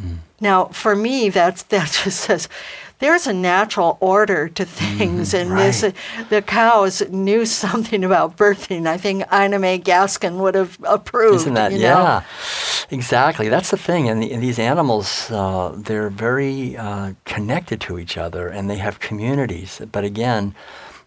Mm. 0.02 0.17
Now, 0.42 0.66
for 0.66 0.96
me, 0.96 1.30
that's, 1.30 1.64
that 1.72 1.92
just 2.04 2.20
says 2.22 2.50
there's 3.02 3.28
a 3.28 3.34
natural 3.34 3.98
order 4.00 4.48
to 4.48 4.64
mm-hmm. 4.64 4.98
things, 4.98 5.34
mm, 5.34 5.42
and 5.42 5.52
right. 5.52 5.74
this 5.74 5.94
the 6.30 6.42
cows 6.42 7.02
knew 7.10 7.46
something 7.64 8.04
about 8.04 8.38
birthing. 8.38 8.88
I 8.88 8.98
think 8.98 9.24
Ina 9.34 9.60
May 9.60 9.80
Gaskin 9.80 10.38
would 10.38 10.56
have 10.56 10.78
approved. 10.84 11.42
Isn't 11.42 11.56
that 11.56 11.74
yeah? 11.74 11.94
Know? 11.94 12.24
Exactly. 12.96 13.50
That's 13.50 13.72
the 13.72 13.78
thing. 13.78 14.08
And, 14.08 14.22
the, 14.22 14.32
and 14.32 14.42
these 14.44 14.60
animals, 14.60 15.32
uh, 15.32 15.74
they're 15.76 16.10
very 16.10 16.78
uh, 16.78 17.14
connected 17.26 17.82
to 17.82 17.98
each 17.98 18.18
other, 18.18 18.48
and 18.48 18.70
they 18.70 18.78
have 18.78 19.00
communities. 19.00 19.82
But 19.92 20.04
again. 20.04 20.56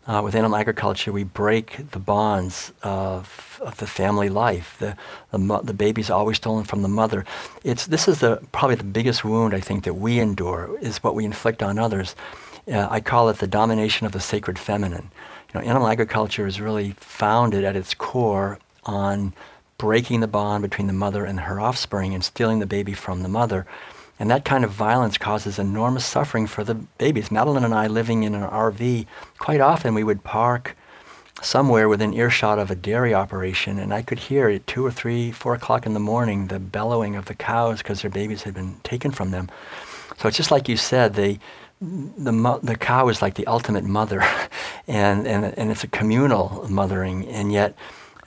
Uh, 0.07 0.21
with 0.23 0.35
animal 0.35 0.59
agriculture, 0.59 1.13
we 1.13 1.25
break 1.25 1.91
the 1.93 1.99
bonds 1.99 2.73
of, 2.83 3.59
of 3.63 3.79
the 3.79 3.87
family 3.87 4.29
life. 4.29 4.77
The, 4.79 4.97
the, 5.31 5.39
mo- 5.39 5.63
the 5.63 5.73
baby's 5.73 6.11
always 6.11 6.37
stolen 6.37 6.65
from 6.65 6.83
the 6.83 6.89
mother. 6.89 7.25
It's, 7.63 7.87
this 7.87 8.07
is 8.07 8.21
the, 8.21 8.43
probably 8.53 8.77
the 8.77 8.85
biggest 8.85 9.25
wound 9.25 9.55
I 9.55 9.61
think 9.61 9.85
that 9.85 9.95
we 9.95 10.21
endure 10.21 10.77
is 10.83 11.03
what 11.03 11.15
we 11.15 11.25
inflict 11.25 11.63
on 11.63 11.79
others. 11.79 12.15
Uh, 12.71 12.87
I 12.91 13.01
call 13.01 13.31
it 13.31 13.39
the 13.39 13.47
domination 13.47 14.07
of 14.07 14.13
the 14.13 14.21
sacred 14.21 14.59
feminine. 14.59 15.11
You 15.55 15.61
know, 15.61 15.67
animal 15.67 15.89
agriculture 15.89 16.47
is 16.47 16.61
really 16.61 16.93
founded 16.99 17.65
at 17.65 17.77
its 17.77 17.95
core 17.95 18.59
on 18.85 19.33
breaking 19.79 20.21
the 20.21 20.29
bond 20.29 20.63
between 20.63 20.87
the 20.87 20.93
mother 20.93 21.25
and 21.25 21.41
her 21.41 21.61
offspring 21.61 22.15
and 22.15 22.23
stealing 22.23 22.59
the 22.59 22.67
baby 22.67 22.93
from 22.93 23.23
the 23.23 23.29
mother. 23.29 23.67
And 24.19 24.31
that 24.31 24.45
kind 24.45 24.65
of 24.65 24.71
violence 24.71 25.19
causes 25.19 25.59
enormous 25.59 26.05
suffering 26.05 26.47
for 26.47 26.63
the 26.63 26.75
babies. 26.75 27.31
Madeline 27.31 27.65
and 27.65 27.75
I, 27.75 27.89
living 27.89 28.23
in 28.23 28.35
an 28.35 28.49
RV, 28.49 29.07
quite 29.39 29.61
often 29.61 29.95
we 29.95 30.05
would 30.05 30.23
park 30.23 30.77
somewhere 31.43 31.89
within 31.89 32.15
earshot 32.15 32.59
of 32.59 32.71
a 32.71 32.75
dairy 32.75 33.13
operation, 33.13 33.79
and 33.79 33.93
I 33.93 34.03
could 34.03 34.19
hear 34.19 34.49
at 34.49 34.67
two 34.67 34.87
or 34.87 34.91
three, 34.91 35.33
four 35.33 35.55
o'clock 35.55 35.85
in 35.85 35.95
the 35.95 36.01
morning 36.01 36.47
the 36.47 36.61
bellowing 36.61 37.17
of 37.17 37.27
the 37.27 37.35
cows 37.35 37.79
because 37.79 38.03
their 38.03 38.11
babies 38.11 38.45
had 38.45 38.55
been 38.55 38.77
taken 38.83 39.11
from 39.11 39.31
them. 39.31 39.51
So 40.19 40.29
it's 40.29 40.37
just 40.37 40.51
like 40.51 40.69
you 40.69 40.77
said, 40.77 41.15
they, 41.15 41.41
the, 41.81 42.61
the 42.63 42.77
cow 42.77 43.09
is 43.09 43.21
like 43.21 43.35
the 43.35 43.47
ultimate 43.47 43.85
mother, 43.85 44.23
and, 44.87 45.27
and, 45.27 45.47
and 45.59 45.71
it's 45.71 45.85
a 45.85 45.89
communal 45.89 46.67
mothering, 46.69 47.27
and 47.27 47.53
yet 47.53 47.77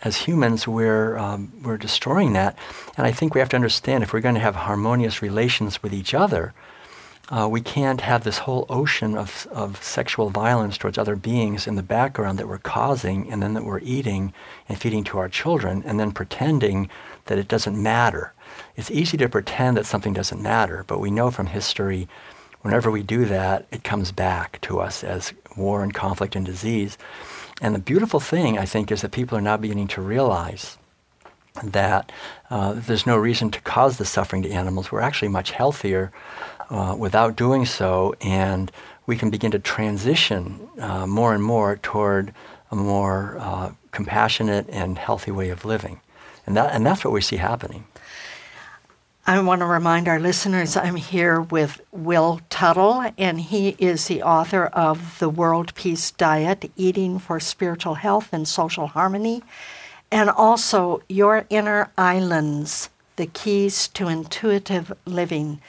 as 0.04 0.18
humans, 0.18 0.68
we're, 0.68 1.18
um, 1.18 1.52
we're 1.64 1.78
destroying 1.78 2.34
that. 2.34 2.58
And 2.98 3.06
I 3.06 3.12
think 3.12 3.34
we 3.34 3.40
have 3.40 3.50
to 3.50 3.56
understand 3.56 4.04
if 4.04 4.14
we're 4.14 4.22
going 4.22 4.36
to 4.36 4.42
have 4.42 4.56
harmonious 4.56 5.22
relations 5.22 5.82
with 5.82 5.94
each 5.94 6.14
other, 6.14 6.54
uh, 7.30 7.48
we 7.50 7.60
can't 7.60 8.02
have 8.02 8.24
this 8.24 8.38
whole 8.40 8.66
ocean 8.70 9.18
of, 9.18 9.48
of 9.52 9.84
sexual 9.84 10.30
violence 10.30 10.78
towards 10.78 10.98
other 10.98 11.16
beings 11.16 11.68
in 11.68 11.76
the 11.76 11.84
background 11.84 12.40
that 12.40 12.48
we're 12.48 12.58
causing 12.58 13.30
and 13.30 13.44
then 13.44 13.54
that 13.54 13.66
we're 13.66 13.80
eating 13.80 14.34
and 14.70 14.78
feeding 14.78 15.04
to 15.04 15.18
our 15.18 15.28
children 15.28 15.84
and 15.86 16.00
then 16.00 16.12
pretending 16.12 16.90
that 17.26 17.38
it 17.38 17.50
doesn't 17.50 17.82
matter. 17.82 18.34
It's 18.78 18.92
easy 18.92 19.18
to 19.18 19.28
pretend 19.28 19.76
that 19.76 19.86
something 19.86 20.14
doesn't 20.14 20.42
matter, 20.42 20.86
but 20.88 21.02
we 21.02 21.12
know 21.12 21.30
from 21.30 21.48
history 21.48 22.08
whenever 22.62 22.90
we 22.92 23.04
do 23.04 23.26
that, 23.26 23.66
it 23.72 23.84
comes 23.84 24.12
back 24.12 24.60
to 24.62 24.80
us 24.80 25.04
as 25.04 25.34
war 25.56 25.84
and 25.84 25.94
conflict 25.94 26.36
and 26.36 26.46
disease. 26.46 26.98
And 27.62 27.74
the 27.74 27.80
beautiful 27.80 28.20
thing, 28.20 28.58
I 28.58 28.66
think, 28.66 28.92
is 28.92 29.02
that 29.02 29.12
people 29.12 29.38
are 29.38 29.42
now 29.42 29.58
beginning 29.58 29.88
to 29.90 30.02
realize 30.02 30.78
that 31.64 32.12
uh, 32.50 32.74
there's 32.74 33.08
no 33.08 33.18
reason 33.18 33.50
to 33.52 33.62
cause 33.62 33.98
the 33.98 34.06
suffering 34.06 34.44
to 34.44 34.52
animals. 34.52 34.92
We're 34.92 35.02
actually 35.02 35.30
much 35.30 35.52
healthier 35.52 36.12
uh, 36.70 36.96
without 36.98 37.36
doing 37.36 37.66
so, 37.66 38.14
and 38.22 38.72
we 39.08 39.16
can 39.16 39.30
begin 39.30 39.52
to 39.52 39.60
transition 39.60 40.68
uh, 40.80 41.08
more 41.08 41.34
and 41.34 41.44
more 41.44 41.78
toward 41.78 42.34
a 42.70 42.76
more 42.76 43.38
uh, 43.40 43.72
compassionate 43.92 44.70
and 44.70 44.98
healthy 44.98 45.32
way 45.32 45.50
of 45.50 45.66
living. 45.66 46.00
And, 46.46 46.56
that, 46.56 46.74
and 46.74 46.86
that's 46.86 47.04
what 47.04 47.14
we 47.14 47.22
see 47.22 47.38
happening. 47.38 47.86
I 49.30 49.42
want 49.42 49.60
to 49.60 49.66
remind 49.66 50.08
our 50.08 50.22
listeners 50.22 50.78
I'm 50.78 50.96
here 50.96 51.42
with 51.42 51.82
Will 51.92 52.40
Tuttle, 52.50 53.12
and 53.18 53.42
he 53.42 53.76
is 53.78 54.08
the 54.08 54.24
author 54.24 54.68
of 54.68 55.20
The 55.20 55.28
World 55.28 55.76
Peace 55.76 56.12
Diet 56.12 56.72
Eating 56.78 57.20
for 57.20 57.38
Spiritual 57.42 57.96
Health 57.96 58.30
and 58.32 58.48
Social 58.48 58.88
Harmony, 58.88 59.44
and 60.10 60.30
also 60.30 61.02
Your 61.10 61.46
Inner 61.50 61.92
Islands 61.98 62.90
The 63.18 63.26
Keys 63.26 63.90
to 63.90 64.08
Intuitive 64.08 64.94
Living. 65.06 65.60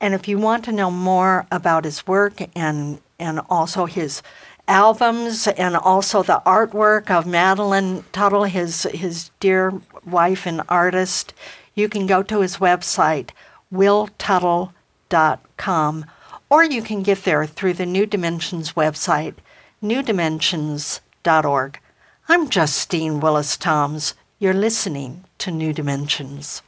And 0.00 0.14
if 0.14 0.26
you 0.26 0.38
want 0.38 0.64
to 0.64 0.72
know 0.72 0.90
more 0.90 1.46
about 1.52 1.84
his 1.84 2.06
work 2.06 2.40
and, 2.56 3.02
and 3.18 3.42
also 3.50 3.84
his 3.84 4.22
albums 4.66 5.46
and 5.46 5.76
also 5.76 6.22
the 6.22 6.40
artwork 6.46 7.10
of 7.10 7.26
Madeline 7.26 8.04
Tuttle, 8.12 8.44
his, 8.44 8.84
his 8.84 9.32
dear 9.38 9.82
wife 10.06 10.46
and 10.46 10.62
artist, 10.70 11.34
you 11.76 11.88
can 11.88 12.06
go 12.06 12.24
to 12.24 12.40
his 12.40 12.56
website, 12.56 13.30
willtuttle.com, 13.72 16.06
or 16.48 16.64
you 16.64 16.80
can 16.82 17.02
get 17.02 17.24
there 17.24 17.44
through 17.46 17.74
the 17.74 17.86
New 17.86 18.06
Dimensions 18.06 18.72
website, 18.72 19.34
newdimensions.org. 19.82 21.80
I'm 22.28 22.48
Justine 22.48 23.20
Willis 23.20 23.56
Toms. 23.56 24.14
You're 24.40 24.54
listening 24.54 25.22
to 25.38 25.52
New 25.52 25.72
Dimensions. 25.72 26.62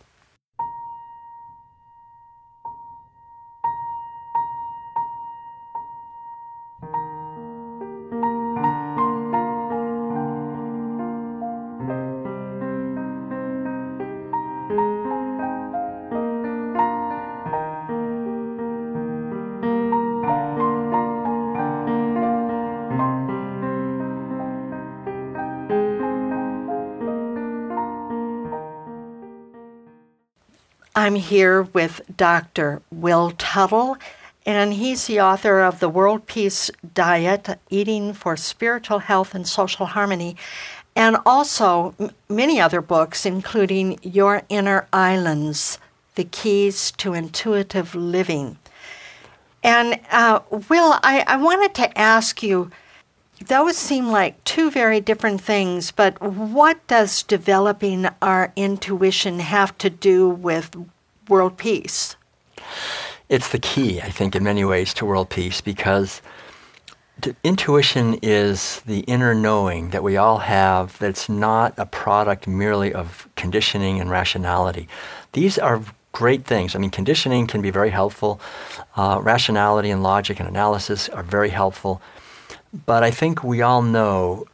I'm 31.09 31.15
here 31.15 31.63
with 31.63 32.03
Dr. 32.19 32.83
Will 32.93 33.31
Tuttle, 33.39 33.97
and 34.45 34.75
he's 34.75 35.07
the 35.07 35.23
author 35.23 35.61
of 35.61 35.81
The 35.81 35.89
World 35.89 36.27
Peace 36.27 36.71
Diet 36.93 37.59
Eating 37.71 38.13
for 38.13 38.37
Spiritual 38.37 38.99
Health 38.99 39.35
and 39.35 39.49
Social 39.49 39.87
Harmony, 39.87 40.37
and 40.95 41.17
also 41.25 41.95
m- 41.99 42.11
many 42.29 42.61
other 42.61 42.83
books, 42.83 43.25
including 43.25 43.99
Your 44.03 44.43
Inner 44.51 44.87
Islands 44.93 45.79
The 46.15 46.25
Keys 46.25 46.91
to 46.99 47.15
Intuitive 47.15 47.95
Living. 47.95 48.59
And 49.63 50.01
uh, 50.11 50.41
Will, 50.51 50.99
I, 51.03 51.25
I 51.27 51.39
wanted 51.39 51.75
to 51.77 51.99
ask 51.99 52.43
you 52.43 52.71
those 53.47 53.79
seem 53.79 54.09
like 54.09 54.45
two 54.45 54.71
very 54.71 55.01
different 55.01 55.41
things, 55.41 55.91
but 55.91 56.21
what 56.21 56.87
does 56.87 57.23
developing 57.23 58.09
our 58.21 58.53
intuition 58.57 59.39
have 59.39 59.79
to 59.79 59.89
do 59.89 60.29
with 60.29 60.77
world 61.29 61.57
peace? 61.57 62.17
It's 63.29 63.51
the 63.51 63.59
key, 63.59 64.01
I 64.01 64.11
think, 64.11 64.35
in 64.35 64.43
many 64.43 64.65
ways 64.65 64.95
to 64.95 65.07
world 65.07 65.29
peace 65.29 65.61
because 65.61 66.23
t- 67.21 67.35
intuition 67.45 68.19
is 68.23 68.81
the 68.87 69.01
inner 69.01 69.35
knowing 69.35 69.91
that 69.91 70.03
we 70.03 70.17
all 70.17 70.39
have 70.39 70.99
that's 70.99 71.29
not 71.29 71.75
a 71.77 71.87
product 71.87 72.47
merely 72.47 72.93
of 72.93 73.29
conditioning 73.37 74.01
and 74.01 74.11
rationality. 74.11 74.89
These 75.33 75.59
are 75.59 75.83
great 76.13 76.45
things. 76.45 76.75
I 76.75 76.79
mean, 76.79 76.91
conditioning 76.91 77.47
can 77.47 77.61
be 77.61 77.71
very 77.71 77.91
helpful, 77.91 78.41
uh, 78.97 79.21
rationality 79.23 79.91
and 79.91 80.03
logic 80.03 80.41
and 80.41 80.49
analysis 80.49 81.09
are 81.11 81.23
very 81.23 81.51
helpful. 81.51 82.01
But 82.87 83.03
I 83.03 83.11
think 83.11 83.45
we 83.45 83.63
all 83.63 83.83
know 83.83 84.47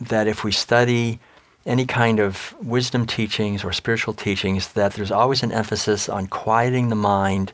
that 0.00 0.26
if 0.26 0.44
we 0.44 0.52
study 0.52 1.20
any 1.66 1.84
kind 1.84 2.18
of 2.18 2.54
wisdom 2.62 3.06
teachings 3.06 3.64
or 3.64 3.72
spiritual 3.72 4.14
teachings, 4.14 4.68
that 4.72 4.94
there's 4.94 5.10
always 5.10 5.42
an 5.42 5.52
emphasis 5.52 6.08
on 6.08 6.26
quieting 6.26 6.88
the 6.88 6.96
mind 6.96 7.52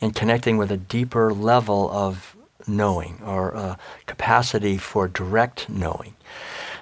and 0.00 0.14
connecting 0.14 0.56
with 0.56 0.70
a 0.70 0.76
deeper 0.76 1.32
level 1.32 1.90
of 1.90 2.36
knowing 2.66 3.20
or 3.24 3.50
a 3.50 3.78
capacity 4.06 4.78
for 4.78 5.08
direct 5.08 5.68
knowing, 5.68 6.14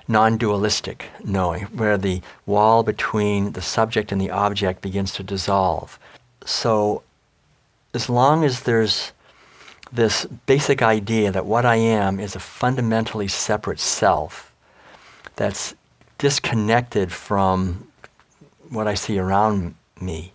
non 0.07 0.37
dualistic 0.37 1.07
knowing, 1.25 1.65
where 1.65 1.97
the 1.97 2.21
wall 2.47 2.83
between 2.83 3.53
the 3.53 3.63
subject 3.63 4.13
and 4.13 4.21
the 4.21 4.31
object 4.31 4.83
begins 4.83 5.13
to 5.13 5.23
dissolve. 5.23 5.99
So, 6.45 7.03
as 7.95 8.09
long 8.09 8.45
as 8.45 8.63
there's 8.63 9.13
this 9.91 10.27
basic 10.47 10.83
idea 10.83 11.33
that 11.33 11.47
what 11.47 11.65
I 11.65 11.77
am 11.77 12.21
is 12.21 12.37
a 12.37 12.41
fundamentally 12.41 13.29
separate 13.29 13.81
self 13.81 14.53
that's 15.37 15.75
disconnected 16.19 17.13
from 17.13 17.89
what 18.71 18.87
I 18.87 18.95
see 18.95 19.19
around 19.19 19.75
me, 20.01 20.33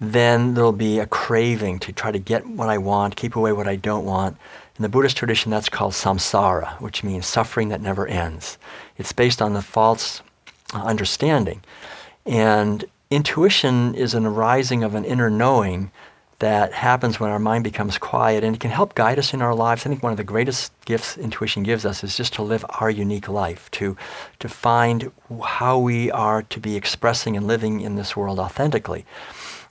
then 0.00 0.54
there'll 0.54 0.72
be 0.72 0.98
a 0.98 1.06
craving 1.06 1.78
to 1.80 1.92
try 1.92 2.10
to 2.10 2.18
get 2.18 2.46
what 2.46 2.68
I 2.68 2.78
want, 2.78 3.14
keep 3.14 3.36
away 3.36 3.52
what 3.52 3.68
I 3.68 3.76
don't 3.76 4.04
want. 4.04 4.36
In 4.76 4.82
the 4.82 4.88
Buddhist 4.88 5.16
tradition, 5.16 5.50
that's 5.50 5.68
called 5.68 5.92
samsara, 5.92 6.80
which 6.80 7.04
means 7.04 7.26
suffering 7.26 7.68
that 7.68 7.80
never 7.80 8.06
ends. 8.06 8.58
It's 8.96 9.12
based 9.12 9.40
on 9.40 9.52
the 9.52 9.62
false 9.62 10.22
uh, 10.74 10.82
understanding. 10.82 11.62
And 12.26 12.84
intuition 13.10 13.94
is 13.94 14.14
an 14.14 14.26
arising 14.26 14.82
of 14.82 14.94
an 14.94 15.04
inner 15.04 15.30
knowing 15.30 15.92
that 16.42 16.72
happens 16.72 17.20
when 17.20 17.30
our 17.30 17.38
mind 17.38 17.62
becomes 17.62 17.98
quiet 17.98 18.42
and 18.42 18.56
it 18.56 18.58
can 18.58 18.72
help 18.72 18.96
guide 18.96 19.16
us 19.16 19.32
in 19.32 19.40
our 19.40 19.54
lives. 19.54 19.86
I 19.86 19.88
think 19.88 20.02
one 20.02 20.10
of 20.10 20.18
the 20.18 20.24
greatest 20.24 20.72
gifts 20.84 21.16
intuition 21.16 21.62
gives 21.62 21.86
us 21.86 22.02
is 22.02 22.16
just 22.16 22.32
to 22.34 22.42
live 22.42 22.64
our 22.80 22.90
unique 22.90 23.28
life, 23.28 23.70
to, 23.72 23.96
to 24.40 24.48
find 24.48 25.12
how 25.44 25.78
we 25.78 26.10
are 26.10 26.42
to 26.42 26.58
be 26.58 26.74
expressing 26.74 27.36
and 27.36 27.46
living 27.46 27.80
in 27.80 27.94
this 27.94 28.16
world 28.16 28.40
authentically. 28.40 29.06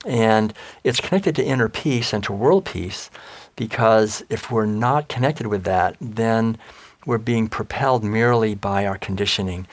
And 0.06 0.54
it's 0.82 0.98
connected 0.98 1.36
to 1.36 1.44
inner 1.44 1.68
peace 1.68 2.14
and 2.14 2.24
to 2.24 2.32
world 2.32 2.64
peace 2.64 3.10
because 3.54 4.24
if 4.30 4.50
we're 4.50 4.64
not 4.64 5.10
connected 5.10 5.48
with 5.48 5.64
that, 5.64 5.96
then 6.00 6.56
we're 7.04 7.18
being 7.18 7.48
propelled 7.48 8.02
merely 8.02 8.54
by 8.54 8.86
our 8.86 8.96
conditioning. 8.96 9.66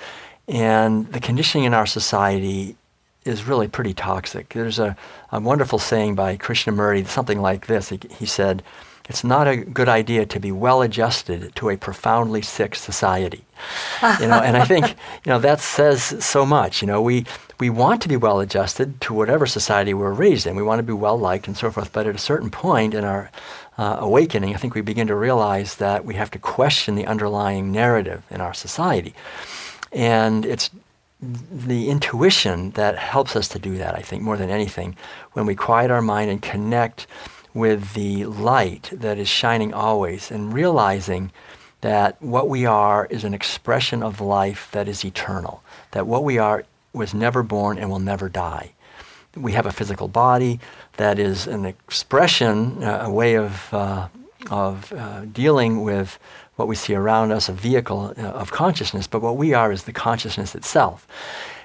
And 0.49 1.09
the 1.13 1.21
conditioning 1.21 1.63
in 1.63 1.73
our 1.73 1.85
society 1.85 2.75
is 3.25 3.43
really 3.43 3.67
pretty 3.67 3.93
toxic. 3.93 4.49
There's 4.49 4.79
a, 4.79 4.95
a 5.31 5.39
wonderful 5.39 5.79
saying 5.79 6.15
by 6.15 6.37
Krishnamurti, 6.37 7.07
something 7.07 7.41
like 7.41 7.67
this. 7.67 7.89
He, 7.89 7.99
he 8.17 8.25
said, 8.25 8.63
it's 9.09 9.23
not 9.23 9.47
a 9.47 9.57
good 9.57 9.89
idea 9.89 10.27
to 10.27 10.39
be 10.39 10.51
well 10.51 10.83
adjusted 10.83 11.55
to 11.55 11.69
a 11.69 11.77
profoundly 11.77 12.43
sick 12.43 12.75
society. 12.75 13.43
you 14.19 14.27
know, 14.27 14.39
and 14.39 14.55
I 14.55 14.65
think 14.65 14.87
you 15.25 15.31
know 15.31 15.39
that 15.39 15.59
says 15.59 16.23
so 16.23 16.45
much. 16.45 16.81
You 16.81 16.87
know, 16.87 17.01
we 17.01 17.25
we 17.59 17.71
want 17.71 18.03
to 18.03 18.07
be 18.07 18.15
well 18.15 18.39
adjusted 18.39 19.01
to 19.01 19.13
whatever 19.15 19.47
society 19.47 19.95
we're 19.95 20.13
raised 20.13 20.45
in. 20.45 20.55
We 20.55 20.61
want 20.61 20.79
to 20.79 20.83
be 20.83 20.93
well 20.93 21.17
liked 21.17 21.47
and 21.47 21.57
so 21.57 21.71
forth. 21.71 21.91
But 21.91 22.05
at 22.05 22.15
a 22.15 22.19
certain 22.19 22.51
point 22.51 22.93
in 22.93 23.03
our 23.03 23.31
uh, 23.79 23.97
awakening, 23.99 24.53
I 24.53 24.59
think 24.59 24.75
we 24.75 24.81
begin 24.81 25.07
to 25.07 25.15
realize 25.15 25.75
that 25.75 26.05
we 26.05 26.13
have 26.13 26.29
to 26.31 26.39
question 26.39 26.93
the 26.93 27.07
underlying 27.07 27.71
narrative 27.71 28.21
in 28.29 28.41
our 28.41 28.53
society, 28.53 29.15
and 29.91 30.45
it's 30.45 30.69
the 31.21 31.89
intuition 31.89 32.71
that 32.71 32.97
helps 32.97 33.35
us 33.35 33.47
to 33.49 33.59
do 33.59 33.77
that, 33.77 33.95
I 33.95 34.01
think, 34.01 34.23
more 34.23 34.37
than 34.37 34.49
anything, 34.49 34.95
when 35.33 35.45
we 35.45 35.55
quiet 35.55 35.91
our 35.91 36.01
mind 36.01 36.31
and 36.31 36.41
connect 36.41 37.07
with 37.53 37.93
the 37.93 38.25
light 38.25 38.89
that 38.93 39.17
is 39.17 39.27
shining 39.27 39.73
always 39.73 40.31
and 40.31 40.53
realizing 40.53 41.31
that 41.81 42.21
what 42.21 42.47
we 42.47 42.65
are 42.65 43.05
is 43.09 43.23
an 43.23 43.33
expression 43.33 44.03
of 44.03 44.21
life 44.21 44.69
that 44.71 44.87
is 44.87 45.03
eternal, 45.03 45.63
that 45.91 46.07
what 46.07 46.23
we 46.23 46.37
are 46.37 46.63
was 46.93 47.13
never 47.13 47.43
born 47.43 47.77
and 47.77 47.89
will 47.89 47.99
never 47.99 48.29
die. 48.29 48.71
We 49.35 49.51
have 49.53 49.65
a 49.65 49.71
physical 49.71 50.07
body 50.07 50.59
that 50.97 51.19
is 51.19 51.47
an 51.47 51.65
expression, 51.65 52.83
uh, 52.83 53.03
a 53.05 53.11
way 53.11 53.35
of, 53.35 53.73
uh, 53.73 54.07
of 54.49 54.91
uh, 54.93 55.25
dealing 55.25 55.83
with 55.83 56.17
what 56.59 56.67
we 56.67 56.75
see 56.75 56.93
around 56.93 57.31
us, 57.31 57.47
a 57.47 57.53
vehicle 57.53 58.13
uh, 58.17 58.21
of 58.21 58.51
consciousness, 58.51 59.07
but 59.07 59.21
what 59.21 59.37
we 59.37 59.53
are 59.53 59.71
is 59.71 59.83
the 59.83 59.93
consciousness 59.93 60.53
itself. 60.53 61.07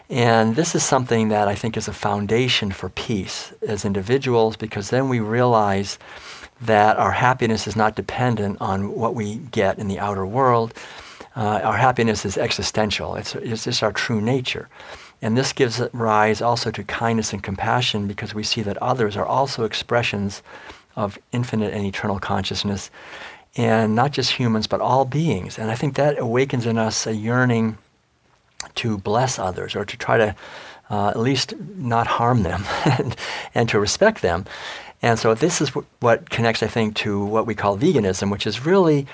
And 0.09 0.55
this 0.55 0.75
is 0.75 0.85
something 0.85 1.29
that 1.29 1.49
I 1.49 1.57
think 1.57 1.77
is 1.77 1.89
a 1.89 1.93
foundation 1.93 2.71
for 2.71 2.91
peace 2.91 3.53
as 3.67 3.85
individuals 3.85 4.57
because 4.57 4.91
then 4.91 5.09
we 5.09 5.19
realize 5.19 5.99
that 6.61 6.97
our 6.97 7.11
happiness 7.11 7.67
is 7.67 7.75
not 7.75 7.97
dependent 7.97 8.59
on 8.61 8.95
what 8.95 9.15
we 9.15 9.37
get 9.51 9.79
in 9.79 9.89
the 9.89 9.99
outer 9.99 10.25
world. 10.25 10.73
Uh, 11.35 11.61
our 11.65 11.77
happiness 11.77 12.25
is 12.25 12.39
existential, 12.39 13.17
it's, 13.17 13.35
it's 13.35 13.65
just 13.65 13.83
our 13.83 13.93
true 13.93 14.21
nature. 14.21 14.69
And 15.21 15.37
this 15.37 15.53
gives 15.53 15.83
rise 15.93 16.41
also 16.41 16.71
to 16.71 16.85
kindness 16.85 17.33
and 17.33 17.43
compassion 17.43 18.07
because 18.07 18.35
we 18.35 18.45
see 18.45 18.63
that 18.63 18.77
others 18.77 19.17
are 19.17 19.27
also 19.27 19.65
expressions 19.65 20.43
of 20.97 21.19
infinite 21.33 21.75
and 21.75 21.85
eternal 21.85 22.21
consciousness 22.21 22.91
and 23.57 23.95
not 23.95 24.13
just 24.13 24.33
humans, 24.33 24.67
but 24.67 24.81
all 24.81 25.05
beings. 25.05 25.59
And 25.59 25.71
I 25.71 25.75
think 25.75 25.95
that 25.95 26.19
awakens 26.19 26.67
in 26.67 26.79
us 26.79 27.07
a 27.07 27.15
yearning 27.15 27.79
to 28.77 28.99
bless 28.99 29.39
others 29.39 29.77
or 29.77 29.85
to 29.85 29.97
try 29.97 30.19
to 30.19 30.35
uh, 30.91 31.09
at 31.09 31.19
least 31.19 31.55
not 31.77 32.07
harm 32.07 32.43
them 32.43 32.65
and, 32.85 33.17
and, 33.55 33.69
to 33.69 33.81
respect 33.81 34.23
them. 34.23 34.45
And 35.01 35.19
so 35.19 35.35
this 35.35 35.61
is 35.61 35.69
w- 35.71 35.87
what 36.01 36.31
connects, 36.31 36.63
I 36.63 36.67
think, 36.67 36.97
to 36.97 37.25
what 37.25 37.47
we 37.47 37.55
call 37.55 37.79
veganism, 37.79 38.31
which 38.31 38.47
is 38.47 38.67
really 38.67 39.07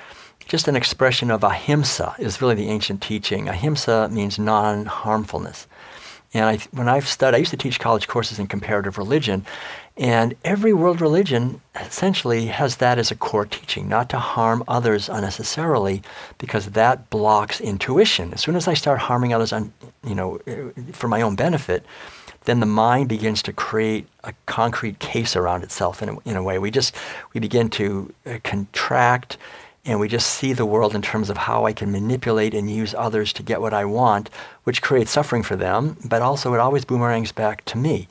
just 0.47 0.67
an 0.69 0.77
expression 0.77 1.31
of 1.31 1.45
ahimsa, 1.45 2.15
is 2.19 2.43
really 2.43 2.57
the 2.57 2.69
ancient 2.69 3.03
teaching. 3.03 3.49
Ahimsa 3.49 4.09
means 4.11 4.39
non 4.39 4.87
harmfulness. 4.87 5.67
And 6.33 6.45
I, 6.45 6.59
when 6.73 6.89
I've 6.89 7.09
studied, 7.09 7.37
I 7.37 7.39
used 7.41 7.51
to 7.51 7.57
teach 7.57 7.81
college 7.81 8.07
courses 8.07 8.39
in 8.39 8.47
comparative 8.47 8.99
religion, 8.99 9.45
and 10.01 10.35
every 10.47 10.73
world 10.73 11.03
religion 11.03 11.61
essentially 11.79 12.47
has 12.47 12.77
that 12.77 12.99
as 12.99 13.11
a 13.11 13.15
core 13.15 13.45
teaching, 13.45 13.87
not 13.87 14.09
to 14.09 14.19
harm 14.19 14.65
others 14.67 15.11
unnecessarily, 15.11 16.03
because 16.39 16.71
that 16.71 17.11
blocks 17.11 17.61
intuition. 17.61 18.33
As 18.33 18.41
soon 18.41 18.57
as 18.57 18.67
I 18.67 18.73
start 18.73 18.99
harming 18.99 19.35
others, 19.35 19.53
un, 19.53 19.75
you 20.03 20.15
know, 20.15 20.41
for 20.93 21.07
my 21.07 21.21
own 21.21 21.37
benefit, 21.37 21.85
then 22.47 22.61
the 22.61 22.67
mind 22.67 23.11
begins 23.11 23.43
to 23.43 23.53
create 23.53 24.07
a 24.25 24.33
concrete 24.47 24.99
case 25.01 25.37
around 25.37 25.63
itself 25.65 26.03
in 26.03 26.09
a, 26.09 26.19
in 26.25 26.35
a 26.35 26.43
way. 26.43 26.59
We 26.59 26.71
just 26.71 26.97
we 27.35 27.41
begin 27.41 27.69
to 27.71 28.11
uh, 28.25 28.39
contract 28.43 29.37
and 29.85 30.01
we 30.01 30.09
just 30.09 30.29
see 30.31 30.55
the 30.55 30.65
world 30.65 30.95
in 30.95 31.03
terms 31.03 31.29
of 31.29 31.37
how 31.37 31.67
I 31.67 31.75
can 31.75 31.93
manipulate 31.93 32.55
and 32.55 32.71
use 32.71 32.95
others 32.95 33.35
to 33.35 33.43
get 33.43 33.61
what 33.61 33.75
I 33.75 33.85
want, 33.85 34.31
which 34.65 34.81
creates 34.81 35.11
suffering 35.11 35.43
for 35.43 35.57
them, 35.57 35.99
but 36.07 36.23
also 36.23 36.55
it 36.55 36.61
always 36.61 36.87
boomerangs 36.87 37.33
back 37.33 37.67
to 37.67 37.77
me. 37.77 38.09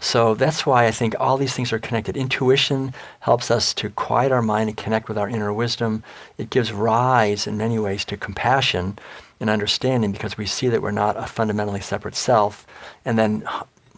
So 0.00 0.34
that's 0.34 0.64
why 0.64 0.86
I 0.86 0.90
think 0.90 1.14
all 1.20 1.36
these 1.36 1.54
things 1.54 1.72
are 1.72 1.78
connected. 1.78 2.16
Intuition 2.16 2.94
helps 3.20 3.50
us 3.50 3.74
to 3.74 3.90
quiet 3.90 4.32
our 4.32 4.42
mind 4.42 4.70
and 4.70 4.76
connect 4.76 5.08
with 5.08 5.18
our 5.18 5.28
inner 5.28 5.52
wisdom. 5.52 6.02
It 6.38 6.48
gives 6.48 6.72
rise, 6.72 7.46
in 7.46 7.58
many 7.58 7.78
ways, 7.78 8.06
to 8.06 8.16
compassion 8.16 8.98
and 9.40 9.50
understanding 9.50 10.10
because 10.10 10.38
we 10.38 10.46
see 10.46 10.68
that 10.68 10.80
we're 10.80 10.90
not 10.90 11.18
a 11.18 11.26
fundamentally 11.26 11.82
separate 11.82 12.16
self. 12.16 12.66
And 13.04 13.18
then 13.18 13.44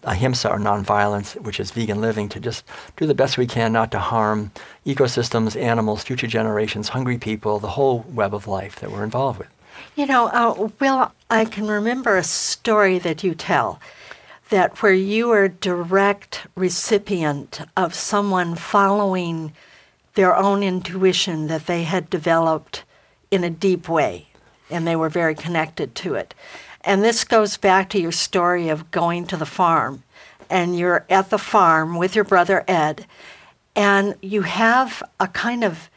ahimsa 0.05 0.51
or 0.51 0.59
nonviolence, 0.59 1.41
which 1.41 1.61
is 1.61 1.71
vegan 1.71 2.01
living, 2.01 2.29
to 2.31 2.41
just 2.41 2.65
do 2.97 3.07
the 3.07 3.15
best 3.15 3.39
we 3.39 3.47
can 3.47 3.73
not 3.73 3.93
to 3.93 4.01
harm 4.01 4.51
ecosystems, 4.85 5.61
animals, 5.61 6.03
future 6.03 6.27
generations, 6.27 6.89
hungry 6.89 7.19
people, 7.19 7.61
the 7.61 7.69
whole 7.69 8.05
web 8.13 8.35
of 8.35 8.49
life 8.49 8.81
that 8.81 8.91
we're 8.91 9.05
involved 9.05 9.39
with. 9.39 9.49
You 9.95 10.07
know, 10.07 10.27
uh, 10.29 10.69
Will, 10.81 11.13
I 11.31 11.45
can 11.45 11.69
remember 11.69 12.17
a 12.17 12.25
story 12.25 12.99
that 12.99 13.23
you 13.23 13.35
tell 13.35 13.81
that 14.53 14.83
where 14.83 14.93
you 14.93 15.31
are 15.31 15.49
direct 15.49 16.47
recipient 16.55 17.63
of 17.75 17.95
someone 17.95 18.55
following 18.55 19.51
their 20.13 20.37
own 20.37 20.63
intuition 20.63 21.47
that 21.47 21.65
they 21.65 21.85
had 21.85 22.11
developed 22.11 22.85
in 23.31 23.45
a 23.45 23.51
deep 23.51 23.89
way 23.89 24.29
and 24.71 24.87
they 24.87 24.95
were 24.95 25.09
very 25.09 25.35
connected 25.35 25.95
to 25.95 26.15
it. 26.15 26.35
And 26.83 27.03
this 27.03 27.25
goes 27.25 27.57
back 27.57 27.89
to 27.91 27.99
your 27.99 28.13
story 28.13 28.69
of 28.69 28.91
going 28.91 29.27
to 29.29 29.39
the 29.39 29.47
farm. 29.47 30.03
And 30.51 30.79
you're 30.79 31.07
at 31.09 31.31
the 31.31 31.39
farm 31.39 31.97
with 31.97 32.15
your 32.15 32.25
brother 32.25 32.63
Ed, 32.69 33.07
and 33.75 34.17
you 34.21 34.43
have 34.43 35.03
a 35.19 35.29
kind 35.29 35.65
of 35.65 35.89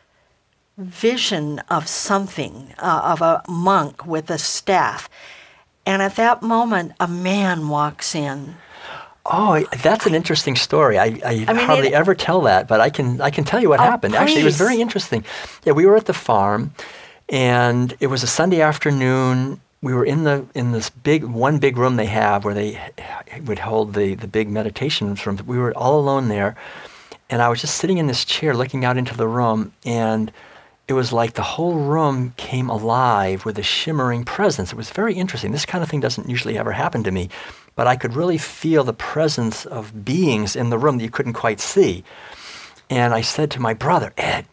vision 0.78 1.60
of 1.70 1.90
something, 1.90 2.74
uh, 2.80 3.02
of 3.04 3.22
a 3.22 3.44
monk 3.50 4.06
with 4.06 4.30
a 4.30 4.38
staff. 4.38 5.10
And 5.86 6.02
at 6.02 6.16
that 6.16 6.42
moment, 6.42 6.94
a 7.00 7.08
man 7.08 7.68
walks 7.70 8.16
in. 8.16 8.56
Oh, 9.26 9.64
that's 9.82 10.06
an 10.06 10.14
interesting 10.14 10.56
story. 10.56 11.00
I, 11.00 11.06
I, 11.06 11.46
I 11.48 11.54
mean, 11.54 11.66
hardly 11.66 11.88
it, 11.90 11.94
ever 11.94 12.14
tell 12.14 12.42
that, 12.42 12.68
but 12.68 12.80
I 12.80 12.92
can 12.92 13.22
I 13.22 13.32
can 13.32 13.44
tell 13.44 13.60
you 13.60 13.70
what 13.70 13.80
oh, 13.80 13.84
happened. 13.84 14.14
Please. 14.14 14.20
Actually, 14.20 14.42
it 14.42 14.46
was 14.46 14.58
very 14.58 14.80
interesting. 14.80 15.26
Yeah, 15.64 15.74
we 15.74 15.86
were 15.88 15.96
at 15.96 16.06
the 16.06 16.14
farm, 16.14 16.74
and 17.30 17.96
it 18.00 18.08
was 18.08 18.22
a 18.22 18.28
Sunday 18.28 18.62
afternoon, 18.62 19.60
we 19.86 19.94
were 19.94 20.04
in 20.04 20.24
the 20.24 20.44
in 20.56 20.72
this 20.72 20.90
big 20.90 21.24
one 21.24 21.60
big 21.60 21.78
room 21.78 21.96
they 21.96 22.08
have 22.08 22.44
where 22.44 22.56
they 22.56 22.80
would 23.46 23.60
hold 23.60 23.94
the 23.94 24.16
the 24.16 24.28
big 24.28 24.50
meditation 24.50 25.14
rooms. 25.14 25.44
We 25.44 25.60
were 25.60 25.78
all 25.78 26.00
alone 26.00 26.28
there, 26.28 26.56
and 27.30 27.40
I 27.40 27.50
was 27.50 27.62
just 27.62 27.76
sitting 27.76 28.00
in 28.00 28.08
this 28.08 28.26
chair 28.26 28.56
looking 28.56 28.84
out 28.84 28.98
into 28.98 29.16
the 29.16 29.28
room, 29.28 29.74
and 29.86 30.32
it 30.88 30.94
was 30.94 31.12
like 31.12 31.34
the 31.34 31.42
whole 31.42 31.74
room 31.74 32.34
came 32.38 32.70
alive 32.70 33.44
with 33.44 33.58
a 33.58 33.64
shimmering 33.64 34.24
presence. 34.24 34.72
It 34.72 34.76
was 34.76 34.92
very 34.92 35.16
interesting. 35.16 35.52
This 35.52 35.66
kind 35.66 35.84
of 35.84 35.90
thing 35.90 36.00
doesn't 36.00 36.30
usually 36.30 36.58
ever 36.58 36.72
happen 36.72 37.04
to 37.04 37.12
me, 37.12 37.30
but 37.76 37.88
I 37.88 37.96
could 37.96 38.14
really 38.14 38.38
feel 38.38 38.84
the 38.84 38.94
presence 38.94 39.66
of 39.66 40.06
beings 40.06 40.56
in 40.56 40.70
the 40.70 40.78
room 40.78 40.98
that 40.98 41.04
you 41.04 41.10
couldn't 41.10 41.34
quite 41.34 41.60
see. 41.60 42.04
And 42.90 43.14
I 43.14 43.22
said 43.22 43.50
to 43.52 43.60
my 43.60 43.74
brother, 43.74 44.14
Ed, 44.16 44.46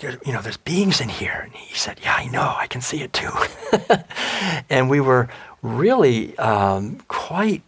you 0.00 0.32
know, 0.32 0.42
there's 0.42 0.58
beings 0.58 1.00
in 1.00 1.08
here. 1.08 1.40
And 1.44 1.52
he 1.54 1.74
said, 1.74 1.98
Yeah, 2.02 2.14
I 2.14 2.26
know, 2.28 2.54
I 2.56 2.66
can 2.68 2.80
see 2.80 3.02
it 3.02 3.12
too. 3.12 3.32
and 4.70 4.88
we 4.88 5.00
were 5.00 5.28
really 5.62 6.36
um, 6.38 6.98
quite 7.08 7.62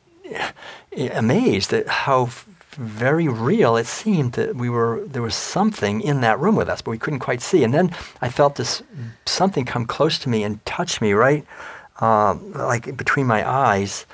amazed 0.97 1.73
at 1.73 1.89
how 1.89 2.31
very 2.79 3.27
real. 3.27 3.77
It 3.77 3.87
seemed 3.87 4.33
that 4.35 4.55
we 4.55 4.71
were 4.71 5.03
there 5.05 5.23
was 5.23 5.35
something 5.35 6.01
in 6.01 6.21
that 6.21 6.39
room 6.39 6.55
with 6.55 6.69
us 6.69 6.81
but 6.81 6.93
we 6.93 6.99
couldn't 6.99 7.19
quite 7.19 7.43
see. 7.43 7.65
And 7.65 7.75
then 7.75 7.95
i 8.23 8.29
felt 8.29 8.55
this 8.55 8.83
something 9.27 9.65
come 9.65 9.85
close 9.85 10.19
to 10.21 10.29
me 10.29 10.45
and 10.45 10.65
touch 10.65 11.01
me 11.01 11.13
right 11.13 11.45
um, 12.01 12.53
like 12.53 12.97
between 12.97 13.27
my 13.27 13.49
eyes 13.49 14.07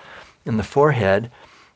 in 0.47 0.57
the 0.57 0.63
forehead 0.63 1.31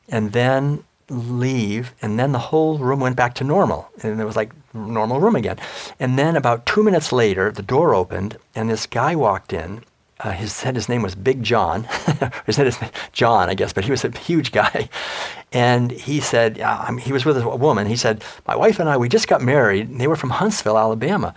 and 0.07 0.31
then 0.31 0.83
leave 1.09 1.93
and 2.01 2.19
then 2.19 2.31
the 2.31 2.39
whole 2.39 2.77
room 2.77 2.99
went 2.99 3.15
back 3.15 3.33
to 3.35 3.43
normal 3.43 3.89
and 4.01 4.19
it 4.19 4.25
was 4.25 4.35
like 4.35 4.51
normal 4.73 5.19
room 5.19 5.35
again. 5.35 5.57
And 5.99 6.17
then 6.17 6.35
about 6.35 6.65
two 6.65 6.83
minutes 6.83 7.11
later 7.11 7.51
the 7.51 7.61
door 7.61 7.93
opened 7.93 8.37
and 8.55 8.69
this 8.69 8.87
guy 8.87 9.15
walked 9.15 9.53
in 9.53 9.83
uh, 10.19 10.31
his 10.31 10.53
said 10.53 10.75
his 10.75 10.89
name 10.89 11.01
was 11.01 11.15
Big 11.15 11.43
John. 11.43 11.83
he 12.45 12.51
said 12.51 12.65
his 12.65 12.81
name, 12.81 12.91
John, 13.13 13.49
I 13.49 13.53
guess, 13.53 13.73
but 13.73 13.85
he 13.85 13.91
was 13.91 14.03
a 14.03 14.17
huge 14.17 14.51
guy. 14.51 14.89
And 15.51 15.89
he 15.89 16.19
said 16.19 16.59
uh, 16.59 16.93
he 16.97 17.11
was 17.11 17.25
with 17.25 17.35
a 17.35 17.49
woman. 17.49 17.87
He 17.87 17.95
said, 17.95 18.23
"My 18.47 18.55
wife 18.55 18.79
and 18.79 18.87
I, 18.87 18.97
we 18.97 19.09
just 19.09 19.27
got 19.27 19.41
married. 19.41 19.97
They 19.97 20.05
were 20.05 20.15
from 20.15 20.29
Huntsville, 20.29 20.77
Alabama." 20.77 21.33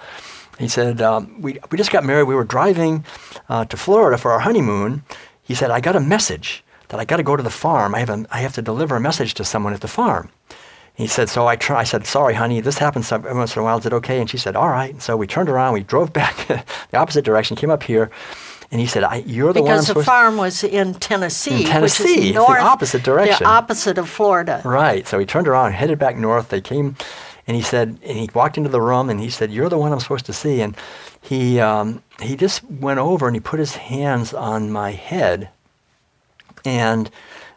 He 0.59 0.68
said, 0.68 1.01
um, 1.01 1.41
we, 1.41 1.59
"We 1.70 1.78
just 1.78 1.91
got 1.91 2.05
married. 2.05 2.24
We 2.24 2.35
were 2.35 2.45
driving 2.45 3.07
uh, 3.49 3.64
to 3.64 3.76
Florida 3.78 4.18
for 4.18 4.30
our 4.30 4.41
honeymoon." 4.41 5.03
He 5.43 5.55
said, 5.55 5.70
"I 5.70 5.80
got 5.80 5.97
a 5.97 6.01
message 6.01 6.62
that 6.89 7.01
I 7.01 7.07
got 7.07 7.16
to 7.16 7.22
go 7.22 7.37
to 7.37 7.43
the 7.43 7.49
farm. 7.49 7.95
I 7.95 8.01
have 8.01 8.11
a, 8.11 8.26
I 8.30 8.41
have 8.41 8.53
to 8.53 8.61
deliver 8.61 8.97
a 8.97 9.01
message 9.01 9.33
to 9.35 9.45
someone 9.45 9.72
at 9.72 9.80
the 9.80 9.89
farm." 9.89 10.28
He 10.95 11.07
said, 11.07 11.30
so 11.30 11.47
I, 11.47 11.57
try, 11.57 11.80
I 11.80 11.85
said, 11.85 12.07
sorry, 12.07 12.35
honey, 12.35 12.61
this 12.61 12.76
happens 12.76 13.11
every 13.11 13.33
once 13.33 13.57
in 13.57 13.62
a 13.62 13.64
while. 13.64 13.78
Is 13.78 13.87
it 13.87 13.95
okay? 13.95 14.20
And 14.20 14.28
she 14.28 14.37
said, 14.37 14.55
all 14.55 14.68
right. 14.68 14.91
And 14.91 15.03
so 15.03 15.16
we 15.16 15.26
turned 15.26 15.49
around, 15.49 15.72
we 15.72 15.83
drove 15.83 16.12
back 16.20 16.47
the 16.47 16.99
opposite 16.99 17.24
direction, 17.24 17.57
came 17.57 17.70
up 17.70 17.83
here, 17.83 18.11
and 18.72 18.80
he 18.80 18.86
said, 18.86 19.04
"You're 19.26 19.52
the 19.52 19.60
because 19.60 19.88
one." 19.88 19.94
Because 19.94 19.94
the 19.94 20.02
farm 20.02 20.36
was 20.38 20.64
in 20.64 20.94
Tennessee, 20.94 21.60
in 21.60 21.70
Tennessee, 21.70 22.32
north, 22.32 22.48
the 22.48 22.64
opposite 22.64 23.02
direction, 23.02 23.44
the 23.44 23.50
opposite 23.50 23.98
of 23.98 24.08
Florida. 24.08 24.62
Right. 24.64 25.06
So 25.06 25.18
he 25.18 25.26
turned 25.26 25.46
around, 25.46 25.72
headed 25.72 25.98
back 25.98 26.16
north. 26.16 26.48
They 26.48 26.62
came, 26.62 26.96
and 27.46 27.54
he 27.54 27.62
said, 27.62 27.98
and 28.02 28.18
he 28.18 28.30
walked 28.34 28.56
into 28.56 28.70
the 28.70 28.80
room, 28.80 29.10
and 29.10 29.20
he 29.20 29.28
said, 29.28 29.52
"You're 29.52 29.68
the 29.68 29.78
one 29.78 29.92
I'm 29.92 30.00
supposed 30.00 30.24
to 30.26 30.32
see." 30.32 30.62
And 30.62 30.74
he 31.20 31.60
um, 31.60 32.02
he 32.20 32.34
just 32.34 32.64
went 32.64 32.98
over 32.98 33.26
and 33.26 33.36
he 33.36 33.40
put 33.40 33.60
his 33.60 33.76
hands 33.76 34.34
on 34.34 34.72
my 34.72 34.92
head, 34.92 35.50
and. 36.64 37.10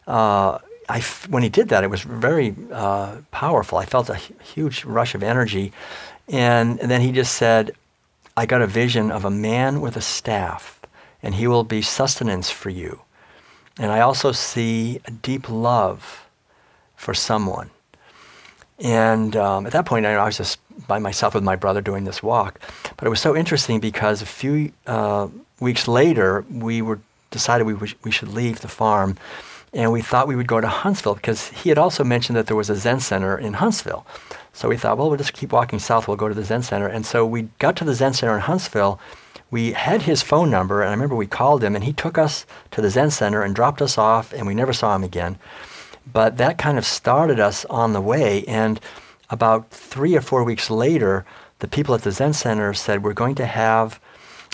Uh, 0.06 0.60
I 0.88 1.02
when 1.30 1.42
he 1.42 1.50
did 1.50 1.70
that, 1.70 1.84
it 1.84 1.90
was 1.90 2.04
very 2.04 2.56
uh, 2.72 3.16
powerful. 3.32 3.80
I 3.80 3.86
felt 3.86 4.08
a 4.08 4.14
huge 4.14 4.86
rush 4.86 5.16
of 5.16 5.24
energy. 5.24 5.74
And, 6.28 6.80
and 6.80 6.92
then 6.92 7.02
he 7.02 7.12
just 7.12 7.34
said, 7.34 7.72
I 8.38 8.46
got 8.46 8.62
a 8.62 8.68
vision 8.68 9.10
of 9.10 9.26
a 9.26 9.32
man 9.32 9.82
with 9.82 9.96
a 9.96 10.02
staff 10.02 10.75
and 11.26 11.36
he 11.36 11.48
will 11.48 11.64
be 11.64 11.82
sustenance 11.82 12.52
for 12.52 12.70
you. 12.70 13.02
And 13.80 13.92
I 13.92 14.00
also 14.02 14.32
see 14.32 15.02
a 15.06 15.12
deep 15.12 15.50
love 15.50 16.28
for 16.96 17.16
someone. 17.16 17.72
And 18.80 19.36
um, 19.36 19.66
at 19.66 19.74
that 19.74 19.88
point, 19.88 20.06
I 20.06 20.24
was 20.24 20.38
just 20.38 20.60
by 20.88 21.00
myself 21.00 21.34
with 21.34 21.44
my 21.44 21.56
brother 21.56 21.82
doing 21.82 22.04
this 22.04 22.22
walk. 22.22 22.60
But 22.96 23.08
it 23.08 23.10
was 23.10 23.20
so 23.20 23.36
interesting 23.36 23.80
because 23.80 24.22
a 24.22 24.26
few 24.26 24.72
uh, 24.86 25.28
weeks 25.60 25.88
later, 25.88 26.46
we 26.52 26.84
were 26.84 27.00
decided 27.32 27.66
we, 27.66 27.74
w- 27.74 27.96
we 28.04 28.12
should 28.12 28.30
leave 28.30 28.62
the 28.62 28.68
farm. 28.68 29.18
And 29.74 29.92
we 29.92 30.04
thought 30.04 30.28
we 30.28 30.36
would 30.36 30.48
go 30.48 30.62
to 30.62 30.68
Huntsville 30.68 31.16
because 31.16 31.48
he 31.48 31.70
had 31.70 31.80
also 31.80 32.04
mentioned 32.04 32.38
that 32.38 32.46
there 32.46 32.56
was 32.56 32.70
a 32.70 32.76
Zen 32.76 33.00
center 33.00 33.36
in 33.36 33.54
Huntsville. 33.54 34.06
So 34.54 34.70
we 34.70 34.78
thought, 34.78 34.98
well, 34.98 35.10
we'll 35.10 35.18
just 35.18 35.34
keep 35.34 35.52
walking 35.52 35.80
south. 35.80 36.08
We'll 36.08 36.18
go 36.18 36.30
to 36.30 36.36
the 36.36 36.46
Zen 36.46 36.62
center. 36.62 36.88
And 36.88 37.04
so 37.04 37.26
we 37.26 37.50
got 37.58 37.76
to 37.78 37.84
the 37.84 37.96
Zen 37.96 38.14
center 38.14 38.36
in 38.36 38.42
Huntsville 38.42 39.00
we 39.56 39.72
had 39.72 40.02
his 40.02 40.22
phone 40.22 40.52
number, 40.52 40.82
and 40.82 40.90
I 40.90 40.92
remember 40.92 41.16
we 41.16 41.28
called 41.28 41.64
him, 41.64 41.76
and 41.76 41.86
he 41.86 41.94
took 41.94 42.18
us 42.18 42.46
to 42.72 42.82
the 42.82 42.90
Zen 42.90 43.10
Center 43.10 43.42
and 43.42 43.56
dropped 43.56 43.82
us 43.82 43.98
off, 43.98 44.34
and 44.34 44.46
we 44.46 44.54
never 44.54 44.74
saw 44.74 44.94
him 44.94 45.02
again. 45.06 45.40
But 46.12 46.36
that 46.36 46.58
kind 46.58 46.78
of 46.78 46.86
started 46.86 47.40
us 47.40 47.64
on 47.70 47.94
the 47.94 48.02
way, 48.02 48.44
and 48.50 48.82
about 49.30 49.72
three 49.72 50.14
or 50.14 50.20
four 50.20 50.44
weeks 50.44 50.70
later, 50.70 51.26
the 51.60 51.70
people 51.70 51.96
at 51.96 52.02
the 52.02 52.12
Zen 52.12 52.34
Center 52.34 52.74
said, 52.74 53.02
We're 53.02 53.14
going 53.14 53.36
to 53.36 53.46
have 53.46 54.02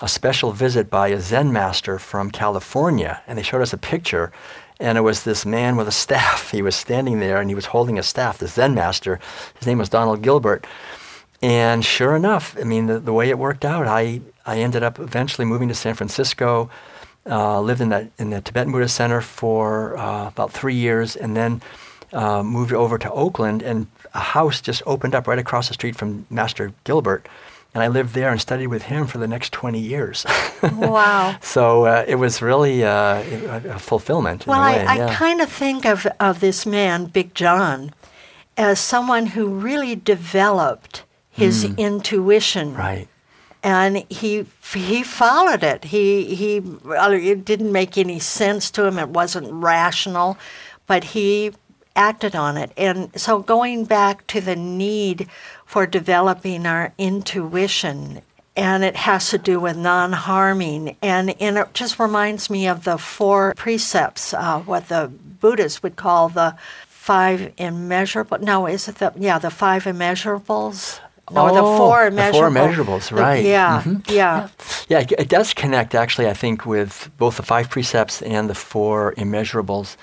a 0.03 0.07
special 0.07 0.51
visit 0.51 0.91
by 0.91 1.07
a 1.07 1.19
Zen 1.19 1.51
master 1.51 1.97
from 1.97 2.29
California. 2.29 3.23
And 3.25 3.39
they 3.39 3.43
showed 3.43 3.63
us 3.63 3.73
a 3.73 3.79
picture, 3.79 4.31
and 4.79 4.99
it 4.99 5.01
was 5.01 5.23
this 5.23 5.47
man 5.47 5.77
with 5.77 5.87
a 5.87 5.91
staff. 6.05 6.51
He 6.51 6.61
was 6.61 6.75
standing 6.75 7.19
there, 7.19 7.41
and 7.41 7.49
he 7.49 7.55
was 7.55 7.65
holding 7.65 7.97
a 7.97 8.03
staff, 8.03 8.37
the 8.37 8.47
Zen 8.47 8.75
master. 8.75 9.19
His 9.57 9.65
name 9.65 9.79
was 9.79 9.89
Donald 9.89 10.21
Gilbert. 10.21 10.67
And 11.41 11.83
sure 11.83 12.15
enough, 12.15 12.55
I 12.59 12.63
mean, 12.63 12.85
the, 12.85 12.99
the 12.99 13.13
way 13.13 13.29
it 13.29 13.39
worked 13.39 13.65
out, 13.65 13.87
I, 13.87 14.21
I 14.45 14.59
ended 14.59 14.83
up 14.83 14.99
eventually 14.99 15.45
moving 15.45 15.67
to 15.69 15.73
San 15.73 15.95
Francisco, 15.95 16.69
uh, 17.25 17.59
lived 17.61 17.81
in, 17.81 17.89
that, 17.89 18.11
in 18.19 18.29
the 18.29 18.41
Tibetan 18.41 18.71
Buddhist 18.71 18.95
Center 18.95 19.21
for 19.21 19.97
uh, 19.97 20.27
about 20.27 20.51
three 20.51 20.75
years, 20.75 21.15
and 21.15 21.35
then 21.35 21.61
uh, 22.13 22.43
moved 22.43 22.73
over 22.73 22.97
to 22.97 23.11
Oakland, 23.11 23.63
and 23.63 23.87
a 24.13 24.19
house 24.19 24.61
just 24.61 24.83
opened 24.85 25.15
up 25.15 25.27
right 25.27 25.39
across 25.39 25.67
the 25.67 25.73
street 25.73 25.95
from 25.95 26.25
Master 26.29 26.73
Gilbert. 26.83 27.27
And 27.73 27.81
I 27.81 27.87
lived 27.87 28.13
there 28.13 28.29
and 28.29 28.41
studied 28.41 28.67
with 28.67 28.83
him 28.83 29.07
for 29.07 29.17
the 29.17 29.27
next 29.27 29.53
20 29.53 29.79
years. 29.79 30.25
wow. 30.73 31.37
So 31.41 31.85
uh, 31.85 32.03
it 32.05 32.15
was 32.15 32.41
really 32.41 32.83
uh, 32.83 33.23
a, 33.69 33.79
fulfillment. 33.79 34.45
Well, 34.45 34.59
I, 34.59 34.73
I 34.79 34.97
yeah. 34.97 35.15
kind 35.15 35.39
of 35.39 35.49
think 35.49 35.85
of, 35.85 36.05
of 36.19 36.41
this 36.41 36.65
man, 36.65 37.05
Big 37.05 37.33
John, 37.33 37.93
as 38.57 38.79
someone 38.81 39.27
who 39.27 39.47
really 39.47 39.95
developed 39.95 41.03
his 41.31 41.65
mm. 41.65 41.77
intuition. 41.77 42.75
Right. 42.75 43.07
And 43.63 44.05
he 44.09 44.45
he 44.73 45.03
followed 45.03 45.63
it. 45.63 45.85
He 45.85 46.35
he 46.35 46.57
it 46.57 47.45
didn't 47.45 47.71
make 47.71 47.97
any 47.97 48.19
sense 48.19 48.71
to 48.71 48.85
him. 48.85 48.97
It 48.97 49.09
wasn't 49.09 49.51
rational, 49.51 50.37
but 50.87 51.03
he 51.03 51.51
acted 51.95 52.35
on 52.35 52.57
it. 52.57 52.71
And 52.77 53.11
so 53.19 53.39
going 53.39 53.85
back 53.85 54.25
to 54.27 54.41
the 54.41 54.55
need 54.55 55.27
for 55.65 55.85
developing 55.85 56.65
our 56.65 56.93
intuition 56.97 58.21
and 58.55 58.83
it 58.83 58.95
has 58.95 59.29
to 59.29 59.37
do 59.37 59.59
with 59.59 59.77
non-harming 59.77 60.97
and, 61.01 61.33
and 61.41 61.57
it 61.57 61.73
just 61.73 61.99
reminds 61.99 62.49
me 62.49 62.67
of 62.67 62.83
the 62.83 62.97
four 62.97 63.53
precepts 63.55 64.33
uh, 64.33 64.59
what 64.59 64.89
the 64.89 65.11
buddhists 65.39 65.81
would 65.81 65.95
call 65.95 66.27
the 66.27 66.55
five 66.87 67.53
immeasurable 67.57 68.37
no 68.39 68.67
is 68.67 68.87
it 68.87 68.95
the 68.95 69.13
yeah 69.17 69.39
the 69.39 69.49
five 69.49 69.85
immeasurables 69.85 70.99
no, 71.33 71.49
oh, 71.49 71.55
the 71.55 71.61
four 71.77 72.09
immeasurables. 72.09 72.27
The 72.27 72.31
four 72.31 72.49
immeasurables, 72.49 73.17
right. 73.17 73.41
The, 73.41 73.49
yeah, 73.49 73.83
mm-hmm. 73.85 74.13
yeah. 74.13 74.49
Yeah, 74.89 74.99
it, 74.99 75.11
it 75.13 75.29
does 75.29 75.53
connect, 75.53 75.95
actually, 75.95 76.27
I 76.27 76.33
think, 76.33 76.65
with 76.65 77.09
both 77.17 77.37
the 77.37 77.43
five 77.43 77.69
precepts 77.69 78.21
and 78.21 78.49
the 78.49 78.55
four 78.55 79.13
immeasurables. 79.15 79.97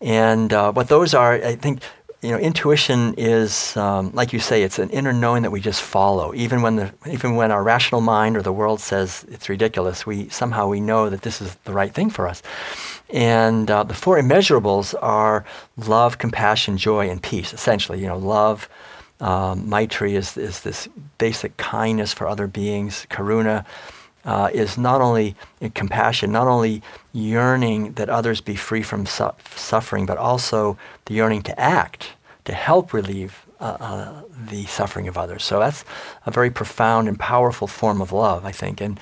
And 0.00 0.52
uh, 0.52 0.72
what 0.72 0.88
those 0.88 1.12
are, 1.12 1.34
I 1.34 1.56
think, 1.56 1.82
you 2.22 2.30
know, 2.30 2.38
intuition 2.38 3.14
is, 3.16 3.76
um, 3.76 4.10
like 4.12 4.32
you 4.32 4.40
say, 4.40 4.62
it's 4.62 4.78
an 4.78 4.90
inner 4.90 5.12
knowing 5.12 5.42
that 5.42 5.50
we 5.50 5.60
just 5.60 5.80
follow. 5.80 6.34
Even 6.34 6.60
when 6.60 6.76
the, 6.76 6.92
even 7.10 7.36
when 7.36 7.50
our 7.50 7.62
rational 7.62 8.00
mind 8.02 8.36
or 8.36 8.42
the 8.42 8.52
world 8.52 8.80
says 8.80 9.24
it's 9.30 9.48
ridiculous, 9.48 10.04
we 10.04 10.28
somehow 10.28 10.68
we 10.68 10.80
know 10.80 11.08
that 11.08 11.22
this 11.22 11.40
is 11.40 11.54
the 11.64 11.72
right 11.72 11.94
thing 11.94 12.10
for 12.10 12.28
us. 12.28 12.42
And 13.08 13.70
uh, 13.70 13.84
the 13.84 13.94
four 13.94 14.20
immeasurables 14.20 14.94
are 15.00 15.44
love, 15.76 16.18
compassion, 16.18 16.76
joy, 16.76 17.08
and 17.08 17.22
peace. 17.22 17.52
Essentially, 17.54 18.00
you 18.00 18.06
know, 18.06 18.18
love, 18.18 18.68
um, 19.20 19.68
Maitri 19.68 20.14
is, 20.14 20.36
is 20.36 20.60
this 20.60 20.88
basic 21.18 21.56
kindness 21.56 22.12
for 22.12 22.26
other 22.26 22.46
beings. 22.46 23.06
Karuna 23.10 23.64
uh, 24.24 24.50
is 24.52 24.76
not 24.76 25.00
only 25.00 25.34
compassion, 25.74 26.32
not 26.32 26.46
only 26.46 26.82
yearning 27.12 27.92
that 27.92 28.08
others 28.08 28.40
be 28.40 28.56
free 28.56 28.82
from 28.82 29.06
su- 29.06 29.30
suffering, 29.54 30.06
but 30.06 30.18
also 30.18 30.76
the 31.06 31.14
yearning 31.14 31.42
to 31.42 31.58
act, 31.60 32.10
to 32.44 32.52
help 32.52 32.92
relieve 32.92 33.46
uh, 33.60 33.76
uh, 33.80 34.22
the 34.48 34.64
suffering 34.66 35.08
of 35.08 35.18
others. 35.18 35.44
So 35.44 35.58
that's 35.58 35.84
a 36.26 36.30
very 36.30 36.50
profound 36.50 37.08
and 37.08 37.18
powerful 37.18 37.66
form 37.66 38.00
of 38.00 38.12
love, 38.12 38.44
I 38.44 38.52
think. 38.52 38.80
And 38.80 38.98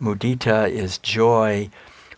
mudita 0.00 0.70
is 0.70 0.98
joy, 0.98 1.70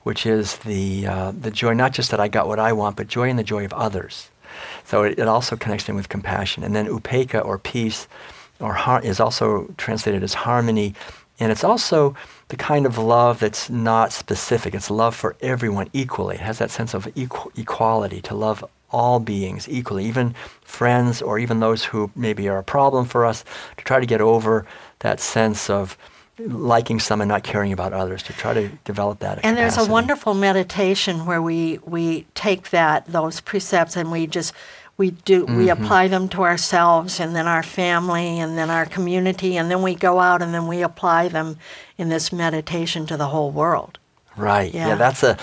which 0.03 0.27
is 0.27 0.59
the, 0.59 1.07
uh, 1.07 1.33
the 1.39 1.51
joy 1.51 1.73
not 1.75 1.93
just 1.93 2.11
that 2.11 2.21
I 2.21 2.29
got 2.29 2.49
what 2.49 2.59
I 2.59 2.73
want, 2.73 2.97
but 2.97 3.07
joy 3.07 3.29
in 3.29 3.37
the 3.37 3.45
joy 3.45 3.65
of 3.65 3.73
others. 3.73 4.29
So 4.85 5.03
it, 5.03 5.19
it 5.19 5.29
also 5.29 5.57
connects 5.57 5.89
in 5.89 5.95
with 5.95 6.09
compassion. 6.09 6.65
And 6.65 6.75
then 6.75 6.87
upekkha 6.87 7.45
or 7.45 7.59
peace 7.59 8.09
or 8.61 8.73
har- 8.75 9.03
is 9.03 9.21
also 9.21 9.73
translated 9.77 10.23
as 10.23 10.35
harmony. 10.35 10.95
And 11.41 11.51
it's 11.51 11.65
also 11.65 12.15
the 12.49 12.57
kind 12.57 12.87
of 12.87 12.99
love 12.99 13.41
that's 13.41 13.69
not 13.69 14.13
specific. 14.13 14.75
It's 14.75 14.91
love 14.91 15.15
for 15.17 15.35
everyone 15.41 15.89
equally. 15.93 16.37
It 16.37 16.43
has 16.43 16.59
that 16.59 16.71
sense 16.71 16.95
of 16.95 17.09
equal, 17.17 17.51
equality, 17.57 18.21
to 18.23 18.35
love 18.35 18.65
all 18.91 19.19
beings 19.19 19.69
equally, 19.69 20.05
even 20.05 20.35
friends 20.63 21.21
or 21.21 21.39
even 21.39 21.59
those 21.59 21.85
who 21.85 22.11
maybe 22.15 22.49
are 22.49 22.59
a 22.59 22.63
problem 22.63 23.05
for 23.05 23.27
us, 23.27 23.45
to 23.77 23.85
try 23.85 23.99
to 23.99 24.07
get 24.07 24.21
over 24.21 24.65
that 25.01 25.19
sense 25.19 25.69
of 25.69 25.99
liking 26.39 26.99
some 26.99 27.21
and 27.21 27.29
not 27.29 27.45
caring 27.45 27.73
about 27.73 27.93
others 27.93 28.23
to 28.25 28.33
try 28.33 28.53
to 28.53 28.69
develop 28.85 29.21
that 29.21 29.39
and 29.45 29.57
capacity. 29.57 29.61
there's 29.61 29.89
a 29.89 29.91
wonderful 29.91 30.35
meditation 30.35 31.27
where 31.27 31.41
we 31.41 31.79
we 31.85 32.27
take 32.35 32.71
that 32.71 33.07
those 33.07 33.41
precepts 33.41 33.97
and 33.97 34.11
we 34.11 34.27
just 34.27 34.53
we 34.97 35.11
do 35.11 35.45
mm-hmm. 35.45 35.59
we 35.59 35.71
apply 35.71 36.09
them 36.09 36.29
to 36.29 36.43
ourselves 36.43 37.21
and 37.21 37.37
then 37.37 37.47
our 37.47 37.63
family 37.63 38.41
and 38.41 38.59
then 38.59 38.69
our 38.69 38.85
community 38.85 39.57
and 39.57 39.71
then 39.71 39.81
we 39.81 39.95
go 39.95 40.19
out 40.19 40.43
and 40.43 40.53
then 40.53 40.67
we 40.67 40.83
apply 40.83 41.29
them 41.29 41.57
in 41.99 42.09
this 42.09 42.33
meditation 42.33 43.07
to 43.07 43.17
the 43.17 43.29
whole 43.29 43.53
world 43.53 43.99
right 44.37 44.75
yeah, 44.75 44.89
yeah 44.89 44.95
that's 44.97 45.23
a 45.23 45.39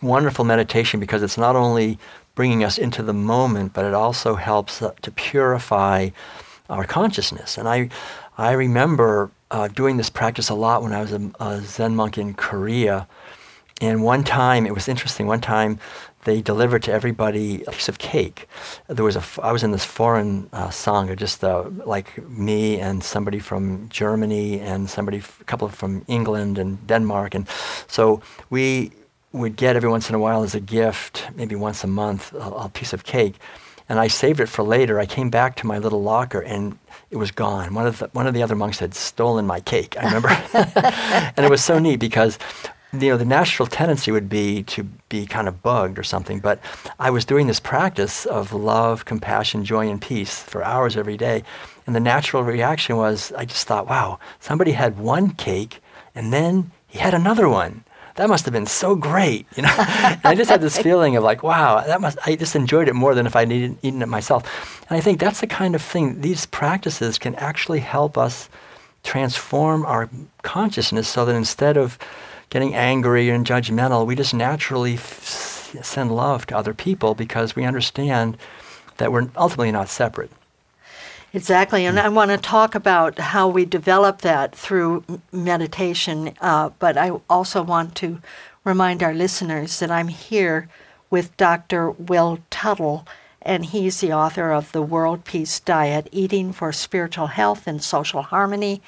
wonderful 0.00 0.44
meditation 0.44 1.00
because 1.00 1.24
it's 1.24 1.38
not 1.38 1.56
only 1.56 1.98
bringing 2.36 2.62
us 2.62 2.78
into 2.78 3.02
the 3.02 3.12
moment 3.12 3.72
but 3.72 3.84
it 3.84 3.94
also 3.94 4.36
helps 4.36 4.80
uh, 4.80 4.92
to 5.02 5.10
purify 5.10 6.08
our 6.68 6.84
consciousness 6.84 7.58
and 7.58 7.68
i 7.68 7.90
i 8.38 8.52
remember 8.52 9.28
uh, 9.50 9.68
doing 9.68 9.96
this 9.96 10.10
practice 10.10 10.48
a 10.48 10.54
lot 10.54 10.82
when 10.82 10.92
I 10.92 11.00
was 11.00 11.12
a, 11.12 11.30
a, 11.40 11.60
Zen 11.60 11.96
monk 11.96 12.18
in 12.18 12.34
Korea. 12.34 13.08
And 13.80 14.02
one 14.02 14.24
time, 14.24 14.66
it 14.66 14.74
was 14.74 14.88
interesting. 14.88 15.26
One 15.26 15.40
time, 15.40 15.78
they 16.24 16.42
delivered 16.42 16.82
to 16.82 16.92
everybody 16.92 17.64
a 17.64 17.70
piece 17.70 17.88
of 17.88 17.98
cake. 17.98 18.46
There 18.88 19.04
was 19.04 19.16
a. 19.16 19.22
I 19.42 19.52
was 19.52 19.62
in 19.62 19.70
this 19.70 19.86
foreign 19.86 20.50
uh, 20.52 20.68
sangha, 20.68 21.16
just 21.16 21.42
uh, 21.42 21.70
like 21.86 22.18
me 22.28 22.78
and 22.78 23.02
somebody 23.02 23.38
from 23.38 23.88
Germany 23.88 24.60
and 24.60 24.90
somebody, 24.90 25.18
a 25.18 25.44
couple 25.44 25.68
from 25.68 26.04
England 26.08 26.58
and 26.58 26.86
Denmark, 26.86 27.34
and 27.34 27.48
so 27.88 28.20
we 28.50 28.92
would 29.32 29.56
get 29.56 29.76
every 29.76 29.88
once 29.88 30.10
in 30.10 30.14
a 30.14 30.18
while 30.18 30.42
as 30.42 30.54
a 30.54 30.60
gift, 30.60 31.26
maybe 31.36 31.54
once 31.54 31.84
a 31.84 31.86
month, 31.86 32.34
a, 32.34 32.50
a 32.50 32.68
piece 32.68 32.92
of 32.92 33.04
cake 33.04 33.36
and 33.90 33.98
I 33.98 34.06
saved 34.06 34.38
it 34.38 34.46
for 34.46 34.62
later. 34.62 35.00
I 35.00 35.04
came 35.04 35.30
back 35.30 35.56
to 35.56 35.66
my 35.66 35.78
little 35.78 36.00
locker 36.00 36.40
and 36.40 36.78
it 37.10 37.16
was 37.16 37.30
gone. 37.30 37.74
One 37.74 37.86
of 37.86 37.98
the, 37.98 38.08
one 38.12 38.26
of 38.26 38.34
the 38.34 38.42
other 38.42 38.54
monks 38.54 38.78
had 38.78 38.94
stolen 38.94 39.46
my 39.46 39.60
cake. 39.60 39.96
I 39.98 40.04
remember, 40.04 40.28
and 41.36 41.44
it 41.44 41.50
was 41.50 41.62
so 41.62 41.78
neat 41.78 41.96
because 41.96 42.38
you 42.92 43.10
know 43.10 43.16
the 43.16 43.24
natural 43.24 43.66
tendency 43.66 44.10
would 44.10 44.28
be 44.28 44.62
to 44.64 44.84
be 45.08 45.26
kind 45.26 45.48
of 45.48 45.62
bugged 45.62 45.98
or 45.98 46.02
something. 46.02 46.40
But 46.40 46.60
I 46.98 47.10
was 47.10 47.24
doing 47.24 47.46
this 47.46 47.60
practice 47.60 48.26
of 48.26 48.52
love, 48.52 49.04
compassion, 49.04 49.64
joy, 49.64 49.88
and 49.88 50.00
peace 50.00 50.42
for 50.42 50.62
hours 50.62 50.96
every 50.96 51.16
day, 51.16 51.42
and 51.86 51.94
the 51.94 52.00
natural 52.00 52.42
reaction 52.44 52.96
was 52.96 53.32
I 53.32 53.44
just 53.44 53.66
thought, 53.66 53.88
wow, 53.88 54.18
somebody 54.38 54.72
had 54.72 54.98
one 54.98 55.30
cake 55.30 55.80
and 56.14 56.32
then 56.32 56.70
he 56.86 56.98
had 56.98 57.14
another 57.14 57.48
one 57.48 57.84
that 58.20 58.28
must 58.28 58.44
have 58.44 58.52
been 58.52 58.66
so 58.66 58.96
great, 58.96 59.46
you 59.56 59.62
know. 59.62 59.74
and 59.78 60.20
I 60.24 60.34
just 60.34 60.50
had 60.50 60.60
this 60.60 60.76
feeling 60.82 61.16
of 61.16 61.24
like, 61.24 61.42
wow, 61.42 61.80
that 61.80 62.02
must. 62.02 62.18
I 62.26 62.36
just 62.36 62.54
enjoyed 62.54 62.86
it 62.86 62.92
more 62.92 63.14
than 63.14 63.24
if 63.24 63.34
I'd 63.34 63.50
eaten, 63.50 63.78
eaten 63.80 64.02
it 64.02 64.08
myself. 64.08 64.84
And 64.90 64.98
I 64.98 65.00
think 65.00 65.18
that's 65.18 65.40
the 65.40 65.46
kind 65.46 65.74
of 65.74 65.80
thing 65.80 66.20
these 66.20 66.44
practices 66.44 67.16
can 67.16 67.34
actually 67.36 67.78
help 67.78 68.18
us 68.18 68.50
transform 69.04 69.86
our 69.86 70.10
consciousness, 70.42 71.08
so 71.08 71.24
that 71.24 71.34
instead 71.34 71.78
of 71.78 71.98
getting 72.50 72.74
angry 72.74 73.30
and 73.30 73.46
judgmental, 73.46 74.06
we 74.06 74.14
just 74.14 74.34
naturally 74.34 74.96
f- 74.96 75.74
send 75.82 76.14
love 76.14 76.44
to 76.48 76.56
other 76.58 76.74
people 76.74 77.14
because 77.14 77.56
we 77.56 77.64
understand 77.64 78.36
that 78.98 79.10
we're 79.10 79.30
ultimately 79.34 79.72
not 79.72 79.88
separate. 79.88 80.30
Exactly, 81.32 81.86
and 81.86 82.00
I 82.00 82.08
want 82.08 82.32
to 82.32 82.36
talk 82.36 82.74
about 82.74 83.18
how 83.18 83.48
we 83.48 83.64
develop 83.64 84.22
that 84.22 84.54
through 84.54 85.04
meditation. 85.30 86.34
Uh, 86.40 86.70
but 86.80 86.96
I 86.96 87.12
also 87.28 87.62
want 87.62 87.94
to 87.96 88.20
remind 88.64 89.00
our 89.02 89.14
listeners 89.14 89.78
that 89.78 89.92
I'm 89.92 90.08
here 90.08 90.68
with 91.08 91.36
Dr. 91.36 91.90
Will 91.92 92.40
Tuttle, 92.50 93.06
and 93.40 93.64
he's 93.66 94.00
the 94.00 94.12
author 94.12 94.50
of 94.50 94.72
The 94.72 94.82
World 94.82 95.24
Peace 95.24 95.60
Diet 95.60 96.08
Eating 96.10 96.52
for 96.52 96.72
Spiritual 96.72 97.28
Health 97.28 97.66
and 97.68 97.82
Social 97.82 98.22
Harmony. 98.22 98.82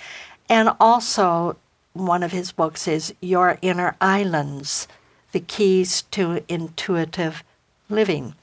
And 0.48 0.70
also, 0.80 1.56
one 1.92 2.24
of 2.24 2.32
his 2.32 2.50
books 2.50 2.88
is 2.88 3.14
Your 3.20 3.56
Inner 3.62 3.94
Islands 4.00 4.88
The 5.30 5.40
Keys 5.40 6.02
to 6.10 6.42
Intuitive 6.48 7.44
Living. 7.88 8.34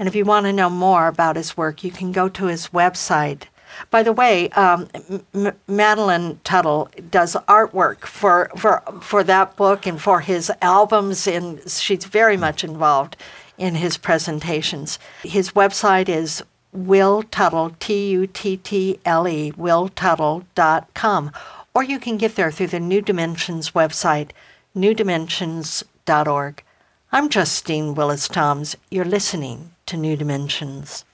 And 0.00 0.08
if 0.08 0.14
you 0.14 0.24
want 0.24 0.46
to 0.46 0.52
know 0.54 0.70
more 0.70 1.08
about 1.08 1.36
his 1.36 1.58
work, 1.58 1.84
you 1.84 1.90
can 1.90 2.10
go 2.10 2.30
to 2.30 2.46
his 2.46 2.68
website. 2.68 3.42
By 3.90 4.02
the 4.02 4.14
way, 4.14 4.48
um, 4.52 4.88
M- 5.34 5.52
Madeline 5.68 6.40
Tuttle 6.42 6.88
does 7.10 7.36
artwork 7.46 8.06
for, 8.06 8.50
for, 8.56 8.82
for 9.02 9.22
that 9.22 9.56
book 9.56 9.86
and 9.86 10.00
for 10.00 10.20
his 10.20 10.50
albums, 10.62 11.26
and 11.26 11.60
she's 11.70 12.06
very 12.06 12.38
much 12.38 12.64
involved 12.64 13.14
in 13.58 13.74
his 13.74 13.98
presentations. 13.98 14.98
His 15.22 15.50
website 15.50 16.08
is 16.08 16.42
Will 16.72 17.22
Tuttle, 17.24 17.76
T 17.78 18.10
U 18.12 18.26
T 18.26 18.56
T 18.56 18.98
L 19.04 19.28
E, 19.28 19.52
willtuttle.com. 19.52 21.30
Or 21.74 21.82
you 21.82 21.98
can 21.98 22.16
get 22.16 22.36
there 22.36 22.50
through 22.50 22.68
the 22.68 22.80
New 22.80 23.02
Dimensions 23.02 23.72
website, 23.72 24.30
newdimensions.org. 24.74 26.62
I'm 27.12 27.28
Justine 27.28 27.94
Willis 27.94 28.28
Toms. 28.28 28.76
You're 28.90 29.04
listening 29.04 29.69
to 29.90 29.96
New 29.96 30.16
Dimensions. 30.16 31.04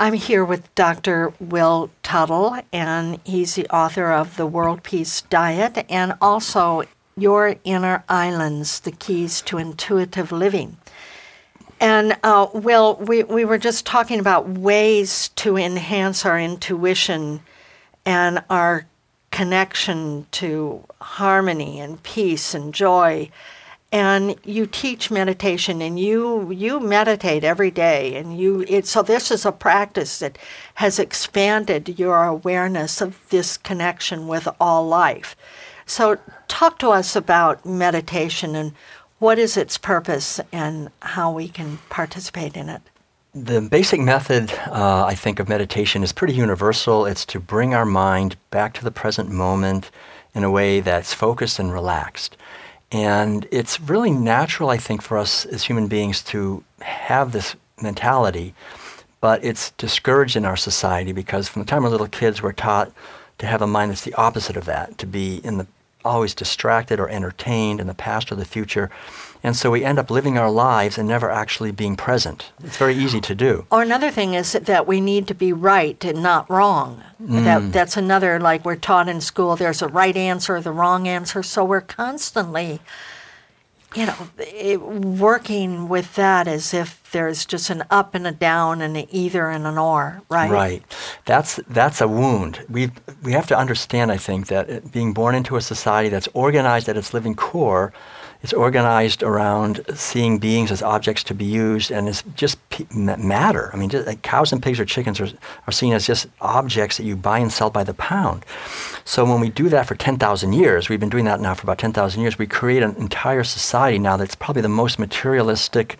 I'm 0.00 0.12
here 0.12 0.44
with 0.44 0.72
Dr. 0.76 1.32
Will 1.40 1.90
Tuttle, 2.04 2.60
and 2.72 3.18
he's 3.24 3.56
the 3.56 3.66
author 3.66 4.12
of 4.12 4.36
The 4.36 4.46
World 4.46 4.84
Peace 4.84 5.22
Diet 5.22 5.84
and 5.90 6.14
also 6.22 6.84
Your 7.16 7.56
Inner 7.64 8.04
Islands 8.08 8.78
The 8.78 8.92
Keys 8.92 9.42
to 9.42 9.58
Intuitive 9.58 10.30
Living. 10.30 10.76
And 11.80 12.16
uh, 12.22 12.46
Will, 12.54 12.94
we, 12.94 13.24
we 13.24 13.44
were 13.44 13.58
just 13.58 13.86
talking 13.86 14.20
about 14.20 14.48
ways 14.48 15.30
to 15.30 15.56
enhance 15.56 16.24
our 16.24 16.38
intuition 16.38 17.40
and 18.06 18.44
our 18.48 18.86
connection 19.32 20.28
to 20.30 20.84
harmony 21.00 21.80
and 21.80 22.00
peace 22.04 22.54
and 22.54 22.72
joy 22.72 23.30
and 23.90 24.36
you 24.44 24.66
teach 24.66 25.10
meditation 25.10 25.80
and 25.80 25.98
you 25.98 26.50
you 26.50 26.78
meditate 26.78 27.42
every 27.42 27.70
day 27.70 28.16
and 28.16 28.38
you 28.38 28.64
it, 28.68 28.86
so 28.86 29.02
this 29.02 29.30
is 29.30 29.46
a 29.46 29.52
practice 29.52 30.18
that 30.18 30.36
has 30.74 30.98
expanded 30.98 31.98
your 31.98 32.24
awareness 32.24 33.00
of 33.00 33.18
this 33.30 33.56
connection 33.56 34.28
with 34.28 34.46
all 34.60 34.86
life 34.86 35.34
so 35.86 36.18
talk 36.48 36.78
to 36.78 36.90
us 36.90 37.16
about 37.16 37.64
meditation 37.64 38.54
and 38.54 38.72
what 39.18 39.38
is 39.38 39.56
its 39.56 39.78
purpose 39.78 40.38
and 40.52 40.90
how 41.00 41.32
we 41.32 41.48
can 41.48 41.78
participate 41.88 42.56
in 42.56 42.68
it 42.68 42.82
the 43.34 43.60
basic 43.60 44.00
method, 44.00 44.50
uh, 44.66 45.04
I 45.04 45.14
think, 45.14 45.38
of 45.38 45.48
meditation 45.48 46.02
is 46.02 46.12
pretty 46.12 46.32
universal. 46.32 47.04
It's 47.04 47.26
to 47.26 47.38
bring 47.38 47.74
our 47.74 47.84
mind 47.84 48.36
back 48.50 48.72
to 48.74 48.84
the 48.84 48.90
present 48.90 49.30
moment 49.30 49.90
in 50.34 50.44
a 50.44 50.50
way 50.50 50.80
that's 50.80 51.12
focused 51.12 51.58
and 51.58 51.72
relaxed. 51.72 52.36
And 52.90 53.46
it's 53.50 53.80
really 53.80 54.10
natural, 54.10 54.70
I 54.70 54.78
think, 54.78 55.02
for 55.02 55.18
us 55.18 55.44
as 55.44 55.64
human 55.64 55.88
beings 55.88 56.22
to 56.24 56.64
have 56.80 57.32
this 57.32 57.54
mentality, 57.80 58.54
but 59.20 59.44
it's 59.44 59.72
discouraged 59.72 60.36
in 60.36 60.44
our 60.44 60.56
society 60.56 61.12
because 61.12 61.48
from 61.48 61.62
the 61.62 61.66
time 61.66 61.82
we're 61.82 61.90
little 61.90 62.08
kids, 62.08 62.42
we're 62.42 62.52
taught 62.52 62.90
to 63.38 63.46
have 63.46 63.62
a 63.62 63.66
mind 63.66 63.90
that's 63.90 64.04
the 64.04 64.14
opposite 64.14 64.56
of 64.56 64.64
that, 64.64 64.98
to 64.98 65.06
be 65.06 65.36
in 65.44 65.58
the 65.58 65.66
always 66.04 66.34
distracted 66.34 66.98
or 66.98 67.08
entertained 67.08 67.80
in 67.80 67.86
the 67.86 67.94
past 67.94 68.32
or 68.32 68.36
the 68.36 68.44
future. 68.44 68.90
And 69.48 69.56
so 69.56 69.70
we 69.70 69.82
end 69.82 69.98
up 69.98 70.10
living 70.10 70.36
our 70.36 70.50
lives 70.50 70.98
and 70.98 71.08
never 71.08 71.30
actually 71.30 71.72
being 71.72 71.96
present. 71.96 72.52
It's 72.62 72.76
very 72.76 72.94
easy 72.94 73.18
to 73.22 73.34
do. 73.34 73.64
Or 73.70 73.80
another 73.80 74.10
thing 74.10 74.34
is 74.34 74.52
that 74.52 74.86
we 74.86 75.00
need 75.00 75.26
to 75.28 75.34
be 75.34 75.54
right 75.54 76.04
and 76.04 76.22
not 76.22 76.50
wrong. 76.50 77.02
Mm. 77.18 77.44
That, 77.44 77.72
that's 77.72 77.96
another, 77.96 78.38
like 78.38 78.66
we're 78.66 78.76
taught 78.76 79.08
in 79.08 79.22
school, 79.22 79.56
there's 79.56 79.80
a 79.80 79.88
right 79.88 80.14
answer, 80.14 80.60
the 80.60 80.70
wrong 80.70 81.08
answer. 81.08 81.42
So 81.42 81.64
we're 81.64 81.80
constantly 81.80 82.80
you 83.94 84.04
know, 84.04 84.28
it, 84.36 84.82
working 84.82 85.88
with 85.88 86.14
that 86.16 86.46
as 86.46 86.74
if 86.74 87.10
there's 87.12 87.46
just 87.46 87.70
an 87.70 87.84
up 87.90 88.14
and 88.14 88.26
a 88.26 88.32
down 88.32 88.82
and 88.82 88.98
an 88.98 89.06
either 89.10 89.48
and 89.48 89.66
an 89.66 89.78
or, 89.78 90.20
right? 90.28 90.50
Right. 90.50 90.82
That's 91.24 91.58
that's 91.68 92.02
a 92.02 92.06
wound. 92.06 92.66
We 92.68 92.90
we 93.22 93.32
have 93.32 93.46
to 93.46 93.56
understand, 93.56 94.12
I 94.12 94.18
think, 94.18 94.48
that 94.48 94.92
being 94.92 95.14
born 95.14 95.34
into 95.34 95.56
a 95.56 95.62
society 95.62 96.10
that's 96.10 96.28
organized 96.34 96.90
at 96.90 96.98
its 96.98 97.14
living 97.14 97.34
core 97.34 97.94
it's 98.42 98.52
organized 98.52 99.24
around 99.24 99.84
seeing 99.94 100.38
beings 100.38 100.70
as 100.70 100.80
objects 100.80 101.24
to 101.24 101.34
be 101.34 101.44
used, 101.44 101.90
and 101.90 102.08
it's 102.08 102.22
just 102.36 102.58
matter. 102.94 103.70
I 103.72 103.76
mean, 103.76 103.88
just, 103.88 104.06
like 104.06 104.22
cows 104.22 104.52
and 104.52 104.62
pigs 104.62 104.78
or 104.78 104.84
chickens 104.84 105.20
are, 105.20 105.28
are 105.66 105.72
seen 105.72 105.92
as 105.92 106.06
just 106.06 106.28
objects 106.40 106.98
that 106.98 107.04
you 107.04 107.16
buy 107.16 107.40
and 107.40 107.52
sell 107.52 107.68
by 107.68 107.82
the 107.82 107.94
pound. 107.94 108.44
So 109.04 109.24
when 109.24 109.40
we 109.40 109.48
do 109.48 109.68
that 109.70 109.86
for 109.86 109.96
10,000 109.96 110.52
years, 110.52 110.88
we've 110.88 111.00
been 111.00 111.08
doing 111.08 111.24
that 111.24 111.40
now 111.40 111.54
for 111.54 111.62
about 111.62 111.78
10,000 111.78 112.20
years, 112.20 112.38
we 112.38 112.46
create 112.46 112.84
an 112.84 112.94
entire 112.96 113.42
society 113.42 113.98
now 113.98 114.16
that's 114.16 114.36
probably 114.36 114.62
the 114.62 114.68
most 114.68 115.00
materialistic 115.00 115.98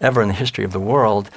ever 0.00 0.22
in 0.22 0.28
the 0.28 0.34
history 0.34 0.64
of 0.64 0.72
the 0.72 0.80
world 0.80 1.30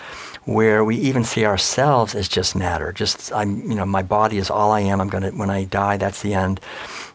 where 0.46 0.86
we 0.86 0.96
even 0.98 1.24
see 1.24 1.44
ourselves 1.44 2.14
as 2.14 2.28
just 2.28 2.56
matter. 2.56 2.92
Just 2.92 3.34
I'm, 3.34 3.62
you 3.68 3.76
know, 3.76 3.86
my 3.86 4.04
body 4.04 4.38
is 4.38 4.52
all 4.52 4.72
I 4.72 4.82
am. 4.82 5.02
I'm 5.02 5.10
gonna 5.10 5.32
when 5.32 5.50
I 5.50 5.64
die, 5.64 5.98
that's 5.98 6.22
the 6.22 6.36
end 6.36 6.60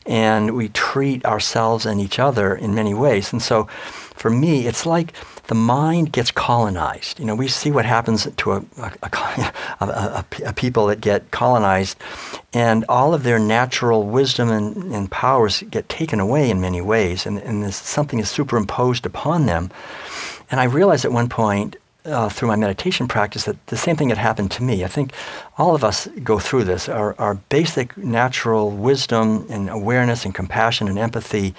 and 0.07 0.57
we 0.57 0.69
treat 0.71 1.25
ourselves 1.25 1.87
and 1.87 2.01
each 2.01 2.19
other 2.19 2.55
in 2.55 2.75
many 2.75 2.95
ways. 2.95 3.33
And 3.33 3.43
so 3.43 3.65
for 4.15 4.31
me, 4.31 4.67
it's 4.67 4.85
like 4.85 5.13
the 5.47 5.55
mind 5.55 6.13
gets 6.13 6.31
colonized. 6.31 7.19
You 7.19 7.25
know, 7.25 7.35
we 7.35 7.49
see 7.49 7.71
what 7.71 7.85
happens 7.85 8.29
to 8.37 8.53
a, 8.53 8.65
a, 8.79 8.93
a, 9.81 10.25
a, 10.47 10.53
people 10.53 10.87
that 10.87 11.01
get 11.01 11.31
colonized, 11.31 11.97
and 12.53 12.85
all 12.89 13.15
of 13.15 13.23
their 13.23 13.39
natural 13.39 14.05
wisdom 14.05 14.51
and, 14.51 14.93
and 14.93 15.11
powers 15.11 15.63
get 15.71 15.89
taken 15.89 16.21
away 16.21 16.51
in 16.51 16.61
many 16.61 16.81
ways, 16.81 17.27
and, 17.27 17.39
and 17.39 17.73
something 17.75 18.19
is 18.19 18.31
superimposed 18.31 19.07
upon 19.07 19.47
them. 19.47 19.71
And 20.51 20.61
I 20.61 20.65
realized 20.65 21.05
at 21.05 21.13
one 21.13 21.29
point 21.29 21.77
uh, 22.05 22.29
through 22.29 22.49
my 22.49 22.57
meditation 22.57 23.09
practice 23.09 23.45
that 23.45 23.65
the 23.67 23.77
same 23.77 23.97
thing 23.97 24.09
had 24.09 24.19
happened 24.19 24.51
to 24.53 24.63
me. 24.63 24.85
I 24.85 24.89
think 24.89 25.13
all 25.59 25.75
of 25.75 25.85
us 25.85 26.07
go 26.25 26.39
through 26.39 26.65
this. 26.65 26.89
Our, 26.89 27.15
our 27.21 27.35
basic 27.35 27.97
natural 27.97 28.71
wisdom 28.71 29.47
and 29.51 29.69
awareness 29.69 30.25
and 30.25 30.35
compassion 30.35 30.89
and 30.89 30.99
empathy 30.99 31.55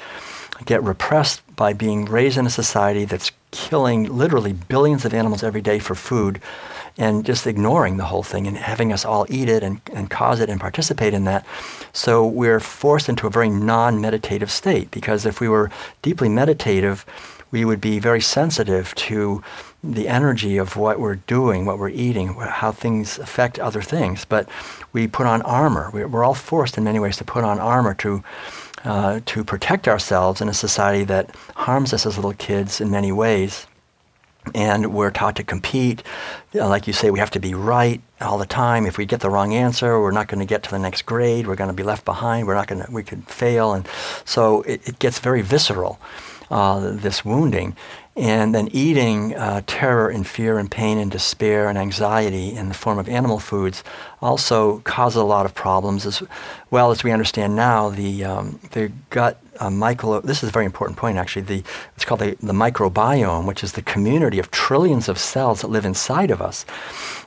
get 0.65 0.83
repressed 0.83 1.41
by 1.55 1.73
being 1.73 2.05
raised 2.05 2.37
in 2.37 2.45
a 2.45 2.49
society 2.49 3.05
that's 3.05 3.31
killing 3.51 4.05
literally 4.15 4.53
billions 4.53 5.05
of 5.05 5.13
animals 5.13 5.43
every 5.43 5.61
day 5.61 5.79
for 5.79 5.95
food 5.95 6.39
and 6.97 7.25
just 7.25 7.47
ignoring 7.47 7.97
the 7.97 8.05
whole 8.05 8.23
thing 8.23 8.47
and 8.47 8.57
having 8.57 8.91
us 8.91 9.05
all 9.05 9.25
eat 9.29 9.49
it 9.49 9.63
and, 9.63 9.81
and 9.93 10.09
cause 10.09 10.39
it 10.39 10.49
and 10.49 10.59
participate 10.59 11.13
in 11.13 11.23
that. 11.23 11.45
So 11.93 12.25
we're 12.25 12.59
forced 12.59 13.09
into 13.09 13.27
a 13.27 13.29
very 13.29 13.49
non 13.49 14.01
meditative 14.01 14.51
state 14.51 14.91
because 14.91 15.25
if 15.25 15.39
we 15.39 15.47
were 15.47 15.71
deeply 16.01 16.29
meditative, 16.29 17.05
we 17.51 17.65
would 17.65 17.81
be 17.81 17.99
very 17.99 18.21
sensitive 18.21 18.93
to 18.95 19.43
the 19.84 20.07
energy 20.07 20.57
of 20.57 20.75
what 20.75 20.99
we're 20.99 21.15
doing, 21.15 21.65
what 21.65 21.79
we're 21.79 21.89
eating, 21.89 22.36
how 22.36 22.71
things 22.71 23.17
affect 23.17 23.59
other 23.59 23.82
things. 23.82 24.25
But 24.25 24.47
we 24.93 25.07
put 25.07 25.25
on 25.25 25.41
armor. 25.41 25.89
We're 25.91 26.23
all 26.23 26.36
forced 26.36 26.77
in 26.77 26.84
many 26.84 26.99
ways 26.99 27.17
to 27.17 27.23
put 27.23 27.43
on 27.43 27.59
armor 27.59 27.93
to 27.95 28.23
uh, 28.84 29.19
to 29.25 29.43
protect 29.43 29.88
ourselves 29.88 30.41
in 30.41 30.49
a 30.49 30.53
society 30.53 31.03
that 31.03 31.36
harms 31.55 31.93
us 31.93 32.05
as 32.05 32.17
little 32.17 32.34
kids 32.34 32.82
in 32.82 32.89
many 32.89 33.11
ways. 33.11 33.67
And 34.55 34.91
we're 34.91 35.11
taught 35.11 35.36
to 35.36 35.43
compete. 35.43 36.01
Uh, 36.55 36.67
like 36.67 36.88
you 36.88 36.93
say, 36.93 37.11
we 37.11 37.19
have 37.19 37.29
to 37.32 37.39
be 37.39 37.53
right 37.53 38.01
all 38.19 38.39
the 38.39 38.47
time. 38.47 38.88
If 38.88 38.97
we 38.97 39.05
get 39.05 39.19
the 39.19 39.29
wrong 39.29 39.53
answer, 39.53 40.01
we're 40.01 40.09
not 40.09 40.27
going 40.27 40.39
to 40.39 40.47
get 40.47 40.63
to 40.63 40.71
the 40.71 40.79
next 40.79 41.03
grade. 41.03 41.45
We're 41.45 41.55
going 41.55 41.69
to 41.69 41.75
be 41.75 41.84
left 41.84 42.05
behind. 42.05 42.47
We're 42.47 42.55
not 42.55 42.67
going 42.67 42.84
to, 42.84 42.91
we 42.91 43.03
could 43.03 43.27
fail. 43.27 43.73
And 43.73 43.88
so 44.25 44.63
it, 44.63 44.88
it 44.88 44.97
gets 44.97 45.19
very 45.19 45.43
visceral, 45.43 45.99
uh, 46.49 46.79
this 46.79 47.23
wounding 47.23 47.75
and 48.16 48.53
then 48.53 48.68
eating 48.74 49.36
uh, 49.36 49.62
terror 49.68 50.09
and 50.09 50.28
fear 50.28 50.59
and 50.59 50.70
pain 50.70 50.97
and 50.97 51.09
despair 51.12 51.70
and 51.70 51.78
anxiety 51.78 52.53
in 52.53 52.68
the 52.68 52.74
form 52.74 52.99
of 52.99 53.07
animal 53.07 53.39
foods 53.39 53.84
also 54.22 54.80
causes 54.80 55.16
a 55.16 55.24
lot 55.24 55.45
of 55.45 55.55
problems 55.55 56.05
as 56.05 56.22
well 56.72 56.91
as 56.91 57.03
we 57.03 57.12
understand 57.12 57.55
now 57.55 57.89
the, 57.89 58.24
um, 58.24 58.59
the 58.72 58.91
gut 59.09 59.39
uh, 59.59 59.70
micro 59.70 60.20
this 60.22 60.43
is 60.43 60.49
a 60.49 60.51
very 60.51 60.66
important 60.66 60.97
point 60.97 61.18
actually 61.18 61.41
the, 61.41 61.64
it's 61.95 62.03
called 62.03 62.20
the, 62.20 62.36
the 62.41 62.53
microbiome 62.53 63.45
which 63.45 63.64
is 63.64 63.74
the 63.74 63.82
community 63.82 64.39
of 64.39 64.51
trillions 64.51 65.07
of 65.07 65.18
cells 65.18 65.62
that 65.62 65.68
live 65.68 65.86
inside 65.86 66.32
of 66.32 66.41
us 66.41 66.66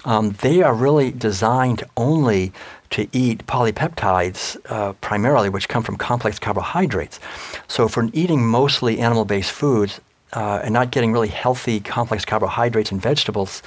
um, 0.04 0.30
they 0.42 0.62
are 0.62 0.74
really 0.74 1.10
designed 1.10 1.82
only 1.96 2.52
to 2.90 3.08
eat 3.12 3.44
polypeptides 3.46 4.56
uh, 4.70 4.92
primarily, 5.00 5.48
which 5.48 5.68
come 5.68 5.82
from 5.82 5.96
complex 5.96 6.38
carbohydrates. 6.38 7.18
So, 7.66 7.86
if 7.86 7.96
we're 7.96 8.08
eating 8.12 8.46
mostly 8.46 9.00
animal 9.00 9.24
based 9.24 9.50
foods, 9.50 10.00
uh, 10.32 10.60
and 10.64 10.72
not 10.72 10.90
getting 10.90 11.12
really 11.12 11.28
healthy, 11.28 11.80
complex 11.80 12.24
carbohydrates 12.24 12.90
and 12.90 13.00
vegetables, 13.00 13.62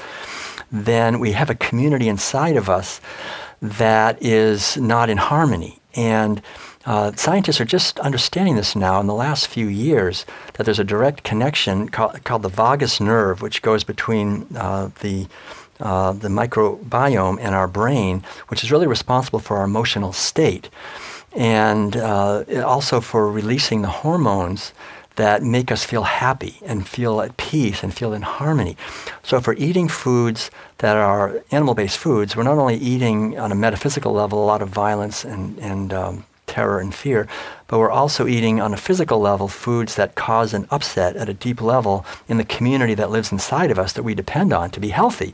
then 0.71 1.19
we 1.19 1.31
have 1.31 1.49
a 1.49 1.55
community 1.55 2.07
inside 2.07 2.57
of 2.57 2.69
us 2.69 2.99
that 3.61 4.21
is 4.21 4.77
not 4.77 5.09
in 5.09 5.17
harmony. 5.17 5.79
And 5.95 6.41
uh, 6.85 7.11
scientists 7.15 7.59
are 7.59 7.65
just 7.65 7.99
understanding 7.99 8.55
this 8.55 8.75
now 8.75 8.99
in 8.99 9.07
the 9.07 9.13
last 9.13 9.47
few 9.47 9.67
years 9.67 10.25
that 10.53 10.65
there's 10.65 10.79
a 10.79 10.83
direct 10.83 11.23
connection 11.23 11.89
called, 11.89 12.23
called 12.23 12.43
the 12.43 12.49
vagus 12.49 13.01
nerve, 13.01 13.41
which 13.41 13.61
goes 13.61 13.83
between 13.83 14.45
uh, 14.55 14.89
the 15.01 15.27
uh, 15.79 16.11
the 16.11 16.27
microbiome 16.27 17.37
and 17.39 17.53
our 17.53 17.67
brain, 17.67 18.23
which 18.47 18.63
is 18.63 18.71
really 18.71 18.87
responsible 18.87 19.37
for 19.37 19.57
our 19.57 19.63
emotional 19.63 20.11
state, 20.11 20.71
and 21.33 21.95
uh, 21.95 22.43
also 22.65 22.99
for 22.99 23.31
releasing 23.31 23.83
the 23.83 23.87
hormones 23.87 24.73
that 25.17 25.43
make 25.43 25.71
us 25.71 25.83
feel 25.83 26.03
happy 26.03 26.57
and 26.65 26.87
feel 26.87 27.21
at 27.21 27.37
peace 27.37 27.83
and 27.83 27.93
feel 27.93 28.13
in 28.13 28.21
harmony. 28.21 28.75
So 29.23 29.37
if 29.37 29.45
we're 29.45 29.53
eating 29.53 29.89
foods 29.89 30.49
that 30.77 30.95
are 30.95 31.43
animal-based 31.51 31.97
foods, 31.97 32.35
we're 32.35 32.43
not 32.43 32.57
only 32.57 32.77
eating 32.77 33.37
on 33.37 33.51
a 33.51 33.55
metaphysical 33.55 34.13
level 34.13 34.43
a 34.43 34.45
lot 34.45 34.61
of 34.61 34.69
violence 34.69 35.25
and, 35.25 35.59
and 35.59 35.93
um, 35.93 36.25
terror 36.45 36.79
and 36.79 36.95
fear, 36.95 37.27
but 37.67 37.77
we're 37.77 37.91
also 37.91 38.25
eating 38.25 38.61
on 38.61 38.73
a 38.73 38.77
physical 38.77 39.19
level 39.19 39.47
foods 39.47 39.95
that 39.95 40.15
cause 40.15 40.53
an 40.53 40.65
upset 40.71 41.15
at 41.15 41.29
a 41.29 41.33
deep 41.33 41.61
level 41.61 42.05
in 42.27 42.37
the 42.37 42.45
community 42.45 42.93
that 42.95 43.11
lives 43.11 43.31
inside 43.31 43.69
of 43.69 43.77
us 43.77 43.93
that 43.93 44.03
we 44.03 44.15
depend 44.15 44.53
on 44.53 44.69
to 44.71 44.79
be 44.79 44.89
healthy. 44.89 45.33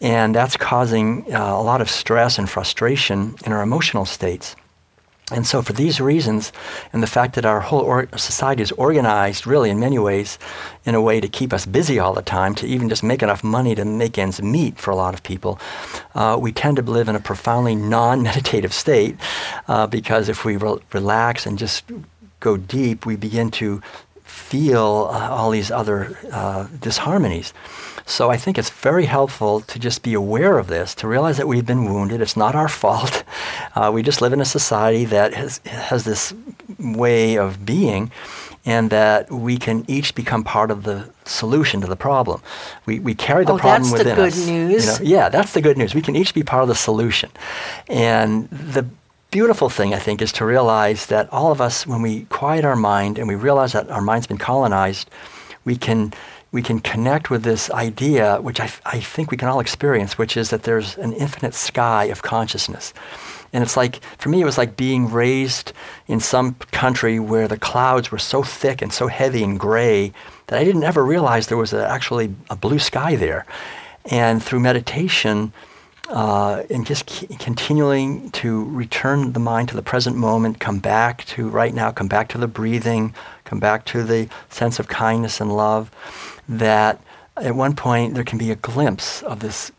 And 0.00 0.34
that's 0.34 0.56
causing 0.56 1.32
uh, 1.32 1.38
a 1.38 1.62
lot 1.62 1.80
of 1.80 1.88
stress 1.88 2.38
and 2.38 2.48
frustration 2.48 3.36
in 3.46 3.52
our 3.52 3.62
emotional 3.62 4.04
states. 4.04 4.54
And 5.30 5.46
so, 5.46 5.62
for 5.62 5.72
these 5.72 6.00
reasons, 6.00 6.52
and 6.92 7.02
the 7.02 7.06
fact 7.06 7.36
that 7.36 7.46
our 7.46 7.60
whole 7.60 7.80
or- 7.80 8.08
society 8.16 8.62
is 8.62 8.72
organized, 8.72 9.46
really, 9.46 9.70
in 9.70 9.78
many 9.78 9.98
ways, 9.98 10.38
in 10.84 10.94
a 10.94 11.00
way 11.00 11.20
to 11.20 11.28
keep 11.28 11.52
us 11.52 11.64
busy 11.64 11.98
all 11.98 12.12
the 12.12 12.22
time, 12.22 12.54
to 12.56 12.66
even 12.66 12.88
just 12.88 13.02
make 13.02 13.22
enough 13.22 13.44
money 13.44 13.74
to 13.76 13.84
make 13.84 14.18
ends 14.18 14.42
meet 14.42 14.78
for 14.78 14.90
a 14.90 14.96
lot 14.96 15.14
of 15.14 15.22
people, 15.22 15.58
uh, 16.14 16.36
we 16.38 16.52
tend 16.52 16.76
to 16.76 16.82
live 16.82 17.08
in 17.08 17.16
a 17.16 17.20
profoundly 17.20 17.76
non 17.76 18.22
meditative 18.22 18.74
state 18.74 19.16
uh, 19.68 19.86
because 19.86 20.28
if 20.28 20.44
we 20.44 20.56
re- 20.56 20.78
relax 20.92 21.46
and 21.46 21.58
just 21.58 21.84
go 22.40 22.56
deep, 22.56 23.06
we 23.06 23.16
begin 23.16 23.50
to 23.52 23.80
feel 24.24 25.08
uh, 25.10 25.28
all 25.30 25.50
these 25.50 25.70
other 25.70 26.16
uh, 26.30 26.66
disharmonies. 26.78 27.52
So 28.04 28.30
I 28.30 28.36
think 28.36 28.58
it's 28.58 28.70
very 28.70 29.04
helpful 29.04 29.60
to 29.60 29.78
just 29.78 30.02
be 30.02 30.14
aware 30.14 30.58
of 30.58 30.66
this, 30.66 30.94
to 30.96 31.08
realize 31.08 31.36
that 31.36 31.46
we've 31.46 31.66
been 31.66 31.84
wounded. 31.84 32.20
It's 32.20 32.36
not 32.36 32.54
our 32.54 32.68
fault. 32.68 33.24
Uh, 33.74 33.90
we 33.90 34.02
just 34.02 34.20
live 34.20 34.34
in 34.34 34.40
a 34.40 34.44
society 34.44 35.06
that 35.06 35.32
has, 35.32 35.58
has 35.64 36.04
this 36.04 36.34
way 36.78 37.38
of 37.38 37.64
being, 37.64 38.10
and 38.66 38.90
that 38.90 39.30
we 39.30 39.56
can 39.56 39.82
each 39.88 40.14
become 40.14 40.44
part 40.44 40.70
of 40.70 40.82
the 40.82 41.08
solution 41.24 41.80
to 41.80 41.86
the 41.86 41.96
problem. 41.96 42.42
We, 42.84 43.00
we 43.00 43.14
carry 43.14 43.46
the 43.46 43.54
oh, 43.54 43.58
problem 43.58 43.90
within 43.90 44.18
us. 44.18 44.34
That's 44.34 44.36
the 44.36 44.44
good 44.44 44.52
news. 44.52 44.84
You 44.84 45.04
know? 45.04 45.16
Yeah, 45.16 45.28
that's 45.30 45.54
the 45.54 45.62
good 45.62 45.78
news. 45.78 45.94
We 45.94 46.02
can 46.02 46.14
each 46.14 46.34
be 46.34 46.42
part 46.42 46.62
of 46.62 46.68
the 46.68 46.74
solution. 46.74 47.30
And 47.88 48.50
the 48.50 48.86
beautiful 49.32 49.70
thing, 49.70 49.94
I 49.94 49.98
think, 49.98 50.22
is 50.22 50.30
to 50.32 50.44
realize 50.44 51.06
that 51.06 51.32
all 51.32 51.50
of 51.50 51.60
us, 51.60 51.86
when 51.86 52.02
we 52.02 52.24
quiet 52.26 52.64
our 52.64 52.76
mind 52.76 53.18
and 53.18 53.26
we 53.26 53.34
realize 53.34 53.72
that 53.72 53.90
our 53.90 54.02
mind's 54.02 54.26
been 54.28 54.38
colonized, 54.38 55.10
we 55.64 55.76
can 55.76 56.12
we 56.52 56.60
can 56.60 56.80
connect 56.80 57.30
with 57.30 57.44
this 57.44 57.70
idea, 57.70 58.38
which 58.42 58.60
I, 58.60 58.70
I 58.84 59.00
think 59.00 59.30
we 59.30 59.38
can 59.38 59.48
all 59.48 59.58
experience, 59.58 60.18
which 60.18 60.36
is 60.36 60.50
that 60.50 60.64
there's 60.64 60.98
an 60.98 61.14
infinite 61.14 61.54
sky 61.54 62.04
of 62.04 62.20
consciousness. 62.20 62.92
And 63.54 63.64
it's 63.64 63.74
like, 63.74 64.04
for 64.18 64.28
me, 64.28 64.42
it 64.42 64.44
was 64.44 64.58
like 64.58 64.76
being 64.76 65.10
raised 65.10 65.72
in 66.08 66.20
some 66.20 66.56
country 66.70 67.18
where 67.18 67.48
the 67.48 67.56
clouds 67.56 68.12
were 68.12 68.18
so 68.18 68.42
thick 68.42 68.82
and 68.82 68.92
so 68.92 69.06
heavy 69.06 69.42
and 69.42 69.58
gray 69.58 70.12
that 70.48 70.58
I 70.58 70.64
didn't 70.64 70.84
ever 70.84 71.02
realize 71.02 71.46
there 71.46 71.56
was 71.56 71.72
a, 71.72 71.88
actually 71.88 72.34
a 72.50 72.56
blue 72.56 72.78
sky 72.78 73.16
there. 73.16 73.46
And 74.10 74.42
through 74.42 74.60
meditation, 74.60 75.54
uh, 76.12 76.62
and 76.68 76.86
just 76.86 77.08
c- 77.08 77.26
continuing 77.38 78.30
to 78.32 78.64
return 78.66 79.32
the 79.32 79.40
mind 79.40 79.70
to 79.70 79.74
the 79.74 79.82
present 79.82 80.14
moment, 80.14 80.60
come 80.60 80.78
back 80.78 81.24
to 81.24 81.48
right 81.48 81.72
now, 81.72 81.90
come 81.90 82.06
back 82.06 82.28
to 82.28 82.38
the 82.38 82.46
breathing, 82.46 83.14
come 83.44 83.58
back 83.58 83.86
to 83.86 84.04
the 84.04 84.28
sense 84.50 84.78
of 84.78 84.88
kindness 84.88 85.40
and 85.40 85.56
love, 85.56 85.90
that 86.46 87.00
at 87.38 87.54
one 87.54 87.74
point 87.74 88.14
there 88.14 88.24
can 88.24 88.38
be 88.38 88.50
a 88.50 88.56
glimpse 88.56 89.22
of 89.22 89.40
this 89.40 89.72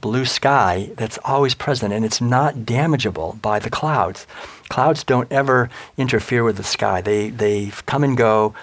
blue 0.00 0.24
sky 0.24 0.90
that's 0.96 1.18
always 1.24 1.54
present 1.54 1.92
and 1.92 2.04
it's 2.04 2.20
not 2.20 2.54
damageable 2.58 3.40
by 3.42 3.58
the 3.58 3.70
clouds. 3.70 4.26
Clouds 4.68 5.02
don't 5.02 5.30
ever 5.32 5.68
interfere 5.96 6.44
with 6.44 6.58
the 6.58 6.62
sky. 6.62 7.00
They, 7.00 7.30
they 7.30 7.72
come 7.86 8.04
and 8.04 8.16
go. 8.16 8.54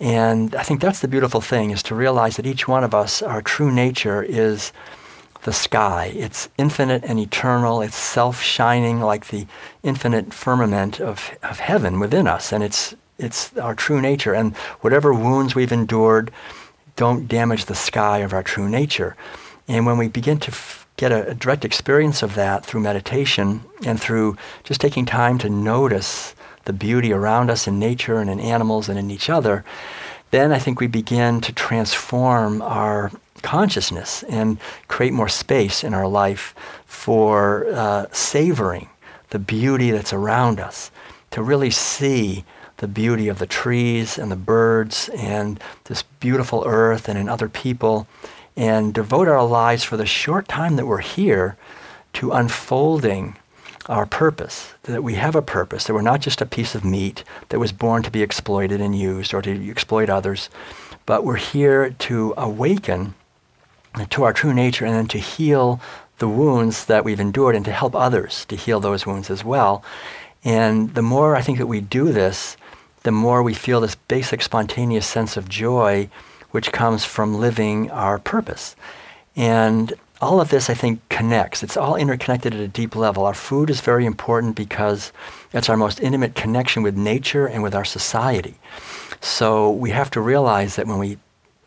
And 0.00 0.54
I 0.54 0.62
think 0.62 0.80
that's 0.80 1.00
the 1.00 1.08
beautiful 1.08 1.42
thing 1.42 1.72
is 1.72 1.82
to 1.84 1.94
realize 1.94 2.36
that 2.36 2.46
each 2.46 2.66
one 2.66 2.84
of 2.84 2.94
us, 2.94 3.20
our 3.20 3.42
true 3.42 3.70
nature 3.70 4.22
is 4.22 4.72
the 5.44 5.52
sky. 5.52 6.12
It's 6.14 6.48
infinite 6.58 7.04
and 7.04 7.18
eternal. 7.18 7.80
It's 7.80 7.96
self 7.96 8.42
shining 8.42 9.00
like 9.00 9.28
the 9.28 9.46
infinite 9.82 10.34
firmament 10.34 11.00
of, 11.00 11.30
of 11.42 11.60
heaven 11.60 12.00
within 12.00 12.26
us. 12.26 12.52
And 12.52 12.64
it's, 12.64 12.94
it's 13.18 13.56
our 13.58 13.74
true 13.74 14.00
nature. 14.00 14.34
And 14.34 14.56
whatever 14.80 15.14
wounds 15.14 15.54
we've 15.54 15.72
endured 15.72 16.30
don't 16.96 17.28
damage 17.28 17.66
the 17.66 17.74
sky 17.74 18.18
of 18.18 18.32
our 18.32 18.42
true 18.42 18.68
nature. 18.68 19.16
And 19.68 19.86
when 19.86 19.98
we 19.98 20.08
begin 20.08 20.38
to 20.40 20.50
f- 20.50 20.86
get 20.96 21.12
a, 21.12 21.28
a, 21.28 21.34
direct 21.34 21.64
experience 21.64 22.22
of 22.22 22.34
that 22.34 22.64
through 22.64 22.80
meditation 22.80 23.62
and 23.84 24.00
through 24.00 24.36
just 24.62 24.80
taking 24.80 25.04
time 25.04 25.38
to 25.38 25.48
notice 25.48 26.34
the 26.64 26.72
beauty 26.72 27.12
around 27.12 27.50
us 27.50 27.66
in 27.66 27.78
nature 27.78 28.18
and 28.18 28.30
in 28.30 28.40
animals 28.40 28.88
and 28.88 28.98
in 28.98 29.10
each 29.10 29.28
other, 29.28 29.64
then 30.30 30.52
I 30.52 30.58
think 30.58 30.80
we 30.80 30.86
begin 30.86 31.40
to 31.42 31.52
transform 31.52 32.62
our 32.62 33.10
consciousness 33.44 34.24
and 34.24 34.58
create 34.88 35.12
more 35.12 35.28
space 35.28 35.84
in 35.84 35.94
our 35.94 36.08
life 36.08 36.54
for 36.86 37.66
uh, 37.68 38.06
savoring 38.10 38.88
the 39.30 39.38
beauty 39.38 39.90
that's 39.90 40.12
around 40.12 40.58
us, 40.58 40.90
to 41.30 41.42
really 41.42 41.70
see 41.70 42.44
the 42.78 42.88
beauty 42.88 43.28
of 43.28 43.38
the 43.38 43.46
trees 43.46 44.18
and 44.18 44.32
the 44.32 44.36
birds 44.36 45.08
and 45.10 45.60
this 45.84 46.02
beautiful 46.20 46.64
earth 46.66 47.08
and 47.08 47.18
in 47.18 47.28
other 47.28 47.48
people, 47.48 48.06
and 48.56 48.94
devote 48.94 49.28
our 49.28 49.46
lives 49.46 49.84
for 49.84 49.96
the 49.96 50.06
short 50.06 50.48
time 50.48 50.76
that 50.76 50.86
we're 50.86 50.98
here 50.98 51.56
to 52.12 52.32
unfolding 52.32 53.36
our 53.86 54.06
purpose, 54.06 54.72
that 54.84 55.02
we 55.02 55.14
have 55.14 55.34
a 55.34 55.42
purpose, 55.42 55.84
that 55.84 55.94
we're 55.94 56.00
not 56.00 56.20
just 56.20 56.40
a 56.40 56.46
piece 56.46 56.74
of 56.74 56.84
meat 56.84 57.24
that 57.50 57.58
was 57.58 57.72
born 57.72 58.02
to 58.02 58.10
be 58.10 58.22
exploited 58.22 58.80
and 58.80 58.98
used 58.98 59.34
or 59.34 59.42
to 59.42 59.70
exploit 59.70 60.08
others, 60.08 60.48
but 61.06 61.24
we're 61.24 61.36
here 61.36 61.90
to 61.90 62.32
awaken 62.36 63.14
to 64.10 64.24
our 64.24 64.32
true 64.32 64.52
nature 64.52 64.84
and 64.84 64.94
then 64.94 65.06
to 65.08 65.18
heal 65.18 65.80
the 66.18 66.28
wounds 66.28 66.86
that 66.86 67.04
we've 67.04 67.20
endured 67.20 67.56
and 67.56 67.64
to 67.64 67.72
help 67.72 67.94
others 67.94 68.44
to 68.46 68.56
heal 68.56 68.80
those 68.80 69.06
wounds 69.06 69.30
as 69.30 69.44
well. 69.44 69.84
And 70.44 70.94
the 70.94 71.02
more 71.02 71.36
I 71.36 71.40
think 71.40 71.58
that 71.58 71.66
we 71.66 71.80
do 71.80 72.12
this, 72.12 72.56
the 73.02 73.12
more 73.12 73.42
we 73.42 73.54
feel 73.54 73.80
this 73.80 73.94
basic 73.94 74.42
spontaneous 74.42 75.06
sense 75.06 75.36
of 75.36 75.48
joy 75.48 76.08
which 76.50 76.70
comes 76.70 77.04
from 77.04 77.34
living 77.34 77.90
our 77.90 78.18
purpose. 78.18 78.76
And 79.34 79.92
all 80.20 80.40
of 80.40 80.50
this, 80.50 80.70
I 80.70 80.74
think, 80.74 81.00
connects. 81.08 81.64
It's 81.64 81.76
all 81.76 81.96
interconnected 81.96 82.54
at 82.54 82.60
a 82.60 82.68
deep 82.68 82.94
level. 82.94 83.26
Our 83.26 83.34
food 83.34 83.70
is 83.70 83.80
very 83.80 84.06
important 84.06 84.54
because 84.54 85.12
it's 85.52 85.68
our 85.68 85.76
most 85.76 86.00
intimate 86.00 86.36
connection 86.36 86.84
with 86.84 86.96
nature 86.96 87.46
and 87.46 87.62
with 87.62 87.74
our 87.74 87.84
society. 87.84 88.54
So 89.20 89.70
we 89.70 89.90
have 89.90 90.10
to 90.12 90.20
realize 90.20 90.76
that 90.76 90.86
when 90.86 90.98
we 90.98 91.18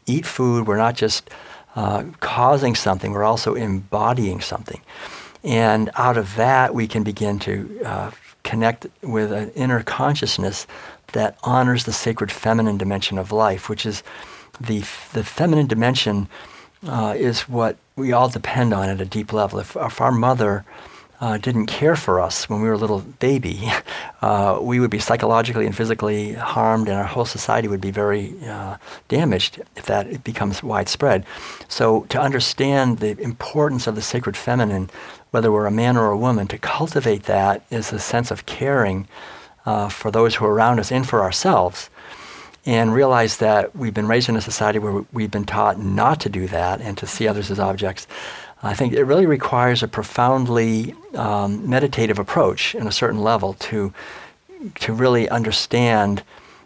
eat 0.06 0.26
food, 0.26 0.66
we're 0.66 0.78
not 0.78 0.96
just 0.96 1.30
uh, 1.78 2.04
causing 2.22 2.74
something, 2.74 3.12
we're 3.12 3.24
also 3.24 3.54
embodying 3.54 4.42
something. 4.42 4.82
And 5.44 5.92
out 5.96 6.18
of 6.18 6.36
that, 6.36 6.74
we 6.74 6.88
can 6.88 7.04
begin 7.04 7.38
to 7.40 7.82
uh, 7.86 8.12
connect 8.44 8.88
with 9.04 9.32
an 9.32 9.52
inner 9.52 9.84
consciousness 9.84 10.66
that 11.14 11.38
honors 11.44 11.84
the 11.84 11.94
sacred 11.94 12.32
feminine 12.32 12.78
dimension 12.78 13.20
of 13.20 13.32
life, 13.32 13.70
which 13.70 13.86
is 13.86 14.02
the, 14.60 14.80
the 15.14 15.24
feminine 15.24 15.68
dimension 15.68 16.28
uh, 16.88 17.14
is 17.16 17.42
what 17.42 17.78
we 17.96 18.12
all 18.12 18.28
depend 18.28 18.74
on 18.74 18.90
at 18.90 19.00
a 19.00 19.06
deep 19.06 19.32
level. 19.32 19.60
If, 19.60 19.76
if 19.76 20.02
our 20.02 20.12
mother 20.12 20.66
uh, 21.20 21.38
didn't 21.38 21.66
care 21.66 21.96
for 21.96 22.20
us 22.20 22.48
when 22.48 22.62
we 22.62 22.68
were 22.68 22.76
a 22.76 22.78
little 22.78 23.00
baby, 23.00 23.70
uh, 24.22 24.60
we 24.62 24.80
would 24.80 24.92
be 24.92 25.00
psychologically 25.00 25.66
and 25.66 25.76
physically 25.76 26.34
harmed, 26.34 26.88
and 26.88 26.98
our 26.98 27.06
whole 27.06 27.26
society 27.26 27.68
would 27.68 27.82
be 27.82 27.92
very 27.92 28.36
uh, 28.46 28.78
damaged 29.08 29.62
if 29.76 29.86
that 29.88 30.24
becomes 30.24 30.62
widespread. 30.62 31.26
So, 31.68 32.02
to 32.10 32.20
understand 32.20 33.00
the 33.00 33.20
importance 33.20 33.88
of 33.88 33.96
the 33.96 34.02
sacred 34.02 34.38
feminine, 34.38 34.90
whether 35.32 35.52
we're 35.52 35.66
a 35.66 35.72
man 35.72 35.98
or 35.98 36.12
a 36.12 36.18
woman, 36.18 36.48
to 36.48 36.58
cultivate 36.58 37.24
that 37.24 37.64
is 37.72 37.92
a 37.92 38.00
sense 38.00 38.30
of 38.30 38.46
caring 38.46 39.08
uh, 39.66 39.90
for 39.90 40.12
those 40.12 40.36
who 40.36 40.46
are 40.46 40.54
around 40.54 40.80
us 40.80 40.92
and 40.92 41.08
for 41.08 41.22
ourselves. 41.22 41.90
And 42.66 42.94
realize 42.94 43.38
that 43.38 43.74
we've 43.78 43.94
been 43.94 44.10
raised 44.10 44.28
in 44.28 44.36
a 44.36 44.42
society 44.42 44.78
where 44.78 45.06
we've 45.14 45.32
been 45.32 45.46
taught 45.46 45.80
not 45.80 46.20
to 46.22 46.30
do 46.30 46.48
that 46.48 46.82
and 46.82 46.98
to 46.98 47.08
see 47.08 47.26
others 47.26 47.50
as 47.50 47.62
objects. 47.62 48.08
I 48.64 48.74
think 48.74 48.94
it 48.94 49.04
really 49.04 49.26
requires 49.26 49.84
a 49.84 49.88
profoundly 49.88 50.96
um, 51.14 51.70
meditative 51.70 52.20
approach 52.20 52.74
in 52.76 52.88
a 52.88 52.92
certain 52.92 53.22
level 53.22 53.54
to 53.54 53.94
to 54.76 54.92
really 54.92 55.30
understand 55.30 56.24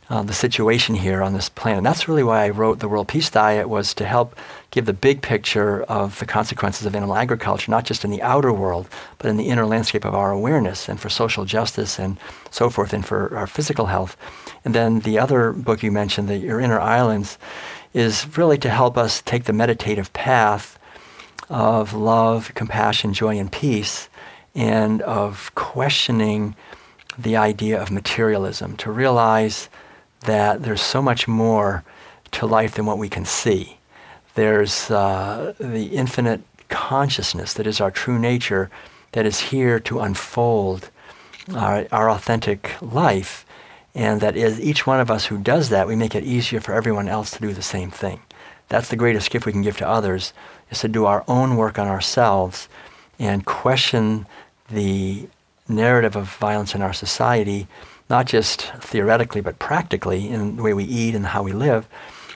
uh, 0.09 0.21
the 0.21 0.33
situation 0.33 0.95
here 0.95 1.21
on 1.21 1.33
this 1.33 1.47
planet. 1.47 1.83
That's 1.83 2.07
really 2.07 2.23
why 2.23 2.45
I 2.45 2.49
wrote 2.49 2.79
the 2.79 2.89
World 2.89 3.07
Peace 3.07 3.29
Diet 3.29 3.69
was 3.69 3.93
to 3.93 4.05
help 4.05 4.35
give 4.69 4.85
the 4.85 4.93
big 4.93 5.21
picture 5.21 5.83
of 5.83 6.19
the 6.19 6.25
consequences 6.25 6.85
of 6.85 6.95
animal 6.95 7.15
agriculture, 7.15 7.71
not 7.71 7.85
just 7.85 8.03
in 8.03 8.11
the 8.11 8.21
outer 8.21 8.51
world, 8.51 8.89
but 9.17 9.29
in 9.29 9.37
the 9.37 9.47
inner 9.47 9.65
landscape 9.65 10.03
of 10.03 10.13
our 10.13 10.31
awareness 10.31 10.89
and 10.89 10.99
for 10.99 11.09
social 11.09 11.45
justice 11.45 11.97
and 11.97 12.17
so 12.49 12.69
forth 12.69 12.91
and 12.91 13.05
for 13.05 13.37
our 13.37 13.47
physical 13.47 13.85
health. 13.85 14.17
And 14.65 14.75
then 14.75 14.99
the 14.99 15.17
other 15.17 15.53
book 15.53 15.81
you 15.81 15.91
mentioned, 15.91 16.27
the 16.27 16.37
Your 16.37 16.59
Inner 16.59 16.79
Islands, 16.79 17.37
is 17.93 18.37
really 18.37 18.57
to 18.59 18.69
help 18.69 18.97
us 18.97 19.21
take 19.21 19.45
the 19.45 19.53
meditative 19.53 20.11
path 20.11 20.77
of 21.51 21.93
love, 21.93 22.53
compassion, 22.55 23.13
joy, 23.13 23.37
and 23.37 23.51
peace, 23.51 24.09
and 24.55 25.01
of 25.01 25.53
questioning 25.53 26.55
the 27.19 27.35
idea 27.35 27.79
of 27.79 27.91
materialism, 27.91 28.77
to 28.77 28.91
realize 28.91 29.69
that 30.21 30.63
there's 30.63 30.81
so 30.81 31.01
much 31.01 31.27
more 31.27 31.83
to 32.31 32.45
life 32.45 32.75
than 32.75 32.85
what 32.85 32.97
we 32.97 33.09
can 33.09 33.25
see. 33.25 33.77
There's 34.35 34.89
uh, 34.89 35.53
the 35.59 35.87
infinite 35.87 36.41
consciousness 36.69 37.53
that 37.53 37.67
is 37.67 37.81
our 37.81 37.91
true 37.91 38.17
nature 38.17 38.71
that 39.11 39.25
is 39.25 39.39
here 39.39 39.77
to 39.81 39.99
unfold 39.99 40.89
our, 41.53 41.85
our 41.91 42.09
authentic 42.09 42.81
life. 42.81 43.45
And 43.93 44.21
that 44.21 44.37
is 44.37 44.61
each 44.61 44.87
one 44.87 45.01
of 45.01 45.11
us 45.11 45.25
who 45.25 45.37
does 45.37 45.67
that, 45.67 45.85
we 45.85 45.97
make 45.97 46.15
it 46.15 46.23
easier 46.23 46.61
for 46.61 46.73
everyone 46.73 47.09
else 47.09 47.31
to 47.31 47.41
do 47.41 47.51
the 47.51 47.61
same 47.61 47.91
thing. 47.91 48.21
That's 48.69 48.87
the 48.87 48.95
greatest 48.95 49.29
gift 49.31 49.45
we 49.45 49.51
can 49.51 49.63
give 49.63 49.75
to 49.77 49.87
others 49.87 50.31
is 50.71 50.79
to 50.79 50.87
do 50.87 51.05
our 51.05 51.23
own 51.27 51.57
work 51.57 51.77
on 51.77 51.87
ourselves 51.87 52.67
and 53.19 53.45
question 53.45 54.25
the 54.71 55.27
narrative 55.67 56.15
of 56.15 56.27
violence 56.35 56.73
in 56.73 56.81
our 56.81 56.93
society, 56.93 57.67
not 58.09 58.25
just 58.25 58.63
theoretically, 58.79 59.41
but 59.41 59.59
practically 59.59 60.29
in 60.29 60.55
the 60.55 60.63
way 60.63 60.73
we 60.73 60.85
eat 60.85 61.13
and 61.13 61.27
how 61.27 61.43
we 61.43 61.51
live. 61.51 61.87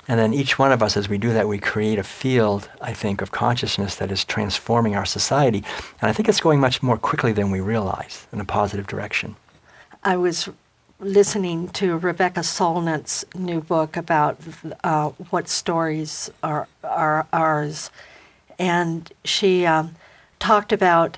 And 0.08 0.20
then 0.20 0.34
each 0.34 0.60
one 0.60 0.72
of 0.72 0.84
us, 0.84 0.96
as 0.96 1.10
we 1.10 1.18
do 1.18 1.34
that, 1.34 1.48
we 1.48 1.58
create 1.58 1.98
a 1.98 2.04
field, 2.04 2.70
I 2.80 2.94
think, 2.94 3.22
of 3.22 3.32
consciousness 3.32 3.96
that 3.96 4.12
is 4.12 4.24
transforming 4.24 4.96
our 4.96 5.06
society. 5.06 5.64
And 6.00 6.10
I 6.10 6.14
think 6.14 6.30
it's 6.30 6.40
going 6.40 6.60
much 6.60 6.84
more 6.84 6.98
quickly 6.98 7.32
than 7.32 7.50
we 7.50 7.60
realize 7.60 8.28
in 8.32 8.40
a 8.40 8.46
positive 8.46 8.86
direction. 8.86 9.36
I 10.04 10.18
was 10.18 10.48
listening 11.00 11.70
to 11.70 11.98
Rebecca 11.98 12.42
Solnit's 12.42 13.26
new 13.34 13.62
book 13.62 13.98
about 13.98 14.40
uh, 14.84 15.10
what 15.32 15.50
stories 15.50 16.30
are, 16.44 16.68
are 16.84 17.26
ours 17.34 17.90
and 18.58 19.12
she 19.24 19.66
um, 19.66 19.96
talked 20.40 20.72
about 20.72 21.18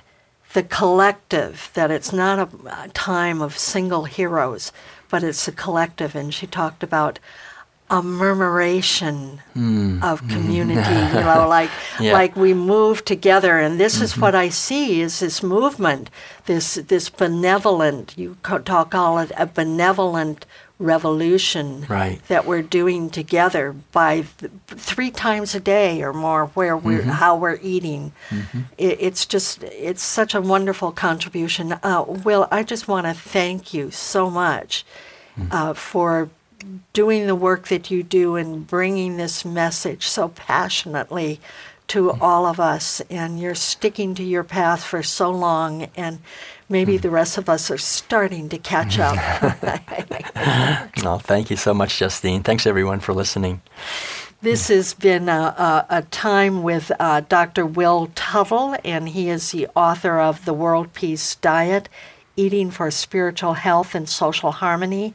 the 0.54 0.62
collective, 0.62 1.70
that 1.74 1.90
it's 1.90 2.12
not 2.12 2.50
a 2.66 2.88
time 2.88 3.42
of 3.42 3.58
single 3.58 4.04
heroes, 4.04 4.72
but 5.10 5.22
it's 5.22 5.46
a 5.46 5.52
collective. 5.52 6.14
And 6.14 6.32
she 6.32 6.46
talked 6.46 6.82
about 6.82 7.18
a 7.90 8.02
murmuration 8.02 9.40
mm. 9.56 10.02
of 10.02 10.26
community, 10.28 10.80
mm. 10.80 11.08
you 11.14 11.20
know, 11.20 11.48
like 11.48 11.70
yeah. 11.98 12.12
like 12.12 12.36
we 12.36 12.52
move 12.54 13.04
together. 13.04 13.58
And 13.58 13.80
this 13.80 13.96
mm-hmm. 13.96 14.04
is 14.04 14.18
what 14.18 14.34
I 14.34 14.48
see 14.48 15.00
is 15.00 15.20
this 15.20 15.42
movement, 15.42 16.10
this 16.46 16.74
this 16.74 17.08
benevolent. 17.08 18.16
You 18.16 18.36
talk 18.42 18.90
call 18.90 19.18
it 19.18 19.32
a 19.36 19.46
benevolent 19.46 20.44
revolution 20.78 21.84
right. 21.88 22.20
that 22.28 22.46
we're 22.46 22.62
doing 22.62 23.10
together 23.10 23.74
by 23.92 24.24
th- 24.38 24.52
three 24.68 25.10
times 25.10 25.54
a 25.54 25.60
day 25.60 26.02
or 26.02 26.12
more 26.12 26.46
where 26.48 26.76
we're 26.76 27.00
mm-hmm. 27.00 27.10
how 27.10 27.36
we're 27.36 27.58
eating 27.62 28.12
mm-hmm. 28.28 28.60
it, 28.76 28.96
it's 29.00 29.26
just 29.26 29.64
it's 29.64 30.02
such 30.02 30.36
a 30.36 30.40
wonderful 30.40 30.92
contribution 30.92 31.72
uh, 31.82 32.04
will 32.06 32.46
i 32.52 32.62
just 32.62 32.86
want 32.86 33.06
to 33.06 33.12
thank 33.12 33.74
you 33.74 33.90
so 33.90 34.30
much 34.30 34.84
mm-hmm. 35.36 35.48
uh, 35.50 35.74
for 35.74 36.30
doing 36.92 37.26
the 37.26 37.34
work 37.34 37.68
that 37.68 37.90
you 37.90 38.04
do 38.04 38.36
and 38.36 38.66
bringing 38.66 39.16
this 39.16 39.44
message 39.44 40.06
so 40.06 40.28
passionately 40.28 41.40
to 41.88 42.10
all 42.10 42.44
of 42.44 42.60
us, 42.60 43.00
and 43.08 43.40
you're 43.40 43.54
sticking 43.54 44.14
to 44.14 44.22
your 44.22 44.44
path 44.44 44.84
for 44.84 45.02
so 45.02 45.30
long, 45.30 45.88
and 45.96 46.18
maybe 46.68 46.98
the 46.98 47.10
rest 47.10 47.38
of 47.38 47.48
us 47.48 47.70
are 47.70 47.78
starting 47.78 48.48
to 48.50 48.58
catch 48.58 48.98
up. 48.98 49.16
well, 51.02 51.18
thank 51.18 51.50
you 51.50 51.56
so 51.56 51.72
much, 51.74 51.98
Justine. 51.98 52.42
Thanks, 52.42 52.66
everyone, 52.66 53.00
for 53.00 53.12
listening. 53.12 53.60
This 54.40 54.68
has 54.68 54.94
been 54.94 55.28
a, 55.28 55.32
a, 55.32 55.86
a 55.90 56.02
time 56.02 56.62
with 56.62 56.92
uh, 57.00 57.22
Dr. 57.22 57.66
Will 57.66 58.08
Tuttle, 58.14 58.76
and 58.84 59.08
he 59.08 59.28
is 59.28 59.50
the 59.50 59.66
author 59.74 60.20
of 60.20 60.44
The 60.44 60.54
World 60.54 60.92
Peace 60.94 61.34
Diet 61.36 61.88
Eating 62.36 62.70
for 62.70 62.88
Spiritual 62.92 63.54
Health 63.54 63.96
and 63.96 64.08
Social 64.08 64.52
Harmony, 64.52 65.12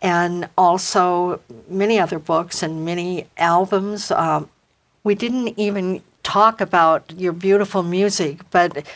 and 0.00 0.48
also 0.56 1.40
many 1.68 1.98
other 1.98 2.20
books 2.20 2.62
and 2.62 2.84
many 2.84 3.26
albums. 3.38 4.12
Um, 4.12 4.48
we 5.02 5.16
didn't 5.16 5.58
even 5.58 6.02
talk 6.22 6.60
about 6.60 7.12
your 7.16 7.32
beautiful 7.32 7.82
music, 7.82 8.38
but 8.50 8.86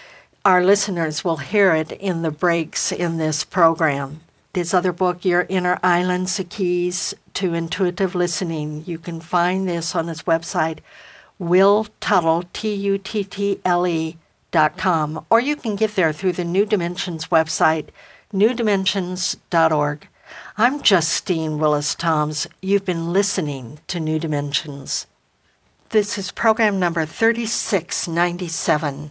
our 0.49 0.65
listeners 0.65 1.23
will 1.23 1.37
hear 1.37 1.75
it 1.75 1.93
in 1.93 2.23
the 2.23 2.31
breaks 2.31 2.91
in 2.91 3.19
this 3.19 3.45
program. 3.45 4.21
This 4.55 4.73
other 4.73 4.93
book, 4.93 5.23
Your 5.23 5.45
Inner 5.51 5.79
Islands, 5.83 6.39
the 6.39 6.45
Keys 6.45 7.13
to 7.35 7.53
Intuitive 7.53 8.15
Listening, 8.15 8.83
you 8.87 8.99
can 8.99 9.21
find 9.21 9.69
this 9.69 9.95
on 9.95 10.09
his 10.09 10.23
website, 10.23 10.79
Will 11.39 11.87
Tuttle, 12.01 12.45
T 12.55 12.75
U 12.75 12.97
T 12.97 13.25
T 13.25 13.61
L 13.63 13.87
E 13.87 14.17
dot 14.51 14.79
com, 14.79 15.23
or 15.29 15.39
you 15.39 15.55
can 15.55 15.77
get 15.77 15.97
there 15.97 16.15
through 16.15 16.33
the 16.33 16.45
New 16.45 16.65
Dimensions 16.65 17.27
website, 17.27 17.89
newdimensions.org. 18.33 20.09
I'm 20.57 20.81
Justine 20.81 21.59
Willis 21.59 21.95
Toms. 21.95 22.47
You've 22.63 22.87
been 22.87 23.13
listening 23.13 23.81
to 23.89 24.01
New 24.01 24.19
Dimensions. 24.19 25.07
This 25.91 26.17
is 26.17 26.33
program 26.33 26.81
number 26.81 27.05
3697. 27.05 29.11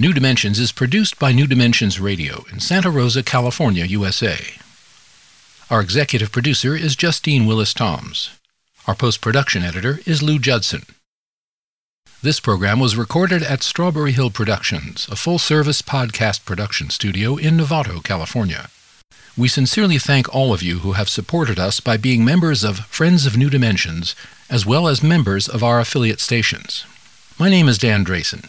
New 0.00 0.12
Dimensions 0.12 0.60
is 0.60 0.70
produced 0.70 1.18
by 1.18 1.32
New 1.32 1.48
Dimensions 1.48 1.98
Radio 1.98 2.44
in 2.52 2.60
Santa 2.60 2.88
Rosa, 2.88 3.20
California, 3.20 3.84
USA. 3.84 4.38
Our 5.70 5.80
executive 5.80 6.30
producer 6.30 6.76
is 6.76 6.94
Justine 6.94 7.46
Willis 7.46 7.74
Toms. 7.74 8.30
Our 8.86 8.94
post 8.94 9.20
production 9.20 9.64
editor 9.64 9.98
is 10.06 10.22
Lou 10.22 10.38
Judson. 10.38 10.84
This 12.22 12.38
program 12.38 12.78
was 12.78 12.94
recorded 12.94 13.42
at 13.42 13.64
Strawberry 13.64 14.12
Hill 14.12 14.30
Productions, 14.30 15.08
a 15.10 15.16
full 15.16 15.40
service 15.40 15.82
podcast 15.82 16.44
production 16.44 16.90
studio 16.90 17.36
in 17.36 17.56
Novato, 17.56 18.00
California. 18.00 18.70
We 19.36 19.48
sincerely 19.48 19.98
thank 19.98 20.32
all 20.32 20.54
of 20.54 20.62
you 20.62 20.78
who 20.78 20.92
have 20.92 21.08
supported 21.08 21.58
us 21.58 21.80
by 21.80 21.96
being 21.96 22.24
members 22.24 22.62
of 22.62 22.86
Friends 22.86 23.26
of 23.26 23.36
New 23.36 23.50
Dimensions, 23.50 24.14
as 24.48 24.64
well 24.64 24.86
as 24.86 25.02
members 25.02 25.48
of 25.48 25.64
our 25.64 25.80
affiliate 25.80 26.20
stations. 26.20 26.84
My 27.36 27.48
name 27.48 27.68
is 27.68 27.78
Dan 27.78 28.04
Drayson. 28.04 28.48